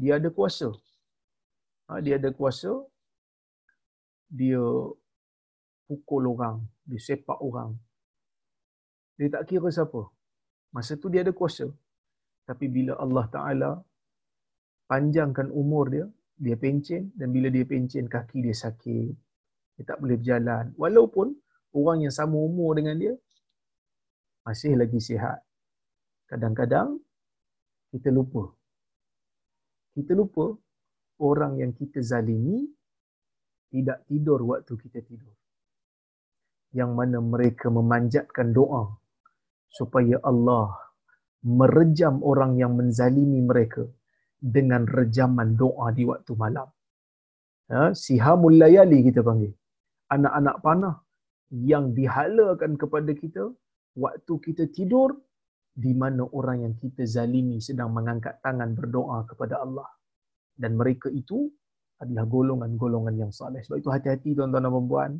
dia 0.00 0.12
ada 0.18 0.28
kuasa. 0.38 0.68
Ha, 1.86 2.00
dia 2.04 2.14
ada 2.20 2.30
kuasa. 2.38 2.72
Dia 4.40 4.62
pukul 5.86 6.24
orang. 6.32 6.56
Dia 6.88 7.00
sepak 7.06 7.38
orang. 7.48 7.70
Dia 9.18 9.28
tak 9.34 9.44
kira 9.50 9.68
siapa. 9.76 10.02
Masa 10.74 10.92
tu 11.02 11.08
dia 11.12 11.22
ada 11.24 11.32
kuasa. 11.40 11.66
Tapi 12.48 12.66
bila 12.76 12.92
Allah 13.04 13.26
Ta'ala 13.34 13.70
panjangkan 14.90 15.48
umur 15.62 15.84
dia, 15.94 16.06
dia 16.44 16.56
pencin 16.62 17.02
dan 17.18 17.28
bila 17.34 17.48
dia 17.54 17.64
pencin 17.72 18.10
kaki 18.14 18.38
dia 18.46 18.56
sakit. 18.64 19.12
Dia 19.76 19.84
tak 19.90 19.98
boleh 20.02 20.16
berjalan. 20.20 20.64
Walaupun 20.82 21.28
orang 21.78 21.98
yang 22.04 22.14
sama 22.18 22.36
umur 22.48 22.74
dengan 22.78 22.96
dia 23.02 23.14
masih 24.42 24.74
lagi 24.80 24.98
sihat. 24.98 25.38
Kadang-kadang 26.26 26.98
kita 27.92 28.08
lupa. 28.18 28.44
Kita 29.94 30.12
lupa 30.20 30.46
orang 31.28 31.60
yang 31.62 31.72
kita 31.76 32.00
zalimi 32.00 32.64
tidak 33.72 33.98
tidur 34.08 34.40
waktu 34.50 34.72
kita 34.82 35.00
tidur. 35.08 35.34
Yang 36.78 36.90
mana 36.98 37.18
mereka 37.20 37.68
memanjatkan 37.68 38.48
doa 38.56 38.84
supaya 39.78 40.16
Allah 40.30 40.72
merejam 41.60 42.14
orang 42.30 42.52
yang 42.60 42.72
menzalimi 42.78 43.40
mereka 43.50 43.84
dengan 44.56 44.82
rejaman 44.98 45.48
doa 45.62 45.86
di 45.98 46.04
waktu 46.10 46.32
malam. 46.42 46.68
Ha, 47.72 47.92
sihamul 48.04 48.56
layali 48.62 48.98
kita 49.08 49.20
panggil. 49.28 49.52
Anak-anak 50.14 50.56
panah 50.64 50.96
yang 51.72 51.84
dihalakan 51.98 52.72
kepada 52.82 53.12
kita 53.22 53.44
waktu 54.04 54.32
kita 54.46 54.64
tidur 54.76 55.10
di 55.72 55.96
mana 55.96 56.28
orang 56.36 56.68
yang 56.68 56.74
kita 56.76 57.08
zalimi 57.08 57.56
sedang 57.56 57.96
mengangkat 57.96 58.38
tangan 58.44 58.76
berdoa 58.76 59.24
kepada 59.24 59.64
Allah. 59.64 59.88
Dan 60.52 60.76
mereka 60.76 61.08
itu 61.08 61.48
adalah 61.96 62.28
golongan-golongan 62.28 63.14
yang 63.16 63.32
saleh. 63.32 63.64
Sebab 63.64 63.80
itu 63.80 63.88
hati-hati 63.88 64.36
tuan-tuan 64.36 64.68
dan 64.68 64.84
puan 64.84 65.12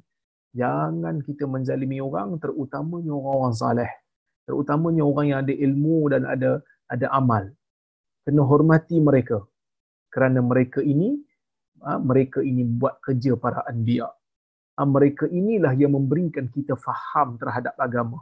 Jangan 0.52 1.24
kita 1.24 1.48
menzalimi 1.48 1.96
orang 2.04 2.36
terutamanya 2.36 3.08
orang-orang 3.16 3.56
saleh. 3.56 3.90
Terutamanya 4.44 5.00
orang 5.00 5.26
yang 5.32 5.38
ada 5.40 5.54
ilmu 5.56 5.96
dan 6.12 6.22
ada 6.28 6.60
ada 6.92 7.06
amal. 7.08 7.48
Kena 8.20 8.44
hormati 8.44 9.00
mereka. 9.00 9.40
Kerana 10.12 10.44
mereka 10.44 10.84
ini 10.84 11.16
ha, 11.80 11.96
mereka 11.96 12.44
ini 12.44 12.68
buat 12.68 13.00
kerja 13.00 13.32
para 13.40 13.64
anbiya. 13.64 14.12
Ha, 14.76 14.84
mereka 14.84 15.24
inilah 15.32 15.72
yang 15.72 15.96
memberikan 15.96 16.52
kita 16.52 16.76
faham 16.76 17.40
terhadap 17.40 17.72
agama. 17.80 18.20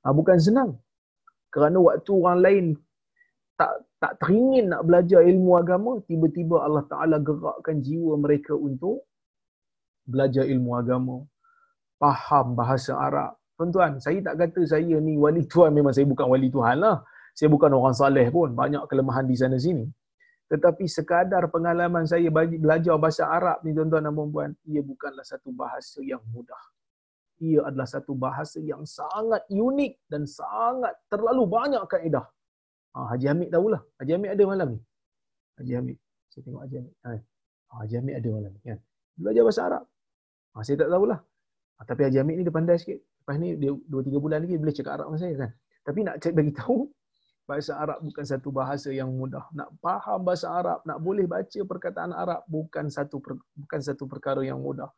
Ha, 0.00 0.16
bukan 0.16 0.40
senang 0.40 0.80
kerana 1.48 1.78
waktu 1.80 2.10
orang 2.12 2.40
lain 2.40 2.66
tak 3.58 3.72
tak 3.98 4.12
teringin 4.22 4.70
nak 4.70 4.86
belajar 4.86 5.20
ilmu 5.26 5.50
agama 5.58 5.98
tiba-tiba 6.06 6.62
Allah 6.62 6.84
Taala 6.86 7.18
gerakkan 7.18 7.82
jiwa 7.82 8.14
mereka 8.14 8.54
untuk 8.54 9.08
belajar 10.06 10.46
ilmu 10.46 10.70
agama 10.78 11.26
faham 11.98 12.54
bahasa 12.54 12.94
Arab 12.94 13.38
Tuan-tuan, 13.58 13.98
saya 13.98 14.22
tak 14.22 14.38
kata 14.38 14.62
saya 14.70 15.02
ni 15.02 15.18
wali 15.18 15.42
Tuhan, 15.42 15.74
memang 15.74 15.90
saya 15.90 16.06
bukan 16.06 16.30
wali 16.30 16.46
Tuhan 16.46 16.78
lah. 16.78 17.02
Saya 17.34 17.50
bukan 17.50 17.74
orang 17.74 17.90
saleh 17.90 18.30
pun, 18.30 18.54
banyak 18.54 18.86
kelemahan 18.86 19.26
di 19.26 19.34
sana 19.34 19.58
sini. 19.58 19.82
Tetapi 20.46 20.86
sekadar 20.86 21.50
pengalaman 21.50 22.06
saya 22.06 22.30
belajar 22.30 22.94
bahasa 23.02 23.26
Arab 23.26 23.58
ni 23.66 23.74
tuan-tuan 23.74 24.06
dan 24.06 24.14
puan 24.14 24.50
ia 24.62 24.78
bukanlah 24.78 25.26
satu 25.26 25.50
bahasa 25.50 25.98
yang 26.06 26.22
mudah. 26.30 26.62
Ia 27.38 27.60
adalah 27.70 27.86
satu 27.86 28.12
bahasa 28.18 28.58
yang 28.58 28.82
sangat 28.82 29.46
unik 29.46 29.92
dan 30.10 30.26
sangat 30.26 30.94
terlalu 31.06 31.46
banyak 31.46 31.82
kaedah. 31.86 32.26
Ha, 32.94 33.14
Haji 33.14 33.26
Hamid 33.30 33.48
tahulah. 33.54 33.82
Haji 34.02 34.12
Hamid 34.18 34.30
ada 34.34 34.44
malam 34.48 34.68
ni. 34.74 34.80
Haji 35.62 35.72
Hamid. 35.78 35.98
Saya 36.30 36.42
tengok 36.42 36.62
Haji 36.66 36.76
Hamid. 36.82 36.94
Ha. 37.04 37.08
ha 37.14 37.74
Haji 37.82 37.94
Hamid 37.98 38.14
ada 38.18 38.28
malam 38.34 38.50
ni. 38.50 38.60
Kan? 38.66 38.78
Belajar 39.14 39.42
bahasa 39.46 39.60
Arab. 39.70 39.82
Ha, 40.54 40.56
saya 40.66 40.76
tak 40.82 40.90
tahulah. 40.90 41.20
Ha, 41.78 41.80
tapi 41.86 42.00
Haji 42.10 42.18
Hamid 42.18 42.34
ni 42.38 42.42
dia 42.42 42.54
pandai 42.54 42.76
sikit. 42.82 42.98
Lepas 42.98 43.36
ni 43.38 43.48
dia 43.60 43.70
2 43.70 44.08
3 44.08 44.24
bulan 44.24 44.38
lagi 44.42 44.56
boleh 44.58 44.74
cakap 44.74 44.92
Arab 44.98 45.06
dengan 45.12 45.20
saya 45.22 45.34
kan. 45.38 45.50
Tapi 45.86 45.98
nak 46.04 46.16
cek 46.18 46.32
bagi 46.34 46.52
tahu 46.52 46.78
bahasa 47.48 47.72
Arab 47.80 47.98
bukan 48.04 48.24
satu 48.28 48.48
bahasa 48.52 48.88
yang 48.92 49.08
mudah. 49.08 49.44
Nak 49.56 49.68
faham 49.80 50.20
bahasa 50.20 50.52
Arab, 50.52 50.84
nak 50.84 50.98
boleh 51.00 51.24
baca 51.24 51.60
perkataan 51.64 52.12
Arab 52.12 52.44
bukan 52.44 52.92
satu 52.92 53.16
bukan 53.56 53.80
satu 53.80 54.04
perkara 54.04 54.44
yang 54.44 54.60
mudah. 54.60 54.92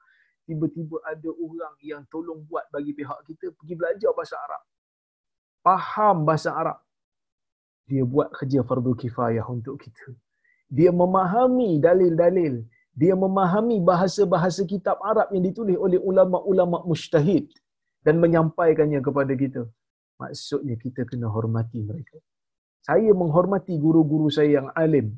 Tiba-tiba 0.50 0.98
ada 1.06 1.30
orang 1.30 1.74
yang 1.78 2.02
tolong 2.10 2.42
buat 2.50 2.66
bagi 2.74 2.90
pihak 2.90 3.22
kita 3.22 3.54
pergi 3.54 3.74
belajar 3.78 4.10
bahasa 4.10 4.34
Arab. 4.34 4.62
Faham 5.62 6.16
bahasa 6.26 6.50
Arab. 6.50 6.82
Dia 7.86 8.02
buat 8.02 8.34
kerja 8.34 8.66
fardu 8.66 8.98
kifayah 8.98 9.46
untuk 9.46 9.78
kita. 9.78 10.10
Dia 10.66 10.90
memahami 10.90 11.78
dalil-dalil. 11.78 12.66
Dia 12.90 13.14
memahami 13.14 13.78
bahasa-bahasa 13.78 14.66
kitab 14.66 14.98
Arab 15.06 15.30
yang 15.30 15.46
ditulis 15.46 15.78
oleh 15.78 16.02
ulama-ulama 16.02 16.82
mujtahid 16.82 17.46
dan 18.02 18.18
menyampaikannya 18.18 18.98
kepada 19.06 19.30
kita. 19.38 19.62
Maksudnya 20.18 20.74
kita 20.82 21.06
kena 21.06 21.30
hormati 21.30 21.78
mereka. 21.78 22.18
Saya 22.82 23.14
menghormati 23.14 23.78
guru-guru 23.78 24.26
saya 24.34 24.66
yang 24.66 24.68
alim. 24.74 25.14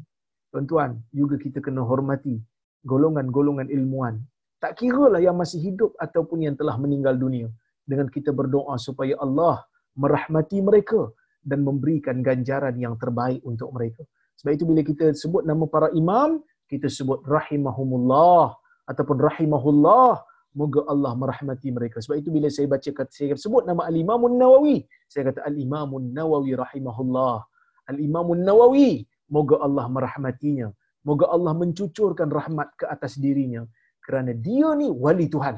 Tuan-tuan, 0.53 1.01
juga 1.09 1.41
kita 1.41 1.65
kena 1.65 1.81
hormati 1.81 2.37
golongan-golongan 2.85 3.73
ilmuan 3.73 4.21
Tak 4.63 4.79
kira 4.79 5.11
lah 5.11 5.19
yang 5.19 5.35
masih 5.35 5.59
hidup 5.59 5.91
ataupun 5.99 6.47
yang 6.47 6.55
telah 6.55 6.79
meninggal 6.79 7.19
dunia. 7.19 7.51
Dengan 7.83 8.07
kita 8.07 8.31
berdoa 8.31 8.79
supaya 8.79 9.19
Allah 9.19 9.67
merahmati 9.99 10.63
mereka 10.63 11.11
dan 11.43 11.67
memberikan 11.67 12.23
ganjaran 12.23 12.79
yang 12.79 12.95
terbaik 12.95 13.43
untuk 13.43 13.75
mereka. 13.75 14.07
Sebab 14.39 14.53
itu 14.55 14.65
bila 14.71 14.81
kita 14.87 15.11
sebut 15.19 15.43
nama 15.43 15.67
para 15.67 15.91
imam, 15.99 16.39
kita 16.71 16.87
sebut 16.87 17.27
rahimahumullah 17.27 18.55
ataupun 18.87 19.19
rahimahullah 19.19 20.23
moga 20.55 20.81
Allah 20.87 21.13
merahmati 21.19 21.75
mereka. 21.75 21.99
Sebab 21.99 22.23
itu 22.23 22.31
bila 22.31 22.47
saya 22.47 22.71
baca 22.71 22.91
kata 23.03 23.11
saya 23.11 23.35
sebut 23.35 23.67
nama 23.67 23.91
Al-Imam 23.91 24.31
Nawawi, 24.31 24.87
saya 25.11 25.35
kata 25.35 25.43
Al-Imam 25.43 25.99
Nawawi 25.99 26.55
rahimahullah. 26.55 27.43
Al-Imam 27.91 28.31
Nawawi 28.39 29.11
moga 29.27 29.59
Allah 29.59 29.91
merahmatinya. 29.91 30.71
Moga 31.03 31.27
Allah 31.35 31.51
mencucurkan 31.59 32.31
rahmat 32.31 32.79
ke 32.79 32.87
atas 32.87 33.19
dirinya 33.19 33.67
kerana 34.07 34.33
dia 34.47 34.69
ni 34.81 34.89
wali 35.05 35.27
Tuhan. 35.35 35.57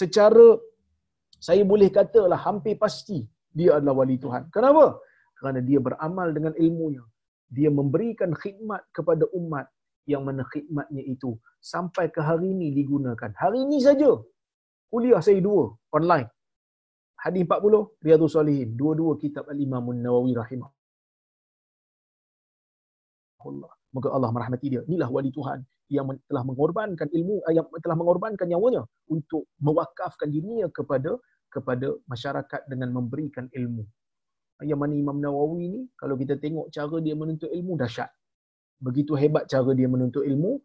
Secara 0.00 0.48
saya 1.46 1.62
boleh 1.72 1.88
katalah 1.96 2.40
hampir 2.46 2.74
pasti 2.84 3.18
dia 3.58 3.70
adalah 3.76 3.94
wali 4.00 4.16
Tuhan. 4.24 4.42
Kenapa? 4.54 4.86
Kerana 5.38 5.60
dia 5.68 5.78
beramal 5.86 6.28
dengan 6.36 6.52
ilmunya. 6.64 7.04
Dia 7.56 7.70
memberikan 7.78 8.30
khidmat 8.42 8.82
kepada 8.96 9.24
umat 9.40 9.66
yang 10.12 10.24
mana 10.26 10.42
khidmatnya 10.52 11.02
itu 11.14 11.30
sampai 11.72 12.08
ke 12.14 12.20
hari 12.28 12.48
ini 12.56 12.68
digunakan. 12.78 13.30
Hari 13.42 13.58
ini 13.66 13.78
saja 13.86 14.10
kuliah 14.92 15.20
saya 15.26 15.40
dua 15.48 15.64
online. 15.98 16.28
Hadis 17.18 17.42
40 17.50 17.98
Riyadhus 18.06 18.34
Salihin, 18.38 18.78
dua-dua 18.78 19.18
kitab 19.18 19.44
Al-Imam 19.52 19.90
Nawawi 19.90 20.32
rahimah. 20.38 20.70
Allah. 23.42 23.72
Moga 23.90 24.08
Allah 24.16 24.30
merahmati 24.30 24.66
dia. 24.70 24.82
Inilah 24.86 25.08
wali 25.10 25.30
Tuhan 25.34 25.58
yang 25.88 26.04
telah 26.28 26.44
mengorbankan 26.44 27.08
ilmu 27.08 27.44
eh, 27.48 27.56
yang 27.56 27.66
telah 27.80 27.96
mengorbankan 27.96 28.46
nyawanya 28.48 28.84
untuk 29.08 29.48
mewakafkan 29.60 30.28
dirinya 30.28 30.68
kepada 30.68 31.16
kepada 31.48 31.96
masyarakat 32.04 32.68
dengan 32.68 32.92
memberikan 32.92 33.48
ilmu. 33.48 33.84
Yang 34.60 34.78
mana 34.78 34.94
Imam 34.94 35.16
Nawawi 35.16 35.64
ni 35.70 35.80
kalau 35.96 36.18
kita 36.20 36.36
tengok 36.36 36.68
cara 36.68 36.96
dia 37.00 37.16
menuntut 37.16 37.48
ilmu 37.48 37.78
dahsyat. 37.80 38.10
Begitu 38.78 39.16
hebat 39.16 39.48
cara 39.48 39.70
dia 39.72 39.88
menuntut 39.88 40.22
ilmu, 40.28 40.60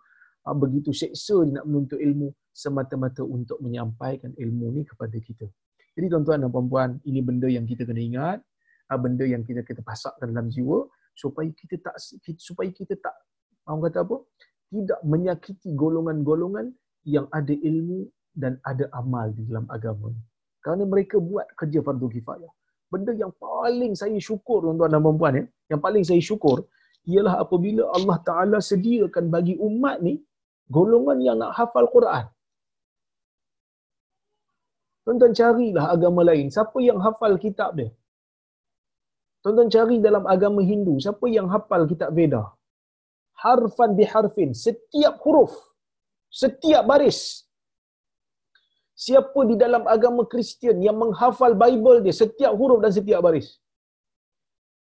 ah, 0.46 0.56
begitu 0.58 0.92
seksa 0.92 1.40
dia 1.48 1.62
nak 1.62 1.66
menuntut 1.66 1.98
ilmu 1.98 2.30
semata-mata 2.54 3.24
untuk 3.26 3.58
menyampaikan 3.64 4.36
ilmu 4.36 4.76
ni 4.76 4.82
kepada 4.86 5.18
kita. 5.18 5.48
Jadi 5.94 6.06
tuan-tuan 6.10 6.42
dan 6.42 6.50
puan-puan, 6.50 6.98
ini 7.06 7.22
benda 7.22 7.46
yang 7.46 7.70
kita 7.70 7.86
kena 7.86 8.02
ingat, 8.02 8.40
ah, 8.90 9.00
benda 9.00 9.24
yang 9.24 9.46
kita 9.46 9.64
kita 9.64 9.82
pasakkan 9.86 10.30
dalam 10.34 10.50
jiwa 10.50 10.90
supaya 11.14 11.50
kita 11.54 11.78
tak 11.78 11.96
supaya 12.42 12.70
kita 12.74 12.98
tak 12.98 13.14
orang 13.70 13.90
kata 13.90 14.02
apa? 14.04 14.18
Tidak 14.74 15.00
menyakiti 15.06 15.70
golongan-golongan 15.82 16.74
yang 17.06 17.26
ada 17.40 17.54
ilmu 17.70 18.00
dan 18.42 18.58
ada 18.72 18.90
amal 19.00 19.30
di 19.38 19.46
dalam 19.50 19.66
agama. 19.76 20.10
Kerana 20.64 20.84
mereka 20.94 21.22
buat 21.30 21.46
kerja 21.60 21.80
fardu 21.86 22.08
kifayah. 22.16 22.52
Benda 22.92 23.12
yang 23.24 23.34
paling 23.38 23.94
saya 24.02 24.18
syukur 24.28 24.66
tuan-tuan 24.66 24.90
dan 24.94 25.02
puan-puan 25.06 25.34
ya, 25.40 25.44
yang 25.72 25.82
paling 25.86 26.04
saya 26.10 26.22
syukur 26.30 26.58
ialah 27.12 27.36
apabila 27.44 27.84
Allah 27.98 28.18
Taala 28.28 28.58
sediakan 28.70 29.26
bagi 29.36 29.56
umat 29.68 29.98
ni 30.06 30.14
golongan 30.78 31.18
yang 31.28 31.38
nak 31.42 31.52
hafal 31.58 31.88
Quran. 31.96 32.26
Tuan-tuan 35.04 35.34
carilah 35.40 35.86
agama 35.96 36.22
lain, 36.30 36.48
siapa 36.56 36.78
yang 36.80 37.00
hafal 37.06 37.36
kitab 37.46 37.76
dia? 37.80 37.90
Tuan-tuan 39.44 39.70
cari 39.76 39.96
dalam 40.00 40.24
agama 40.34 40.64
Hindu, 40.64 40.96
siapa 41.04 41.26
yang 41.28 41.48
hafal 41.54 41.84
kitab 41.92 42.16
Veda? 42.18 42.44
Harfan 43.42 43.98
biharfin, 44.00 44.52
setiap 44.54 45.20
huruf, 45.26 45.54
setiap 46.30 46.86
baris. 46.86 47.44
Siapa 48.94 49.40
di 49.50 49.56
dalam 49.60 49.84
agama 49.90 50.24
Kristian 50.30 50.78
yang 50.80 50.96
menghafal 50.96 51.58
Bible 51.58 52.06
dia 52.06 52.16
setiap 52.16 52.54
huruf 52.56 52.80
dan 52.80 52.94
setiap 52.94 53.20
baris? 53.26 53.60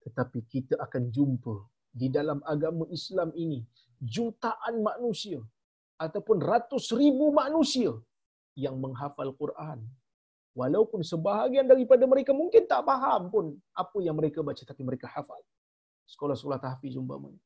Tetapi 0.03 0.39
kita 0.51 0.75
akan 0.85 1.09
jumpa 1.15 1.55
di 1.91 2.07
dalam 2.11 2.39
agama 2.53 2.85
Islam 2.91 3.29
ini 3.35 3.63
jutaan 4.01 4.81
manusia 4.81 5.39
ataupun 6.01 6.37
ratus 6.41 6.89
ribu 6.97 7.29
manusia 7.29 7.93
yang 8.57 8.75
menghafal 8.83 9.31
Quran. 9.41 9.79
Walaupun 10.51 10.99
sebahagian 10.99 11.63
daripada 11.63 12.03
mereka 12.03 12.35
mungkin 12.35 12.67
tak 12.67 12.83
faham 12.83 13.31
pun 13.31 13.45
apa 13.71 13.97
yang 14.03 14.15
mereka 14.19 14.43
baca 14.43 14.63
tapi 14.67 14.83
mereka 14.83 15.07
hafal. 15.07 15.39
Sekolah-sekolah 16.11 16.59
tahfiz 16.59 16.99
umpamanya. 16.99 17.39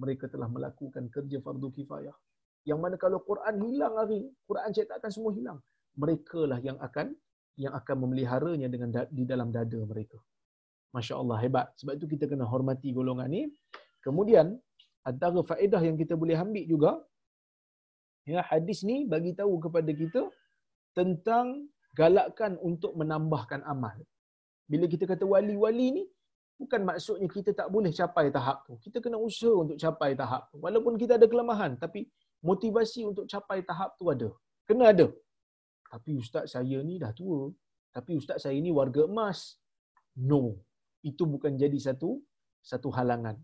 Mereka 0.00 0.28
telah 0.32 0.48
melakukan 0.48 1.08
kerja 1.12 1.38
fardu 1.44 1.68
kifayah. 1.72 2.16
Yang 2.64 2.78
mana 2.78 2.96
kalau 2.96 3.18
Quran 3.26 3.54
hilang 3.66 3.94
hari, 3.98 4.22
Quran 4.46 4.70
cetakan 4.70 5.10
semua 5.10 5.32
hilang. 5.34 5.58
Mereka 5.98 6.48
lah 6.48 6.58
yang 6.62 6.78
akan 6.80 7.12
yang 7.60 7.76
akan 7.76 7.96
memeliharanya 8.08 8.68
dengan 8.72 8.88
di 9.12 9.28
dalam 9.28 9.52
dada 9.52 9.80
mereka. 9.84 10.16
Masya 10.96 11.20
Allah 11.20 11.38
hebat. 11.40 11.68
Sebab 11.80 12.00
itu 12.00 12.06
kita 12.16 12.24
kena 12.28 12.44
hormati 12.48 12.92
golongan 12.92 13.28
ni. 13.28 13.48
Kemudian 14.04 14.56
antara 15.04 15.40
faedah 15.40 15.80
yang 15.80 15.96
kita 15.96 16.14
boleh 16.16 16.36
ambil 16.36 16.64
juga, 16.68 16.92
ya 18.28 18.40
hadis 18.44 18.84
ni 18.84 19.04
bagi 19.08 19.32
tahu 19.36 19.58
kepada 19.60 19.90
kita 19.92 20.22
tentang 20.96 21.68
galakkan 21.96 22.56
untuk 22.60 22.92
menambahkan 22.96 23.64
amal. 23.64 23.96
Bila 24.68 24.88
kita 24.88 25.04
kata 25.04 25.24
wali-wali 25.28 26.00
ni, 26.00 26.04
bukan 26.62 26.80
maksudnya 26.88 27.28
kita 27.36 27.50
tak 27.60 27.68
boleh 27.74 27.92
capai 28.00 28.26
tahap 28.36 28.58
tu. 28.66 28.74
Kita 28.84 28.98
kena 29.04 29.18
usaha 29.28 29.54
untuk 29.64 29.76
capai 29.84 30.10
tahap 30.22 30.42
tu. 30.50 30.56
Walaupun 30.64 30.94
kita 31.02 31.18
ada 31.18 31.26
kelemahan, 31.32 31.74
tapi 31.84 32.00
motivasi 32.50 33.00
untuk 33.10 33.24
capai 33.32 33.58
tahap 33.70 33.90
tu 33.98 34.06
ada. 34.14 34.28
Kena 34.68 34.94
ada. 34.94 35.06
Tapi 35.92 36.10
ustaz 36.22 36.54
saya 36.54 36.78
ni 36.88 36.96
dah 37.02 37.12
tua. 37.20 37.40
Tapi 37.96 38.12
ustaz 38.20 38.38
saya 38.44 38.58
ni 38.66 38.70
warga 38.80 39.02
emas. 39.10 39.60
No 40.16 40.44
itu 41.02 41.22
bukan 41.32 41.52
jadi 41.62 41.78
satu 41.86 42.10
satu 42.62 42.88
halangan. 42.96 43.36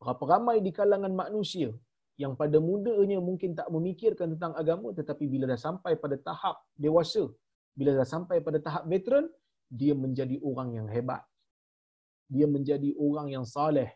Berapa 0.00 0.24
ramai 0.32 0.56
di 0.66 0.72
kalangan 0.78 1.12
manusia 1.12 1.68
yang 2.22 2.32
pada 2.40 2.58
mudanya 2.68 3.18
mungkin 3.28 3.52
tak 3.58 3.68
memikirkan 3.74 4.28
tentang 4.34 4.52
agama 4.56 4.88
tetapi 4.98 5.24
bila 5.32 5.44
dah 5.52 5.60
sampai 5.60 5.92
pada 6.00 6.16
tahap 6.28 6.56
dewasa, 6.84 7.28
bila 7.78 7.92
dah 7.98 8.08
sampai 8.14 8.40
pada 8.46 8.58
tahap 8.66 8.84
veteran, 8.92 9.28
dia 9.68 9.92
menjadi 10.04 10.36
orang 10.40 10.68
yang 10.78 10.88
hebat. 10.88 11.22
Dia 12.30 12.46
menjadi 12.48 12.90
orang 12.96 13.28
yang 13.34 13.44
saleh. 13.44 13.90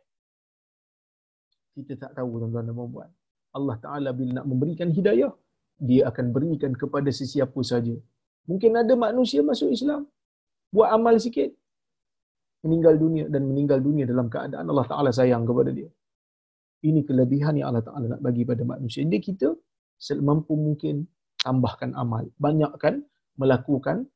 Kita 1.75 1.95
tak 1.97 2.13
tahu 2.19 2.43
tuan-tuan 2.43 2.67
dan 2.67 2.75
puan 2.75 3.11
Allah 3.55 3.77
Taala 3.81 4.11
bila 4.13 4.43
nak 4.43 4.47
memberikan 4.51 4.89
hidayah, 4.91 5.33
dia 5.79 6.11
akan 6.11 6.27
berikan 6.35 6.73
kepada 6.75 7.09
sesiapa 7.09 7.61
saja. 7.63 7.95
Mungkin 8.51 8.73
ada 8.83 8.95
manusia 8.99 9.41
masuk 9.41 9.71
Islam, 9.73 10.05
buat 10.75 10.89
amal 10.93 11.17
sikit, 11.23 11.51
meninggal 12.67 12.95
dunia 12.99 13.25
dan 13.31 13.43
meninggal 13.47 13.79
dunia 13.79 14.05
dalam 14.05 14.27
keadaan 14.27 14.67
Allah 14.67 14.87
Ta'ala 14.91 15.11
sayang 15.15 15.47
kepada 15.49 15.71
dia. 15.71 15.89
Ini 16.89 17.01
kelebihan 17.09 17.55
yang 17.59 17.71
Allah 17.71 17.85
Ta'ala 17.87 18.07
nak 18.13 18.23
bagi 18.27 18.43
pada 18.43 18.63
manusia. 18.67 19.01
Jadi 19.07 19.19
kita 19.23 19.49
semampu 19.99 20.55
mungkin 20.59 21.07
tambahkan 21.39 21.95
amal. 21.95 22.27
Banyakkan 22.39 23.07
melakukan, 23.39 24.07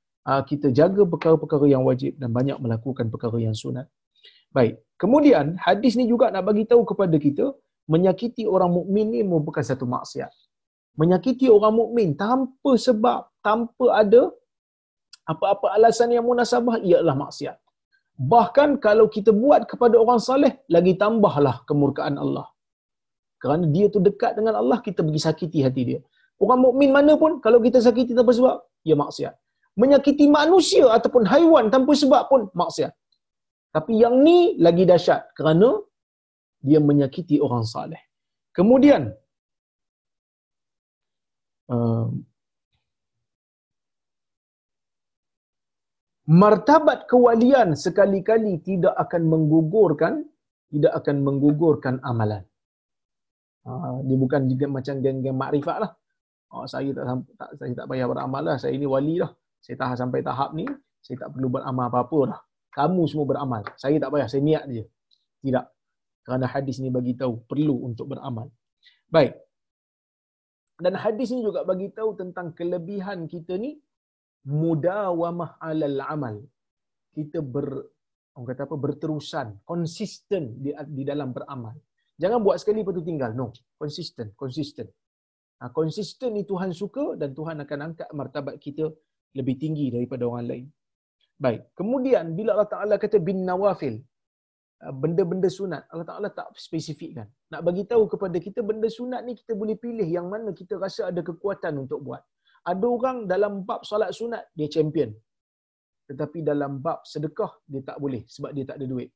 kita 0.50 0.74
jaga 0.74 1.02
perkara-perkara 1.06 1.66
yang 1.70 1.82
wajib 1.86 2.18
dan 2.20 2.30
banyak 2.34 2.58
melakukan 2.58 3.06
perkara 3.10 3.38
yang 3.38 3.54
sunat. 3.54 3.86
Baik. 4.57 4.74
Kemudian 5.00 5.59
hadis 5.66 5.92
ni 5.98 6.05
juga 6.12 6.28
nak 6.30 6.44
bagi 6.48 6.64
tahu 6.70 6.82
kepada 6.90 7.16
kita 7.26 7.50
menyakiti 7.92 8.44
orang 8.55 8.70
mukmin 8.78 9.07
ni 9.14 9.20
merupakan 9.26 9.64
satu 9.70 9.84
maksiat. 9.94 10.30
Menyakiti 11.00 11.46
orang 11.48 11.74
mukmin 11.80 12.09
tanpa 12.22 12.72
sebab, 12.86 13.20
tanpa 13.46 13.86
ada 14.03 14.22
apa-apa 15.32 15.66
alasan 15.76 16.12
yang 16.14 16.28
munasabah 16.28 16.76
ialah 16.84 17.16
maksiat. 17.24 17.57
Bahkan 18.32 18.78
kalau 18.86 19.07
kita 19.09 19.32
buat 19.32 19.64
kepada 19.70 19.96
orang 19.96 20.20
saleh, 20.20 20.53
lagi 20.68 20.94
tambahlah 21.03 21.64
kemurkaan 21.68 22.20
Allah. 22.24 22.46
Kerana 23.42 23.64
dia 23.74 23.86
tu 23.94 23.98
dekat 23.98 24.38
dengan 24.38 24.55
Allah, 24.61 24.78
kita 24.86 25.00
pergi 25.03 25.20
sakiti 25.26 25.59
hati 25.66 25.82
dia. 25.88 26.00
Orang 26.38 26.61
mukmin 26.66 26.90
mana 26.94 27.16
pun, 27.22 27.40
kalau 27.44 27.59
kita 27.59 27.78
sakiti 27.82 28.12
tanpa 28.14 28.30
sebab, 28.38 28.57
ya 28.86 28.94
maksiat. 28.94 29.34
Menyakiti 29.80 30.28
manusia 30.28 30.84
ataupun 30.96 31.24
haiwan 31.32 31.72
tanpa 31.74 31.92
sebab 31.96 32.22
pun 32.30 32.40
maksiat. 32.53 32.92
Tapi 33.74 33.92
yang 34.02 34.20
ni 34.26 34.38
lagi 34.66 34.84
dahsyat 34.90 35.32
kerana 35.36 35.68
dia 36.66 36.78
menyakiti 36.88 37.36
orang 37.46 37.64
saleh. 37.72 38.02
Kemudian, 38.56 39.02
uh, 41.72 42.06
martabat 46.42 47.08
kewalian 47.10 47.72
sekali-kali 47.84 48.60
tidak 48.68 48.94
akan 49.04 49.22
menggugurkan 49.32 50.14
tidak 50.72 50.92
akan 51.00 51.16
menggugurkan 51.26 51.94
amalan. 52.10 52.42
Ha, 53.68 53.72
dia 54.08 54.16
bukan 54.24 54.42
juga 54.50 54.66
macam 54.76 54.94
geng-geng 55.04 55.36
makrifat 55.36 55.76
lah. 55.84 55.92
Ha, 56.50 56.64
saya 56.72 56.90
tak, 56.96 57.04
tak 57.40 57.50
saya 57.60 57.72
tak 57.78 57.86
payah 57.92 58.06
beramal 58.08 58.42
lah. 58.48 58.56
Saya 58.62 58.72
ini 58.78 58.88
wali 58.88 59.20
lah. 59.22 59.30
Saya 59.64 59.76
tahan 59.80 59.96
sampai 60.02 60.20
tahap 60.24 60.50
ni, 60.58 60.64
saya 61.04 61.16
tak 61.22 61.28
perlu 61.36 61.48
beramal 61.52 61.86
apa-apa 61.92 62.20
lah. 62.32 62.40
Kamu 62.72 63.02
semua 63.10 63.26
beramal. 63.28 63.62
Saya 63.76 64.00
tak 64.02 64.10
payah, 64.12 64.28
saya 64.32 64.42
niat 64.48 64.64
je. 64.72 64.84
Tidak. 65.44 65.66
Kerana 66.24 66.46
hadis 66.48 66.76
ni 66.80 66.88
bagi 66.88 67.12
tahu 67.20 67.44
perlu 67.50 67.76
untuk 67.88 68.16
beramal. 68.16 68.48
Baik. 69.12 69.36
Dan 70.80 70.96
hadis 70.96 71.28
ni 71.34 71.44
juga 71.44 71.62
bagi 71.68 71.92
tahu 71.92 72.16
tentang 72.16 72.56
kelebihan 72.58 73.28
kita 73.28 73.54
ni 73.60 73.76
mudawamah 74.48 75.60
alal 75.60 76.00
amal. 76.14 76.36
Kita 77.12 77.44
ber 77.44 77.68
orang 78.32 78.48
kata 78.48 78.64
apa 78.64 78.76
berterusan, 78.80 79.46
konsisten 79.68 80.56
di, 80.64 80.72
di 80.72 81.02
dalam 81.04 81.36
beramal. 81.36 81.76
Jangan 82.16 82.40
buat 82.40 82.56
sekali 82.60 82.80
lepas 82.80 82.96
tu 82.96 83.04
tinggal. 83.04 83.30
No, 83.36 83.52
konsisten, 83.76 84.32
konsisten. 84.32 84.88
Ha, 85.60 85.68
konsisten 85.70 86.32
ni 86.32 86.42
Tuhan 86.48 86.72
suka 86.72 87.14
dan 87.20 87.36
Tuhan 87.36 87.60
akan 87.60 87.78
angkat 87.92 88.08
martabat 88.16 88.56
kita 88.56 88.88
lebih 89.36 89.60
tinggi 89.60 89.92
daripada 89.92 90.24
orang 90.24 90.46
lain. 90.48 90.66
Baik. 91.45 91.61
Kemudian 91.78 92.35
bila 92.39 92.55
Allah 92.55 92.70
Taala 92.74 92.95
kata 93.03 93.18
bin 93.28 93.39
nawafil, 93.49 93.97
ha, 94.83 94.93
benda-benda 95.03 95.49
sunat, 95.59 95.83
Allah 95.93 96.07
Taala 96.11 96.28
tak 96.30 96.49
spesifikkan. 96.66 97.26
Nak 97.53 97.61
bagi 97.66 97.85
tahu 97.93 98.05
kepada 98.12 98.37
kita 98.47 98.61
benda 98.62 98.89
sunat 98.99 99.22
ni 99.26 99.35
kita 99.41 99.53
boleh 99.55 99.76
pilih 99.85 100.07
yang 100.07 100.26
mana 100.33 100.51
kita 100.61 100.76
rasa 100.85 101.11
ada 101.11 101.22
kekuatan 101.28 101.74
untuk 101.85 102.01
buat. 102.07 102.22
Ada 102.62 102.87
orang 102.87 103.18
dalam 103.33 103.66
bab 103.68 103.83
solat 103.83 104.11
sunat 104.14 104.43
dia 104.55 104.68
champion. 104.70 105.11
Tetapi 106.11 106.39
dalam 106.51 106.78
bab 106.85 107.03
sedekah 107.12 107.53
dia 107.66 107.83
tak 107.89 107.99
boleh 108.05 108.22
sebab 108.35 108.51
dia 108.57 108.64
tak 108.68 108.76
ada 108.78 108.87
duit. 108.93 109.11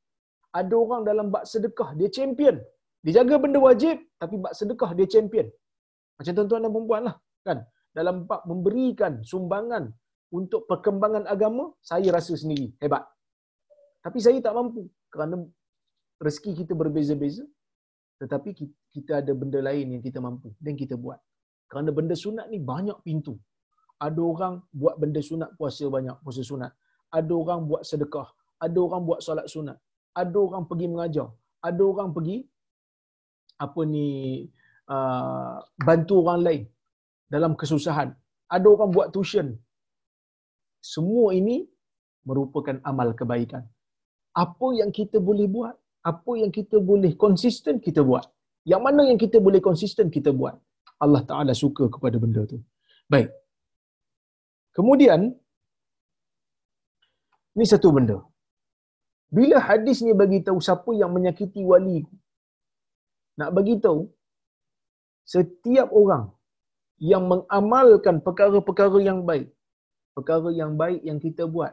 Ada 0.61 0.75
orang 0.75 1.03
dalam 1.07 1.27
bab 1.35 1.45
sedekah 1.53 1.91
dia 1.99 2.09
champion. 2.11 2.57
Dia 3.05 3.23
jaga 3.23 3.35
benda 3.39 3.59
wajib 3.63 3.97
tapi 4.19 4.35
bab 4.45 4.53
sedekah 4.59 4.91
dia 4.99 5.07
champion. 5.15 5.47
Macam 6.19 6.33
tuan-tuan 6.37 6.65
dan 6.65 6.73
puan 6.75 7.03
lah 7.09 7.17
kan. 7.47 7.59
Dalam 7.97 8.27
bab 8.29 8.43
memberikan 8.51 9.23
sumbangan 9.31 9.95
untuk 10.33 10.67
perkembangan 10.71 11.25
agama, 11.31 11.71
saya 11.83 12.11
rasa 12.11 12.35
sendiri 12.35 12.75
hebat. 12.83 13.07
Tapi 14.03 14.19
saya 14.23 14.39
tak 14.43 14.55
mampu 14.55 14.87
kerana 15.11 15.43
rezeki 16.23 16.63
kita 16.65 16.73
berbeza-beza. 16.75 17.45
Tetapi 18.17 18.49
kita 18.95 19.21
ada 19.21 19.33
benda 19.37 19.61
lain 19.61 19.99
yang 19.99 20.03
kita 20.03 20.19
mampu 20.25 20.49
dan 20.57 20.73
kita 20.73 20.97
buat. 20.97 21.21
Kerana 21.69 21.93
benda 21.93 22.17
sunat 22.17 22.49
ni 22.49 22.59
banyak 22.63 22.97
pintu. 23.05 23.37
Ada 24.01 24.21
orang 24.21 24.55
buat 24.73 24.97
benda 24.97 25.21
sunat 25.21 25.53
puasa 25.59 25.85
banyak, 25.89 26.17
puasa 26.25 26.41
sunat. 26.41 26.73
Ada 27.13 27.33
orang 27.33 27.61
buat 27.69 27.83
sedekah. 27.85 28.29
Ada 28.57 28.79
orang 28.81 29.03
buat 29.05 29.21
solat 29.21 29.47
sunat. 29.53 29.77
Ada 30.17 30.37
orang 30.37 30.65
pergi 30.65 30.87
mengajar. 30.89 31.29
Ada 31.61 31.83
orang 31.85 32.09
pergi 32.17 32.37
apa 33.57 33.81
ni 33.89 34.09
uh, 34.89 35.57
bantu 35.81 36.15
orang 36.25 36.41
lain 36.47 36.63
dalam 37.29 37.53
kesusahan. 37.53 38.17
Ada 38.49 38.67
orang 38.69 38.91
buat 38.97 39.09
tuition. 39.13 39.57
Semua 40.93 41.27
ini 41.41 41.57
merupakan 42.29 42.77
amal 42.91 43.09
kebaikan. 43.21 43.63
Apa 44.45 44.69
yang 44.79 44.91
kita 44.99 45.19
boleh 45.29 45.47
buat, 45.57 45.75
apa 46.11 46.33
yang 46.41 46.51
kita 46.59 46.77
boleh 46.91 47.13
konsisten 47.25 47.77
kita 47.87 48.01
buat. 48.11 48.27
Yang 48.71 48.83
mana 48.87 49.03
yang 49.11 49.19
kita 49.25 49.39
boleh 49.47 49.61
konsisten 49.69 50.07
kita 50.17 50.31
buat. 50.41 50.55
Allah 51.05 51.23
Taala 51.31 51.53
suka 51.63 51.85
kepada 51.95 52.17
benda 52.23 52.43
tu. 52.53 52.59
Baik. 53.13 53.31
Kemudian 54.77 55.21
ini 57.57 57.67
satu 57.73 57.91
benda. 57.97 58.19
Bila 59.37 59.59
hadis 59.69 59.99
ni 60.07 60.13
bagi 60.23 60.39
tahu 60.47 60.59
siapa 60.67 60.91
yang 61.01 61.11
menyakiti 61.17 61.63
wali 61.71 61.99
nak 63.41 63.51
bagi 63.57 63.75
tahu 63.85 64.01
setiap 65.35 65.89
orang 66.01 66.25
yang 67.13 67.25
mengamalkan 67.33 68.17
perkara-perkara 68.27 68.99
yang 69.09 69.19
baik, 69.29 69.49
perkara 70.17 70.49
yang 70.61 70.73
baik 70.83 71.01
yang 71.09 71.19
kita 71.25 71.45
buat 71.55 71.73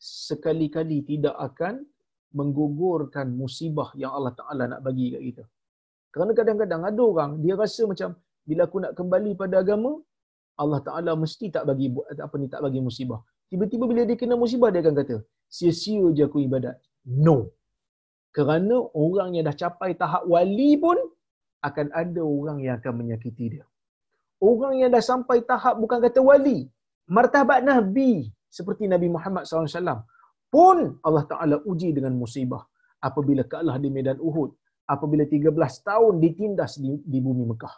sekali-kali 0.00 0.98
tidak 1.10 1.36
akan 1.48 1.74
menggugurkan 2.38 3.26
musibah 3.40 3.88
yang 4.02 4.12
Allah 4.16 4.32
Taala 4.38 4.64
nak 4.72 4.80
bagi 4.86 5.06
kat 5.14 5.22
kita. 5.28 5.44
Kerana 6.12 6.32
kadang-kadang 6.38 6.82
ada 6.90 7.02
orang 7.12 7.32
dia 7.44 7.54
rasa 7.62 7.82
macam 7.90 8.16
bila 8.48 8.62
aku 8.66 8.78
nak 8.84 8.92
kembali 8.98 9.32
pada 9.42 9.60
agama 9.64 9.92
Allah 10.62 10.80
Taala 10.86 11.12
mesti 11.22 11.46
tak 11.56 11.64
bagi 11.70 11.86
apa 12.26 12.34
ni 12.40 12.48
tak 12.54 12.60
bagi 12.64 12.80
musibah. 12.88 13.20
Tiba-tiba 13.52 13.84
bila 13.90 14.02
dia 14.08 14.16
kena 14.22 14.34
musibah 14.42 14.68
dia 14.72 14.80
akan 14.84 14.94
kata, 15.00 15.16
sia-sia 15.56 16.04
je 16.16 16.22
aku 16.28 16.40
ibadat. 16.48 16.76
No. 17.04 17.52
Kerana 18.36 18.76
orang 18.96 19.36
yang 19.36 19.44
dah 19.48 19.56
capai 19.62 19.92
tahap 20.02 20.24
wali 20.24 20.72
pun 20.84 20.96
akan 21.68 21.86
ada 22.02 22.22
orang 22.24 22.58
yang 22.64 22.74
akan 22.80 22.92
menyakiti 23.00 23.46
dia. 23.54 23.64
Orang 24.50 24.80
yang 24.80 24.88
dah 24.88 25.04
sampai 25.04 25.44
tahap 25.44 25.76
bukan 25.82 26.00
kata 26.00 26.20
wali, 26.24 26.58
martabat 27.08 27.64
Nabi 27.64 28.30
seperti 28.46 28.86
Nabi 28.86 29.08
Muhammad 29.08 29.48
SAW 29.48 30.04
pun 30.52 31.00
Allah 31.00 31.24
Ta'ala 31.24 31.56
uji 31.64 31.96
dengan 31.96 32.12
musibah 32.12 32.62
apabila 33.00 33.48
kalah 33.48 33.80
di 33.80 33.88
medan 33.88 34.20
Uhud, 34.20 34.52
apabila 34.86 35.24
13 35.24 35.48
tahun 35.82 36.14
ditindas 36.20 36.78
di, 36.78 37.00
di 37.02 37.18
bumi 37.18 37.48
Mekah. 37.48 37.74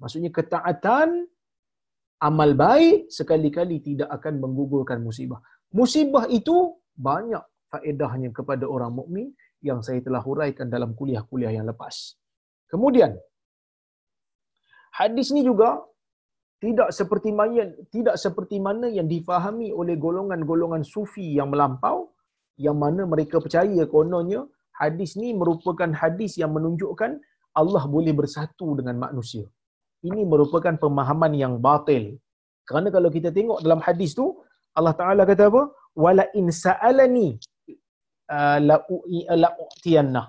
Maksudnya 0.00 0.32
ketaatan, 0.34 1.28
amal 2.24 2.50
baik 2.56 3.12
sekali-kali 3.12 3.78
tidak 3.84 4.10
akan 4.10 4.42
menggugurkan 4.42 5.04
musibah. 5.04 5.38
Musibah 5.70 6.26
itu 6.32 6.80
banyak 6.96 7.44
faedahnya 7.70 8.30
kepada 8.32 8.64
orang 8.64 8.94
mukmin 8.94 9.30
yang 9.60 9.84
saya 9.84 10.00
telah 10.00 10.24
huraikan 10.24 10.66
dalam 10.72 10.96
kuliah-kuliah 10.96 11.52
yang 11.52 11.66
lepas. 11.68 12.16
Kemudian 12.70 13.14
hadis 14.94 15.30
ni 15.34 15.42
juga 15.44 15.82
tidak 16.64 16.88
seperti 16.98 17.30
mana 17.38 17.62
tidak 17.94 18.16
seperti 18.24 18.56
mana 18.66 18.86
yang 18.98 19.08
difahami 19.14 19.68
oleh 19.80 19.96
golongan-golongan 20.04 20.82
sufi 20.92 21.26
yang 21.38 21.48
melampau 21.52 21.96
yang 22.64 22.76
mana 22.84 23.02
mereka 23.12 23.36
percaya 23.44 23.82
kononnya 23.94 24.40
hadis 24.82 25.10
ni 25.22 25.30
merupakan 25.40 25.90
hadis 26.02 26.32
yang 26.42 26.52
menunjukkan 26.56 27.12
Allah 27.60 27.84
boleh 27.94 28.14
bersatu 28.20 28.68
dengan 28.78 28.96
manusia. 29.04 29.44
Ini 30.08 30.22
merupakan 30.32 30.74
pemahaman 30.84 31.32
yang 31.42 31.54
batil. 31.66 32.04
Kerana 32.68 32.88
kalau 32.96 33.08
kita 33.16 33.28
tengok 33.36 33.58
dalam 33.64 33.80
hadis 33.86 34.10
tu 34.18 34.26
Allah 34.78 34.94
Taala 35.00 35.22
kata 35.30 35.44
apa? 35.52 35.62
Wala 36.04 36.24
in 36.38 36.46
sa'alani 36.50 37.28
uh, 38.34 38.58
la 38.68 38.76
la 39.42 40.22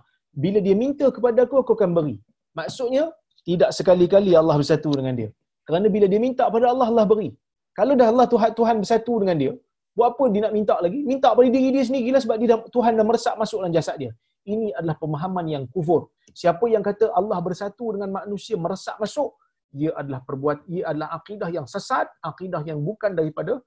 Bila 0.43 0.59
dia 0.65 0.75
minta 0.83 1.05
kepada 1.15 1.47
aku 1.47 1.55
aku 1.63 1.73
akan 1.77 1.91
beri. 1.97 2.15
Maksudnya 2.59 3.03
tidak 3.47 3.71
sekali-kali 3.77 4.31
Allah 4.41 4.55
bersatu 4.61 4.91
dengan 4.93 5.15
dia. 5.19 5.29
Kerana 5.67 5.87
bila 5.95 6.05
dia 6.11 6.21
minta 6.27 6.43
pada 6.55 6.65
Allah, 6.73 6.87
Allah 6.91 7.05
beri. 7.11 7.29
Kalau 7.77 7.93
dah 7.99 8.07
Allah 8.13 8.27
Tuhan, 8.33 8.51
Tuhan 8.59 8.75
bersatu 8.81 9.13
dengan 9.21 9.37
dia, 9.41 9.51
buat 9.97 10.07
apa 10.13 10.23
dia 10.33 10.41
nak 10.45 10.53
minta 10.57 10.75
lagi? 10.85 10.99
Minta 11.11 11.29
pada 11.37 11.47
diri 11.55 11.69
dia 11.75 11.83
sendiri 11.87 12.09
lah 12.15 12.21
sebab 12.23 12.37
dia 12.41 12.47
dah, 12.53 12.59
Tuhan 12.75 12.91
dah 12.99 13.05
meresap 13.09 13.35
masuk 13.41 13.57
dalam 13.63 13.73
jasad 13.77 13.95
dia. 14.03 14.11
Ini 14.53 14.67
adalah 14.77 14.95
pemahaman 15.01 15.45
yang 15.55 15.63
kufur. 15.73 16.01
Siapa 16.41 16.65
yang 16.73 16.83
kata 16.89 17.05
Allah 17.19 17.37
bersatu 17.47 17.85
dengan 17.95 18.09
manusia 18.17 18.55
meresap 18.63 18.95
masuk, 19.03 19.29
ia 19.75 19.91
adalah 20.01 20.21
perbuat, 20.27 20.57
ia 20.71 20.83
adalah 20.91 21.09
akidah 21.17 21.49
yang 21.57 21.67
sesat, 21.73 22.07
akidah 22.31 22.61
yang 22.69 22.79
bukan 22.89 23.11
daripada 23.19 23.59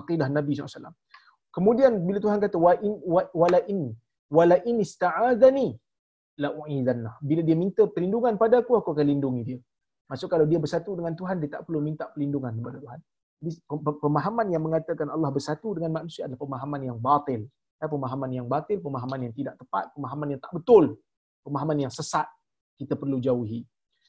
akidah 0.00 0.26
Nabi 0.36 0.56
SAW. 0.56 0.94
Kemudian 1.54 1.92
bila 2.06 2.18
Tuhan 2.24 2.38
kata 2.42 2.56
wa 2.58 2.72
in 2.86 2.94
wa, 3.14 3.22
wala 3.42 3.60
in 3.70 3.80
wala 4.36 4.56
in 4.70 4.82
ista'adani 4.86 5.68
la 6.42 6.48
u'idanna. 6.60 7.10
Bila 7.22 7.40
dia 7.46 7.56
minta 7.62 7.82
perlindungan 7.94 8.34
pada 8.42 8.58
aku, 8.62 8.72
aku 8.80 8.90
akan 8.94 9.06
lindungi 9.12 9.42
dia. 9.48 9.58
Maksud 10.04 10.28
kalau 10.28 10.44
dia 10.44 10.60
bersatu 10.60 10.92
dengan 10.98 11.16
Tuhan, 11.16 11.40
dia 11.40 11.50
tak 11.58 11.62
perlu 11.64 11.80
minta 11.80 12.04
perlindungan 12.12 12.52
kepada 12.60 12.78
Tuhan. 12.84 13.00
Pemahaman 14.00 14.46
yang 14.52 14.62
mengatakan 14.64 15.08
Allah 15.08 15.28
bersatu 15.32 15.76
dengan 15.76 16.00
manusia 16.00 16.28
adalah 16.28 16.40
pemahaman 16.40 16.80
yang 16.80 16.98
batil. 17.00 17.44
Eh, 17.80 17.88
pemahaman 17.88 18.30
yang 18.32 18.46
batil, 18.48 18.78
pemahaman 18.80 19.28
yang 19.28 19.34
tidak 19.36 19.54
tepat, 19.60 19.92
pemahaman 19.96 20.36
yang 20.36 20.40
tak 20.40 20.52
betul, 20.52 20.96
pemahaman 21.44 21.76
yang 21.88 21.92
sesat. 21.92 22.28
Kita 22.76 22.96
perlu 22.96 23.20
jauhi. 23.20 23.64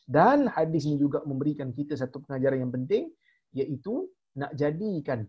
Dan 0.05 0.47
hadis 0.51 0.85
ini 0.85 1.01
juga 1.01 1.25
memberikan 1.25 1.73
kita 1.73 1.97
satu 1.97 2.21
pengajaran 2.23 2.67
yang 2.67 2.73
penting, 2.73 3.09
iaitu 3.57 4.05
nak 4.37 4.51
jadikan 4.53 5.25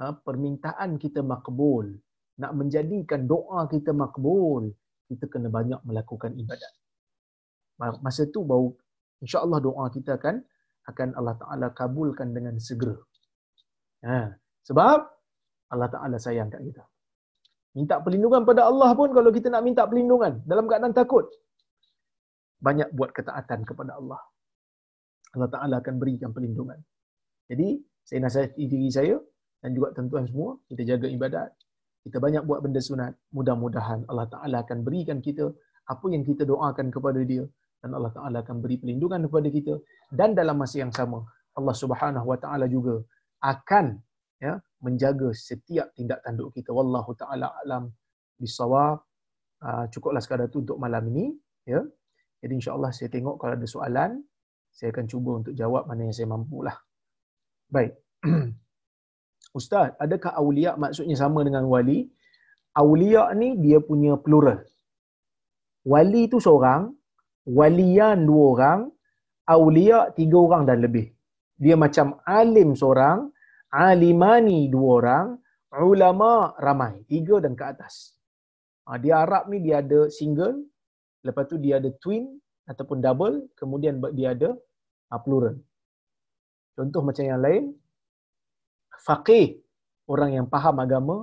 ha, 0.00 0.16
permintaan 0.16 0.96
kita 0.96 1.20
makbul, 1.22 1.94
nak 2.40 2.52
menjadikan 2.56 3.28
doa 3.28 3.68
kita 3.70 3.94
makbul, 3.94 4.72
kita 5.06 5.28
kena 5.28 5.52
banyak 5.52 5.80
melakukan 5.86 6.34
ibadat. 6.34 6.72
Masa 8.04 8.28
tu 8.28 8.44
baru 8.44 8.76
insya-Allah 9.24 9.58
doa 9.60 9.84
kita 9.92 10.16
akan 10.20 10.40
akan 10.90 11.08
Allah 11.18 11.36
Taala 11.38 11.66
kabulkan 11.76 12.32
dengan 12.36 12.56
segera. 12.58 12.96
Ha, 14.04 14.32
sebab 14.64 14.98
Allah 15.70 15.88
Taala 15.92 16.16
sayang 16.16 16.48
kat 16.50 16.60
kita. 16.64 16.84
Minta 17.78 18.02
perlindungan 18.02 18.42
pada 18.42 18.66
Allah 18.66 18.90
pun 18.98 19.14
kalau 19.14 19.30
kita 19.30 19.46
nak 19.52 19.62
minta 19.62 19.86
perlindungan 19.86 20.42
dalam 20.42 20.66
keadaan 20.66 20.90
takut 20.90 21.30
banyak 22.58 22.90
buat 22.92 23.14
ketaatan 23.14 23.62
kepada 23.62 23.96
Allah. 24.00 24.20
Allah 25.36 25.48
Taala 25.48 25.74
akan 25.78 25.94
berikan 26.02 26.34
perlindungan. 26.34 26.76
Jadi, 27.46 27.78
saya 28.02 28.26
nasihati 28.26 28.64
diri 28.66 28.90
saya 28.90 29.16
dan 29.62 29.70
juga 29.76 29.94
tuan-tuan 29.94 30.26
semua, 30.26 30.58
kita 30.66 30.82
jaga 30.82 31.06
ibadat, 31.06 31.50
kita 32.02 32.16
banyak 32.16 32.42
buat 32.48 32.64
benda 32.64 32.80
sunat, 32.80 33.12
mudah-mudahan 33.36 34.08
Allah 34.08 34.26
Ta'ala 34.32 34.64
akan 34.64 34.80
berikan 34.80 35.20
kita 35.20 35.52
apa 35.84 36.06
yang 36.08 36.24
kita 36.24 36.48
doakan 36.48 36.88
kepada 36.88 37.20
dia 37.20 37.44
dan 37.80 37.90
Allah 37.96 38.12
Ta'ala 38.16 38.36
akan 38.44 38.56
beri 38.62 38.76
perlindungan 38.80 39.20
kepada 39.26 39.48
kita 39.48 39.74
dan 40.12 40.36
dalam 40.36 40.56
masa 40.62 40.76
yang 40.84 40.92
sama 40.92 41.24
Allah 41.58 41.74
Subhanahu 41.82 42.26
Wa 42.32 42.38
Ta'ala 42.42 42.66
juga 42.68 43.00
akan 43.40 43.96
ya 44.40 44.56
menjaga 44.84 45.28
setiap 45.36 45.92
tindak 45.96 46.24
tanduk 46.24 46.52
kita 46.56 46.72
wallahu 46.72 47.12
taala 47.12 47.52
alam 47.60 47.92
bisawab 48.40 49.04
uh, 49.60 49.84
cukuplah 49.92 50.20
sekadar 50.24 50.48
itu 50.48 50.64
untuk 50.64 50.80
malam 50.80 51.04
ini 51.12 51.36
ya 51.68 51.84
jadi 52.40 52.52
insyaallah 52.56 52.90
saya 52.96 53.08
tengok 53.12 53.36
kalau 53.40 53.54
ada 53.56 53.68
soalan 53.68 54.12
Saya 54.70 54.88
akan 54.94 55.06
cuba 55.12 55.30
untuk 55.42 55.54
jawab 55.60 55.82
mana 55.90 56.06
yang 56.06 56.14
saya 56.14 56.28
mampu 56.30 56.62
lah. 56.62 56.76
Baik. 57.74 57.92
Ustaz, 59.58 59.98
adakah 59.98 60.32
awliya 60.40 60.78
maksudnya 60.78 61.18
sama 61.18 61.42
dengan 61.42 61.66
wali? 61.66 62.06
Awliya 62.78 63.34
ni 63.34 63.58
dia 63.58 63.82
punya 63.82 64.14
plural. 64.14 64.62
Wali 65.82 66.30
tu 66.30 66.38
seorang, 66.38 66.94
walian 67.46 68.26
dua 68.28 68.44
orang, 68.54 68.80
awliya 69.48 70.12
tiga 70.16 70.38
orang 70.38 70.62
dan 70.68 70.78
lebih. 70.84 71.10
Dia 71.60 71.76
macam 71.76 72.20
alim 72.24 72.72
seorang, 72.72 73.28
alimani 73.72 74.68
dua 74.72 74.90
orang, 75.00 75.26
ulama 75.78 76.56
ramai, 76.58 77.04
tiga 77.06 77.38
dan 77.44 77.54
ke 77.54 77.64
atas. 77.64 78.16
Ha, 78.88 78.98
dia 78.98 79.22
Arab 79.22 79.46
ni 79.52 79.62
dia 79.62 79.84
ada 79.84 80.10
single, 80.10 80.66
lepas 81.22 81.46
tu 81.46 81.60
dia 81.60 81.78
ada 81.78 81.90
twin 82.02 82.26
ataupun 82.66 82.98
double, 82.98 83.36
kemudian 83.54 84.00
dia 84.16 84.34
ada 84.34 84.56
ha, 85.10 85.20
plural. 85.20 85.56
Contoh 86.74 87.02
macam 87.04 87.24
yang 87.26 87.42
lain, 87.44 87.64
faqih, 89.04 89.60
orang 90.08 90.30
yang 90.40 90.46
faham 90.48 90.76
agama, 90.80 91.16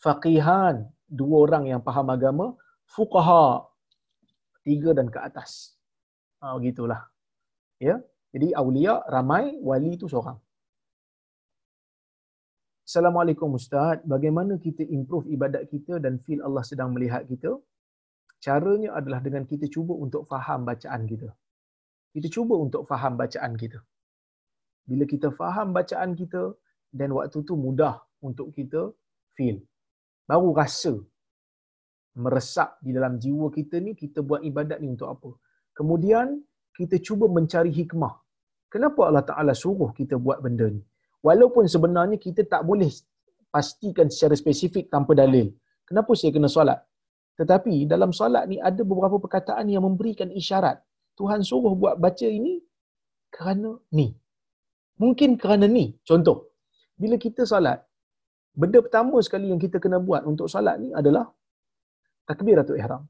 faqihan, 0.00 0.88
dua 1.06 1.36
orang 1.44 1.64
yang 1.70 1.80
faham 1.84 2.08
agama, 2.08 2.46
fuqaha, 2.88 3.68
tiga 4.66 4.90
dan 4.98 5.08
ke 5.14 5.20
atas. 5.28 5.50
Ha, 6.40 6.56
begitulah. 6.58 7.00
Ya. 7.88 7.96
Jadi 8.34 8.48
awliya 8.60 8.94
ramai, 9.14 9.44
wali 9.68 9.94
itu 9.96 10.06
seorang. 10.12 10.38
Assalamualaikum 12.88 13.54
Ustaz. 13.58 14.02
Bagaimana 14.12 14.58
kita 14.66 14.82
improve 14.96 15.30
ibadat 15.36 15.70
kita 15.72 16.02
dan 16.04 16.18
feel 16.24 16.42
Allah 16.46 16.64
sedang 16.70 16.90
melihat 16.94 17.22
kita? 17.30 17.50
Caranya 18.44 18.90
adalah 18.98 19.20
dengan 19.26 19.44
kita 19.50 19.66
cuba 19.74 19.94
untuk 20.04 20.26
faham 20.32 20.66
bacaan 20.68 21.02
kita. 21.12 21.28
Kita 22.12 22.28
cuba 22.36 22.54
untuk 22.64 22.82
faham 22.90 23.14
bacaan 23.22 23.52
kita. 23.62 23.80
Bila 24.90 25.04
kita 25.12 25.28
faham 25.40 25.72
bacaan 25.78 26.12
kita, 26.20 26.42
dan 26.98 27.10
waktu 27.18 27.38
tu 27.48 27.54
mudah 27.58 27.94
untuk 28.22 28.54
kita 28.56 28.82
feel. 29.34 29.58
Baru 30.30 30.54
rasa 30.60 30.94
meresap 32.14 32.78
di 32.84 32.90
dalam 32.96 33.18
jiwa 33.22 33.50
kita 33.50 33.76
ni, 33.82 33.92
kita 33.98 34.22
buat 34.22 34.40
ibadat 34.42 34.78
ni 34.82 34.88
untuk 34.94 35.08
apa. 35.14 35.30
Kemudian, 35.74 36.38
kita 36.74 36.98
cuba 37.06 37.26
mencari 37.30 37.70
hikmah. 37.70 38.14
Kenapa 38.70 39.00
Allah 39.06 39.22
Ta'ala 39.22 39.52
suruh 39.54 39.90
kita 39.94 40.18
buat 40.18 40.42
benda 40.42 40.66
ni? 40.66 40.82
Walaupun 41.22 41.64
sebenarnya 41.70 42.18
kita 42.18 42.42
tak 42.46 42.62
boleh 42.66 42.90
pastikan 43.54 44.10
secara 44.10 44.34
spesifik 44.34 44.90
tanpa 44.90 45.14
dalil. 45.14 45.54
Kenapa 45.86 46.10
saya 46.18 46.34
kena 46.34 46.50
solat? 46.50 46.82
Tetapi 47.38 47.86
dalam 47.86 48.10
solat 48.10 48.50
ni 48.50 48.58
ada 48.58 48.82
beberapa 48.82 49.16
perkataan 49.22 49.70
yang 49.70 49.86
memberikan 49.86 50.30
isyarat. 50.30 50.82
Tuhan 51.14 51.46
suruh 51.46 51.74
buat 51.78 51.94
baca 52.02 52.26
ini 52.26 52.58
kerana 53.30 53.78
ni. 53.94 54.10
Mungkin 54.98 55.38
kerana 55.38 55.66
ni. 55.70 55.94
Contoh, 56.02 56.50
bila 56.98 57.14
kita 57.14 57.46
solat, 57.46 57.78
benda 58.54 58.78
pertama 58.82 59.22
sekali 59.22 59.50
yang 59.54 59.62
kita 59.62 59.78
kena 59.78 59.98
buat 60.02 60.26
untuk 60.26 60.50
solat 60.50 60.82
ni 60.82 60.90
adalah 60.90 61.30
takbiratul 62.30 62.78
ihram. 62.80 63.02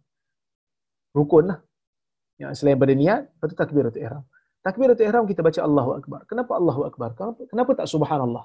Rukun 1.14 1.44
lah. 1.50 1.58
Yang 2.42 2.52
selain 2.58 2.78
pada 2.82 2.94
niat, 3.02 3.20
lepas 3.30 3.46
tu 3.52 3.56
takbiratul 3.62 4.02
ihram. 4.04 4.22
Takbiratul 4.66 5.04
ihram 5.06 5.24
kita 5.30 5.40
baca 5.46 5.60
Allahu 5.68 5.90
Akbar. 5.98 6.20
Kenapa 6.30 6.52
Allahu 6.60 6.82
Akbar? 6.88 7.10
Kenapa, 7.18 7.40
kenapa 7.50 7.70
tak 7.78 7.86
subhanallah? 7.94 8.44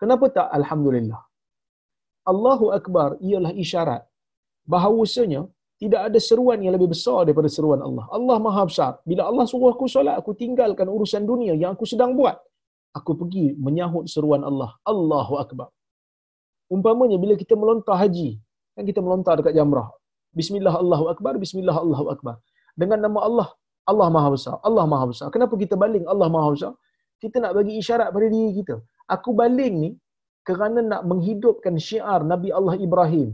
Kenapa 0.00 0.24
tak 0.36 0.48
alhamdulillah? 0.58 1.20
Allahu 2.32 2.66
Akbar 2.78 3.16
ialah 3.28 3.52
isyarat 3.64 4.02
bahawasanya 4.68 5.48
tidak 5.80 6.12
ada 6.12 6.18
seruan 6.20 6.60
yang 6.60 6.76
lebih 6.76 6.92
besar 6.92 7.24
daripada 7.24 7.48
seruan 7.48 7.80
Allah. 7.80 8.04
Allah 8.12 8.36
Maha 8.36 8.62
Besar. 8.68 8.92
Bila 9.08 9.22
Allah 9.30 9.44
suruh 9.48 9.72
aku 9.72 9.88
solat, 9.88 10.14
aku 10.20 10.36
tinggalkan 10.36 10.84
urusan 10.84 11.24
dunia 11.24 11.56
yang 11.56 11.72
aku 11.72 11.88
sedang 11.88 12.12
buat 12.18 12.36
aku 12.98 13.16
pergi 13.20 13.56
menyahut 13.56 14.04
seruan 14.04 14.42
Allah. 14.44 14.76
Allahu 14.92 15.40
Akbar. 15.40 15.68
Umpamanya 16.68 17.16
bila 17.16 17.34
kita 17.34 17.54
melontar 17.56 17.96
haji, 18.02 18.38
kan 18.76 18.84
kita 18.90 19.00
melontar 19.02 19.40
dekat 19.40 19.56
jamrah. 19.58 19.88
Bismillah 20.38 20.74
Allahu 20.82 21.04
Akbar, 21.12 21.34
Bismillah 21.42 21.76
Allahu 21.84 22.06
Akbar. 22.14 22.34
Dengan 22.80 22.98
nama 23.04 23.20
Allah, 23.28 23.48
Allah 23.90 24.08
Maha 24.14 24.28
Besar. 24.34 24.56
Allah 24.68 24.84
Maha 24.92 25.06
Besar. 25.12 25.28
Kenapa 25.34 25.54
kita 25.62 25.74
baling 25.82 26.04
Allah 26.12 26.28
Maha 26.34 26.48
Besar? 26.54 26.72
Kita 27.22 27.36
nak 27.42 27.52
bagi 27.58 27.72
isyarat 27.80 28.08
pada 28.14 28.26
diri 28.34 28.50
kita. 28.58 28.76
Aku 29.14 29.30
baling 29.40 29.74
ni 29.84 29.90
kerana 30.48 30.80
nak 30.92 31.02
menghidupkan 31.10 31.74
syiar 31.86 32.20
Nabi 32.32 32.48
Allah 32.58 32.74
Ibrahim 32.86 33.28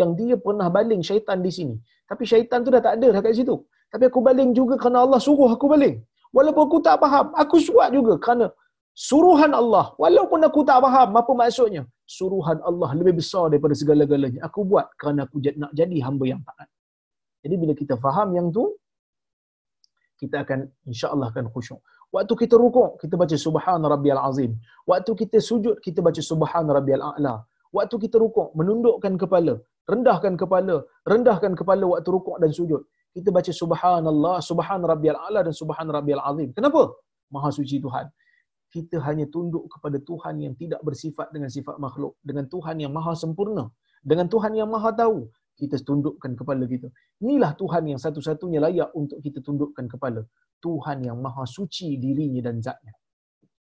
yang 0.00 0.10
dia 0.20 0.34
pernah 0.44 0.68
baling 0.76 1.02
syaitan 1.08 1.38
di 1.46 1.50
sini. 1.58 1.74
Tapi 2.10 2.22
syaitan 2.30 2.62
tu 2.64 2.70
dah 2.74 2.82
tak 2.86 2.94
ada 2.98 3.08
dah 3.14 3.22
kat 3.26 3.34
situ. 3.40 3.56
Tapi 3.92 4.04
aku 4.10 4.20
baling 4.28 4.50
juga 4.58 4.74
kerana 4.82 4.98
Allah 5.04 5.20
suruh 5.26 5.50
aku 5.56 5.66
baling. 5.74 5.96
Walaupun 6.36 6.62
aku 6.68 6.78
tak 6.86 6.96
faham, 7.02 7.26
aku 7.42 7.56
suat 7.58 7.90
juga 7.90 8.14
kerana 8.24 8.46
suruhan 9.08 9.52
Allah. 9.60 9.84
Walaupun 10.02 10.40
aku 10.48 10.60
tak 10.68 10.78
faham 10.84 11.16
apa 11.20 11.32
maksudnya. 11.40 11.82
Suruhan 12.18 12.58
Allah 12.68 12.90
lebih 13.00 13.14
besar 13.20 13.44
daripada 13.52 13.74
segala-galanya. 13.80 14.40
Aku 14.48 14.60
buat 14.70 14.86
kerana 15.00 15.20
aku 15.26 15.40
nak 15.62 15.72
jadi 15.80 15.98
hamba 16.06 16.24
yang 16.32 16.42
taat. 16.48 16.68
Jadi 17.44 17.54
bila 17.62 17.72
kita 17.80 17.94
faham 18.04 18.28
yang 18.38 18.48
tu 18.56 18.64
kita 20.20 20.36
akan 20.44 20.68
insya-Allah 20.90 21.28
akan 21.32 21.46
khusyuk. 21.54 21.80
Waktu 22.14 22.34
kita 22.42 22.54
rukuk 22.62 22.90
kita 23.02 23.14
baca 23.22 23.36
subhan 23.46 23.82
rabbiyal 23.94 24.22
azim. 24.28 24.52
Waktu 24.90 25.12
kita 25.20 25.38
sujud 25.48 25.76
kita 25.86 26.00
baca 26.06 26.20
subhan 26.30 26.66
rabbiyal 26.78 27.04
a'la. 27.10 27.34
Waktu 27.76 27.96
kita 28.04 28.16
rukuk 28.24 28.48
menundukkan 28.58 29.14
kepala 29.22 29.54
rendahkan 29.92 30.34
kepala 30.42 30.76
rendahkan 31.12 31.52
kepala 31.60 31.84
waktu 31.92 32.10
rukuk 32.16 32.36
dan 32.42 32.50
sujud. 32.58 32.82
Kita 33.16 33.28
baca 33.36 33.52
subhanallah 33.62 34.36
subhan 34.50 34.82
rabbiyal 34.92 35.18
a'la 35.26 35.40
dan 35.46 35.54
subhan 35.60 35.88
rabbiyal 35.98 36.22
azim. 36.30 36.50
Kenapa? 36.58 36.82
Maha 37.34 37.48
suci 37.58 37.78
Tuhan 37.84 38.06
kita 38.70 39.02
hanya 39.06 39.26
tunduk 39.26 39.66
kepada 39.66 39.98
Tuhan 39.98 40.34
yang 40.44 40.54
tidak 40.54 40.80
bersifat 40.86 41.34
dengan 41.34 41.50
sifat 41.50 41.76
makhluk, 41.82 42.14
dengan 42.22 42.46
Tuhan 42.46 42.78
yang 42.78 42.92
maha 42.94 43.12
sempurna, 43.18 43.66
dengan 44.00 44.26
Tuhan 44.30 44.54
yang 44.54 44.70
maha 44.70 44.94
tahu, 44.94 45.26
kita 45.60 45.76
tundukkan 45.84 46.32
kepala 46.38 46.64
kita. 46.64 46.88
Inilah 47.20 47.52
Tuhan 47.52 47.84
yang 47.92 48.00
satu-satunya 48.00 48.64
layak 48.64 48.90
untuk 48.96 49.20
kita 49.20 49.44
tundukkan 49.44 49.84
kepala. 49.92 50.24
Tuhan 50.64 51.04
yang 51.04 51.20
maha 51.20 51.44
suci 51.44 52.00
dirinya 52.00 52.40
dan 52.48 52.64
zatnya. 52.64 52.96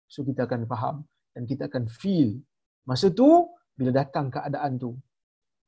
So 0.06 0.22
kita 0.22 0.46
akan 0.46 0.70
faham 0.70 0.96
dan 1.34 1.50
kita 1.50 1.66
akan 1.66 1.90
feel. 1.90 2.38
Masa 2.86 3.10
tu, 3.10 3.50
bila 3.74 3.90
datang 3.90 4.30
keadaan 4.30 4.78
tu, 4.78 4.94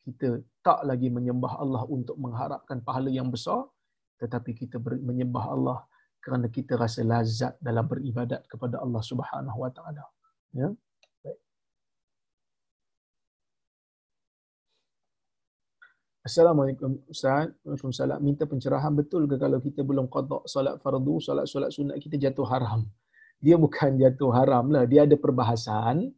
kita 0.06 0.42
tak 0.66 0.86
lagi 0.86 1.10
menyembah 1.10 1.62
Allah 1.62 1.84
untuk 1.90 2.18
mengharapkan 2.18 2.82
pahala 2.82 3.10
yang 3.10 3.30
besar, 3.30 3.66
tetapi 4.22 4.54
kita 4.54 4.78
menyembah 4.82 5.46
Allah 5.46 5.80
kerana 6.24 6.48
kita 6.48 6.78
rasa 6.78 7.02
lazat 7.02 7.54
dalam 7.68 7.86
beribadat 7.92 8.46
kepada 8.52 8.78
Allah 8.84 9.02
Subhanahu 9.02 9.58
Wa 9.66 9.72
Taala. 9.74 10.06
Ya. 10.54 10.70
Assalamualaikum 16.22 17.02
Ustaz. 17.10 17.50
Waalaikumsalam. 17.66 18.22
Minta 18.22 18.46
pencerahan 18.46 18.94
betul 18.94 19.26
ke 19.26 19.42
kalau 19.42 19.58
kita 19.58 19.82
belum 19.82 20.06
qada 20.06 20.46
solat 20.46 20.78
fardu, 20.78 21.18
solat-solat 21.18 21.74
sunat 21.74 21.98
kita 21.98 22.16
jatuh 22.22 22.46
haram? 22.46 22.86
Dia 23.42 23.58
bukan 23.58 23.98
jatuh 23.98 24.30
haram 24.38 24.70
lah. 24.70 24.86
Dia 24.86 25.10
ada 25.10 25.18
perbahasan. 25.18 26.14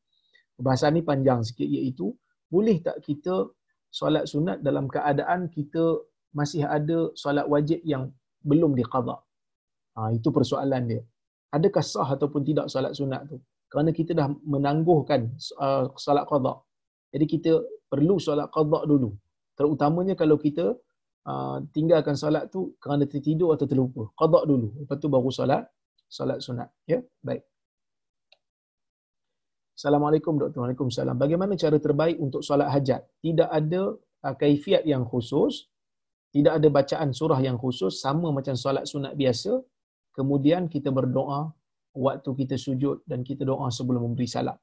Perbahasan 0.60 1.00
ni 1.00 1.02
panjang 1.08 1.40
sikit 1.48 1.64
iaitu 1.64 2.12
boleh 2.52 2.84
tak 2.84 3.00
kita 3.00 3.48
solat 3.88 4.28
sunat 4.28 4.60
dalam 4.60 4.92
keadaan 4.92 5.48
kita 5.48 6.04
masih 6.36 6.68
ada 6.68 7.08
solat 7.16 7.48
wajib 7.48 7.80
yang 7.88 8.12
belum 8.44 8.76
diqada? 8.76 9.24
Ha, 9.94 10.10
itu 10.18 10.30
persoalan 10.34 10.84
dia. 10.90 11.02
Adakah 11.54 11.84
sah 11.86 12.10
ataupun 12.16 12.42
tidak 12.42 12.66
solat 12.74 12.98
sunat 12.98 13.30
tu? 13.30 13.38
Kerana 13.70 13.90
kita 13.94 14.18
dah 14.18 14.28
menangguhkan 14.54 15.22
uh, 15.62 15.86
solat 16.06 16.26
qada. 16.26 16.54
Jadi 17.14 17.26
kita 17.30 17.52
perlu 17.86 18.18
solat 18.18 18.50
qada 18.50 18.80
dulu. 18.90 19.14
Terutamanya 19.54 20.18
kalau 20.18 20.38
kita 20.42 20.74
uh, 21.30 21.58
tinggalkan 21.70 22.18
solat 22.18 22.50
tu 22.50 22.74
kerana 22.82 23.06
tertidur 23.06 23.54
atau 23.54 23.70
terlupa. 23.70 24.10
Qada 24.18 24.42
dulu. 24.50 24.74
Lepas 24.82 24.98
tu 24.98 25.10
baru 25.14 25.30
solat 25.30 25.62
solat 26.10 26.42
sunat. 26.42 26.70
Ya, 26.90 27.06
baik. 27.22 27.46
Assalamualaikum 29.78 30.38
Dr. 30.42 30.62
Waalaikumsalam. 30.62 31.18
Bagaimana 31.18 31.54
cara 31.58 31.78
terbaik 31.82 32.18
untuk 32.22 32.42
solat 32.46 32.70
hajat? 32.74 33.02
Tidak 33.26 33.50
ada 33.50 33.94
uh, 34.26 34.36
kaifiat 34.38 34.86
yang 34.86 35.06
khusus, 35.06 35.70
tidak 36.34 36.58
ada 36.58 36.68
bacaan 36.70 37.10
surah 37.14 37.42
yang 37.46 37.58
khusus 37.62 38.02
sama 38.02 38.34
macam 38.34 38.58
solat 38.58 38.86
sunat 38.90 39.14
biasa 39.14 39.62
kemudian 40.18 40.70
kita 40.70 40.90
berdoa 40.94 41.52
waktu 41.94 42.30
kita 42.42 42.56
sujud 42.58 43.06
dan 43.10 43.22
kita 43.22 43.46
doa 43.46 43.68
sebelum 43.70 44.14
memberi 44.14 44.30
salam. 44.30 44.58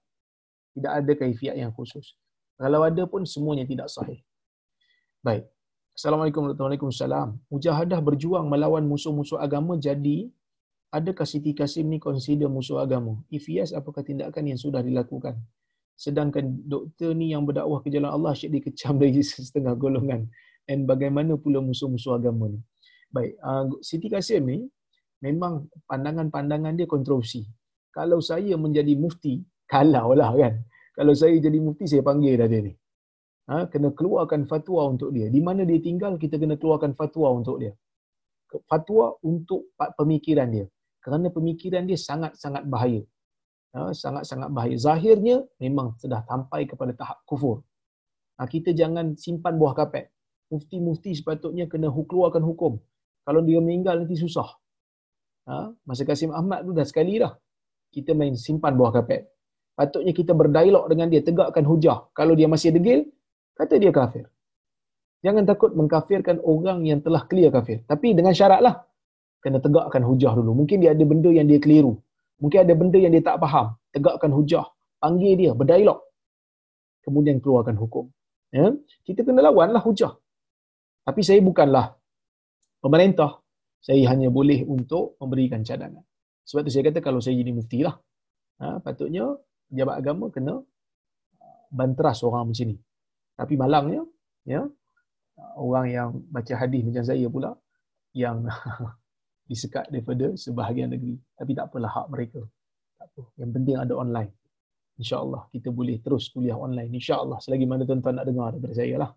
Tidak 0.75 0.93
ada 1.03 1.13
kaifiat 1.19 1.59
yang 1.59 1.75
khusus. 1.75 2.15
Kalau 2.59 2.83
ada 2.87 3.03
pun 3.07 3.23
semuanya 3.27 3.67
tidak 3.67 3.89
sahih. 3.91 4.21
Baik. 5.21 5.47
Assalamualaikum 5.95 6.47
warahmatullahi 6.47 6.81
wabarakatuh. 6.81 7.51
Mujahadah 7.53 8.01
berjuang 8.01 8.47
melawan 8.47 8.85
musuh-musuh 8.87 9.37
agama 9.37 9.75
jadi 9.77 10.31
adakah 10.95 11.27
Siti 11.27 11.53
Kasim 11.55 11.87
ni 11.91 11.99
consider 12.03 12.51
musuh 12.51 12.83
agama? 12.83 13.19
If 13.31 13.47
yes, 13.51 13.71
apakah 13.75 14.03
tindakan 14.07 14.55
yang 14.55 14.59
sudah 14.59 14.83
dilakukan? 14.83 15.39
Sedangkan 15.95 16.65
doktor 16.65 17.13
ni 17.13 17.37
yang 17.37 17.45
berdakwah 17.45 17.85
ke 17.85 17.93
jalan 17.93 18.11
Allah 18.11 18.33
asyik 18.33 18.51
dikecam 18.51 18.97
dari 19.03 19.21
setengah 19.23 19.75
golongan. 19.77 20.31
Dan 20.65 20.87
bagaimana 20.87 21.35
pula 21.35 21.59
musuh-musuh 21.59 22.15
agama 22.15 22.47
ni? 22.55 22.61
Baik, 23.11 23.35
uh, 23.43 23.67
Siti 23.83 24.07
Kasim 24.07 24.47
ni 24.47 24.59
memang 25.25 25.69
pandangan-pandangan 25.85 26.77
dia 26.77 26.89
kontroversi. 26.89 27.45
Kalau 27.93 28.19
saya 28.25 28.57
menjadi 28.57 28.97
mufti, 28.97 29.41
kalau 29.69 30.17
lah 30.17 30.33
kan. 30.35 30.65
Kalau 30.97 31.15
saya 31.17 31.37
jadi 31.39 31.59
mufti, 31.61 31.87
saya 31.87 32.03
panggil 32.03 32.37
dah 32.37 32.49
dia 32.51 32.61
ni. 32.67 32.73
Ha, 33.51 33.67
kena 33.67 33.91
keluarkan 33.91 34.47
fatwa 34.47 34.87
untuk 34.91 35.11
dia. 35.11 35.27
Di 35.27 35.43
mana 35.43 35.67
dia 35.67 35.81
tinggal, 35.83 36.15
kita 36.21 36.39
kena 36.39 36.55
keluarkan 36.55 36.95
fatwa 36.95 37.35
untuk 37.35 37.59
dia. 37.59 37.73
Fatwa 38.67 39.15
untuk 39.27 39.75
pemikiran 39.99 40.51
dia. 40.51 40.67
Kerana 41.01 41.33
pemikiran 41.33 41.83
dia 41.89 41.99
sangat-sangat 41.99 42.67
bahaya. 42.67 43.03
Ha, 43.75 43.91
sangat-sangat 43.91 44.51
bahaya. 44.55 44.77
Zahirnya 44.79 45.43
memang 45.59 45.99
sudah 45.99 46.23
sampai 46.27 46.67
kepada 46.67 46.95
tahap 46.95 47.19
kufur. 47.27 47.63
Ha, 48.39 48.47
kita 48.47 48.71
jangan 48.71 49.19
simpan 49.19 49.59
buah 49.59 49.75
kapet. 49.75 50.11
Mufti-mufti 50.51 51.15
sepatutnya 51.19 51.67
kena 51.71 51.91
keluarkan 51.91 52.43
hukum. 52.43 52.79
Kalau 53.27 53.41
dia 53.43 53.59
meninggal 53.63 54.03
nanti 54.03 54.19
susah. 54.19 54.47
Ha? 55.51 55.75
Masa 55.83 56.03
Kasim 56.07 56.31
Ahmad 56.31 56.63
tu 56.63 56.71
dah 56.79 56.87
sekali 56.87 57.19
dah. 57.19 57.35
Kita 57.91 58.15
main 58.15 58.39
simpan 58.39 58.79
buah 58.79 58.95
kapet. 58.95 59.27
Patutnya 59.75 60.13
kita 60.15 60.31
berdialog 60.31 60.87
dengan 60.87 61.11
dia, 61.11 61.21
tegakkan 61.27 61.67
hujah. 61.67 62.07
Kalau 62.15 62.39
dia 62.39 62.47
masih 62.47 62.71
degil, 62.71 63.11
kata 63.59 63.75
dia 63.83 63.91
kafir. 63.91 64.31
Jangan 65.27 65.45
takut 65.51 65.75
mengkafirkan 65.75 66.39
orang 66.41 66.87
yang 66.87 67.03
telah 67.03 67.27
clear 67.27 67.51
kafir. 67.51 67.83
Tapi 67.91 68.15
dengan 68.15 68.31
syarat 68.31 68.61
lah. 68.63 68.75
Kena 69.41 69.59
tegakkan 69.59 70.05
hujah 70.05 70.37
dulu. 70.37 70.53
Mungkin 70.65 70.85
dia 70.85 70.93
ada 70.93 71.05
benda 71.05 71.33
yang 71.33 71.49
dia 71.49 71.57
keliru. 71.57 71.97
Mungkin 72.41 72.61
ada 72.61 72.75
benda 72.77 72.99
yang 73.01 73.13
dia 73.13 73.25
tak 73.25 73.41
faham. 73.41 73.73
Tegakkan 73.93 74.31
hujah. 74.37 74.69
Panggil 75.01 75.33
dia, 75.41 75.53
berdialog. 75.57 75.99
Kemudian 77.01 77.41
keluarkan 77.41 77.77
hukum. 77.81 78.05
Ya? 78.53 78.77
Kita 79.05 79.25
kena 79.25 79.49
lawanlah 79.49 79.81
hujah. 79.81 80.13
Tapi 81.09 81.21
saya 81.25 81.41
bukanlah 81.41 81.97
pemerintah 82.85 83.41
saya 83.81 84.13
hanya 84.13 84.29
boleh 84.29 84.63
untuk 84.69 85.17
memberikan 85.21 85.65
cadangan. 85.65 86.05
Sebab 86.45 86.61
tu 86.69 86.71
saya 86.73 86.93
kata 86.93 87.01
kalau 87.01 87.21
saya 87.25 87.41
jadi 87.41 87.53
mufti 87.57 87.81
lah, 87.81 87.97
ha, 88.61 88.77
patutnya 88.85 89.25
jabat 89.73 89.97
agama 90.05 90.29
kena 90.29 90.61
uh, 90.61 91.63
banteras 91.73 92.21
orang 92.21 92.53
macam 92.53 92.67
ni. 92.69 92.77
Tapi 93.41 93.55
malangnya, 93.57 94.03
ya, 94.45 94.69
orang 95.57 95.87
yang 95.89 96.09
baca 96.29 96.55
hadis 96.61 96.85
macam 96.85 97.05
saya 97.09 97.27
pula, 97.33 97.51
yang 98.13 98.45
disekat 99.51 99.89
daripada 99.89 100.37
sebahagian 100.37 100.93
negeri. 100.93 101.17
Tapi 101.39 101.51
tak 101.57 101.73
apalah 101.73 101.91
hak 101.91 102.07
mereka. 102.13 102.41
Tak 103.01 103.07
apa. 103.17 103.23
Yang 103.41 103.51
penting 103.57 103.77
ada 103.81 103.95
online. 103.97 104.33
InsyaAllah 105.01 105.49
kita 105.49 105.73
boleh 105.73 105.97
terus 106.05 106.29
kuliah 106.29 106.61
online. 106.61 106.93
InsyaAllah 106.93 107.41
selagi 107.41 107.65
mana 107.65 107.89
tuan-tuan 107.89 108.21
nak 108.21 108.29
dengar 108.29 108.53
daripada 108.53 108.75
saya 108.77 108.95
lah. 109.01 109.11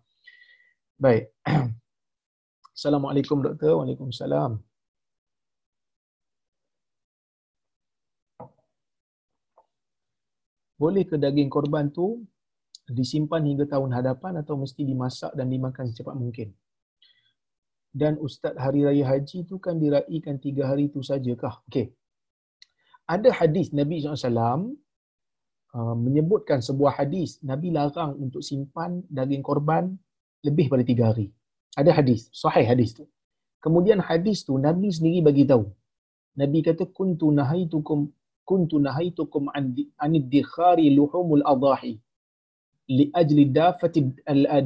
Baik. 0.96 1.28
Assalamualaikum 2.74 3.38
doktor. 3.38 3.78
Waalaikumsalam. 3.78 4.58
Boleh 10.74 11.06
ke 11.06 11.14
daging 11.14 11.46
korban 11.46 11.86
tu 11.94 12.26
disimpan 12.90 13.46
hingga 13.46 13.70
tahun 13.70 13.94
hadapan 13.94 14.42
atau 14.42 14.58
mesti 14.58 14.82
dimasak 14.82 15.30
dan 15.38 15.46
dimakan 15.54 15.86
secepat 15.86 16.18
mungkin? 16.18 16.50
Dan 17.94 18.18
Ustaz 18.18 18.58
Hari 18.58 18.90
Raya 18.90 19.06
Haji 19.06 19.46
tu 19.46 19.62
kan 19.62 19.78
diraikan 19.78 20.42
tiga 20.42 20.66
hari 20.66 20.90
tu 20.90 20.98
sajakah? 20.98 21.62
Okey. 21.70 21.94
Ada 23.06 23.30
hadis 23.30 23.70
Nabi 23.70 24.02
SAW 24.02 24.74
uh, 25.78 25.94
menyebutkan 25.94 26.58
sebuah 26.58 26.98
hadis 26.98 27.38
Nabi 27.46 27.70
larang 27.70 28.18
untuk 28.18 28.42
simpan 28.42 29.06
daging 29.06 29.46
korban 29.46 29.94
lebih 30.42 30.66
pada 30.66 30.82
tiga 30.82 31.14
hari. 31.14 31.30
Ada 31.80 31.90
hadis, 31.98 32.30
sahih 32.42 32.66
hadis 32.70 32.90
tu. 32.98 33.04
Kemudian 33.64 33.98
hadis 33.98 34.46
tu 34.46 34.54
Nabi 34.66 34.88
sendiri 34.96 35.20
bagi 35.28 35.44
tahu. 35.50 35.64
Nabi 36.40 36.58
kata 36.66 36.84
kuntu 36.98 37.26
nahaitukum 37.38 38.10
kuntu 38.44 38.76
nahaitukum 38.86 39.48
an 39.56 39.72
anid 40.04 40.28
dikhari 40.28 40.92
luhumul 40.92 41.42
adahi 41.52 41.96
li 42.96 43.04
ajli 43.20 43.44
dafati 43.48 44.00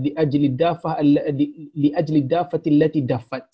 li 0.04 0.10
ajli 0.22 0.48
dafah 0.62 0.98
li 1.82 1.88
ajli 2.00 2.20
dafati 2.26 2.68
allati 2.74 3.00
daffat. 3.06 3.46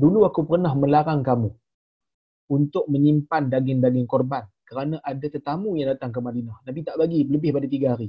Dulu 0.00 0.24
aku 0.28 0.48
pernah 0.48 0.72
melarang 0.72 1.20
kamu 1.20 1.50
untuk 2.56 2.84
menyimpan 2.88 3.52
daging-daging 3.52 4.08
korban 4.08 4.48
kerana 4.64 4.96
ada 5.04 5.26
tetamu 5.34 5.76
yang 5.78 5.92
datang 5.92 6.10
ke 6.14 6.20
Madinah. 6.24 6.56
Nabi 6.66 6.80
tak 6.86 6.96
bagi 6.96 7.20
lebih 7.26 7.50
pada 7.52 7.66
tiga 7.68 7.86
hari. 7.94 8.08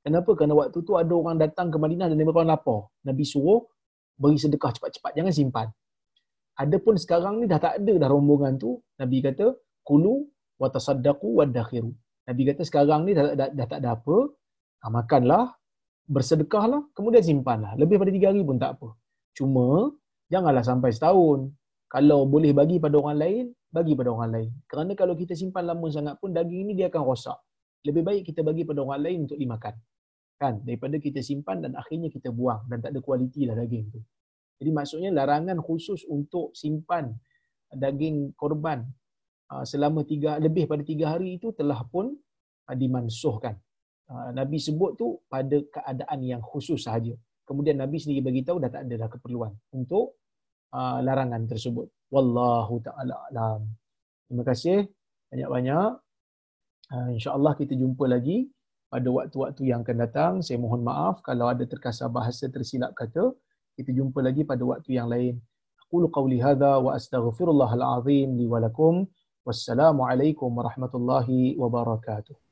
Kenapa? 0.00 0.32
Kerana 0.32 0.56
waktu 0.56 0.78
tu 0.80 0.96
ada 0.96 1.12
orang 1.12 1.36
datang 1.36 1.68
ke 1.68 1.76
Madinah 1.76 2.08
dan 2.08 2.16
mereka 2.16 2.40
lapar. 2.40 2.88
Nabi 3.04 3.22
suruh 3.28 3.68
beri 4.20 4.36
sedekah 4.36 4.70
cepat-cepat 4.76 5.12
jangan 5.16 5.32
simpan. 5.32 5.68
Adapun 6.60 6.94
sekarang 7.00 7.40
ni 7.40 7.48
dah 7.48 7.56
tak 7.56 7.80
ada 7.80 7.92
dah 7.96 8.08
rombongan 8.12 8.60
tu 8.60 8.76
nabi 9.00 9.24
kata 9.24 9.56
kulu 9.88 10.28
wa 10.60 10.68
tasaddaqu 10.68 11.28
wa 11.40 11.44
dakhiru. 11.48 11.90
Nabi 12.28 12.42
kata 12.52 12.62
sekarang 12.68 13.08
ni 13.08 13.16
dah, 13.16 13.32
dah, 13.32 13.36
dah, 13.40 13.48
dah 13.56 13.66
tak 13.66 13.78
ada 13.80 13.96
apa 13.96 14.16
ha, 14.84 14.84
makanlah 14.92 15.44
bersedekahlah 16.04 16.84
kemudian 16.92 17.24
simpanlah. 17.24 17.72
Lebih 17.80 17.96
pada 17.96 18.12
tiga 18.12 18.28
hari 18.28 18.44
pun 18.44 18.60
tak 18.60 18.76
apa. 18.76 18.88
Cuma 19.32 19.96
janganlah 20.28 20.60
sampai 20.60 20.92
setahun. 20.92 21.48
Kalau 21.90 22.28
boleh 22.28 22.52
bagi 22.52 22.76
pada 22.76 23.00
orang 23.00 23.18
lain 23.18 23.44
bagi 23.72 23.96
pada 23.98 24.10
orang 24.12 24.30
lain. 24.36 24.50
Kerana 24.68 24.92
kalau 25.00 25.14
kita 25.16 25.32
simpan 25.32 25.64
lama 25.64 25.86
sangat 25.88 26.20
pun 26.20 26.30
daging 26.36 26.68
ini 26.68 26.72
dia 26.76 26.86
akan 26.92 27.02
rosak. 27.08 27.38
Lebih 27.88 28.02
baik 28.04 28.22
kita 28.28 28.44
bagi 28.44 28.68
pada 28.68 28.84
orang 28.84 29.00
lain 29.00 29.18
untuk 29.24 29.40
dimakan 29.40 29.74
kan 30.40 30.56
daripada 30.64 30.96
kita 30.96 31.20
simpan 31.20 31.60
dan 31.60 31.76
akhirnya 31.76 32.08
kita 32.08 32.32
buang 32.32 32.64
dan 32.64 32.80
tak 32.80 32.96
ada 32.96 33.00
kualiti 33.04 33.44
lah 33.44 33.52
daging 33.60 33.92
tu. 33.92 34.00
Jadi 34.56 34.70
maksudnya 34.72 35.12
larangan 35.12 35.60
khusus 35.60 36.08
untuk 36.08 36.56
simpan 36.56 37.12
daging 37.68 38.32
korban 38.40 38.88
ah, 39.52 39.68
selama 39.68 40.00
tiga 40.08 40.40
lebih 40.40 40.64
pada 40.64 40.80
tiga 40.80 41.12
hari 41.12 41.36
itu 41.36 41.52
telah 41.52 41.84
pun 41.84 42.16
ah, 42.68 42.76
dimansuhkan. 42.76 43.52
Ah, 44.08 44.32
Nabi 44.32 44.56
sebut 44.56 44.96
tu 44.96 45.20
pada 45.28 45.60
keadaan 45.60 46.18
yang 46.24 46.40
khusus 46.40 46.80
sahaja. 46.88 47.12
Kemudian 47.44 47.76
Nabi 47.76 48.00
sendiri 48.00 48.24
bagi 48.24 48.40
tahu 48.40 48.64
dah 48.64 48.72
tak 48.72 48.88
ada 48.88 48.94
dah 49.04 49.10
keperluan 49.10 49.52
untuk 49.76 50.22
larangan 51.02 51.50
tersebut. 51.50 51.90
Wallahu 52.14 52.78
taala 52.78 53.26
alam. 53.26 53.66
Terima 54.30 54.46
kasih. 54.46 54.86
Banyak-banyak. 55.34 55.90
Insyaallah 57.18 57.58
kita 57.58 57.74
jumpa 57.74 58.06
lagi 58.06 58.46
pada 58.90 59.08
waktu-waktu 59.08 59.70
yang 59.70 59.86
akan 59.86 59.96
datang. 60.04 60.32
Saya 60.42 60.58
mohon 60.58 60.82
maaf 60.82 61.22
kalau 61.22 61.46
ada 61.46 61.62
terkasar 61.62 62.10
bahasa 62.10 62.50
tersilap 62.50 62.92
kata. 62.98 63.30
Kita 63.78 63.94
jumpa 63.94 64.18
lagi 64.20 64.42
pada 64.42 64.66
waktu 64.66 64.98
yang 64.98 65.06
lain. 65.06 65.38
Aku 65.86 66.04
qawli 66.10 66.42
hadha 66.42 66.82
wa 66.82 66.98
astaghfirullahal 66.98 68.02
azim 68.02 68.34
li 68.34 68.50
wa 68.50 68.58
lakum. 68.58 69.06
Wassalamualaikum 69.46 70.50
warahmatullahi 70.52 71.56
wabarakatuh. 71.56 72.49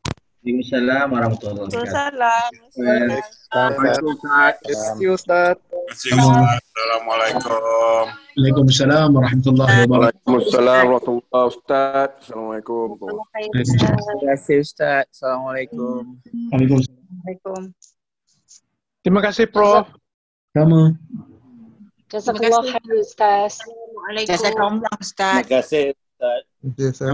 Waalaikumsalam 0.49 1.13
warahmatullahi 1.13 1.69
wabarakatuh. 1.77 2.73
Waalaikumsalam. 2.81 4.17
Terima 4.65 4.81
kasih 4.81 5.13
Ustaz. 5.13 5.61
Assalamualaikum. 5.93 7.53
Waalaikumsalam 8.33 9.13
warahmatullahi 9.13 9.85
wabarakatuh. 9.85 10.25
Waalaikumsalam 10.25 10.89
warahmatullahi 10.89 11.29
wabarakatuh. 11.37 12.17
Assalamualaikum. 12.25 12.97
Terima 13.53 14.25
kasih 14.33 14.57
Ustaz. 14.65 15.05
Assalamualaikum. 15.13 16.17
Waalaikumsalam. 16.17 17.63
Terima 19.05 19.21
kasih 19.21 19.53
Prof. 19.53 19.85
Sama. 20.57 20.97
Jazakallah 22.09 22.65
khair 22.73 22.93
Ustaz. 22.97 23.61
Assalamualaikum. 23.61 24.33
Jazakallah 24.33 24.97
Ustaz. 24.97 25.45
Terima 25.45 25.61
kasih 25.61 25.93
Ustaz. 25.93 26.41
Terima 26.57 26.73
kasih. 26.73 27.05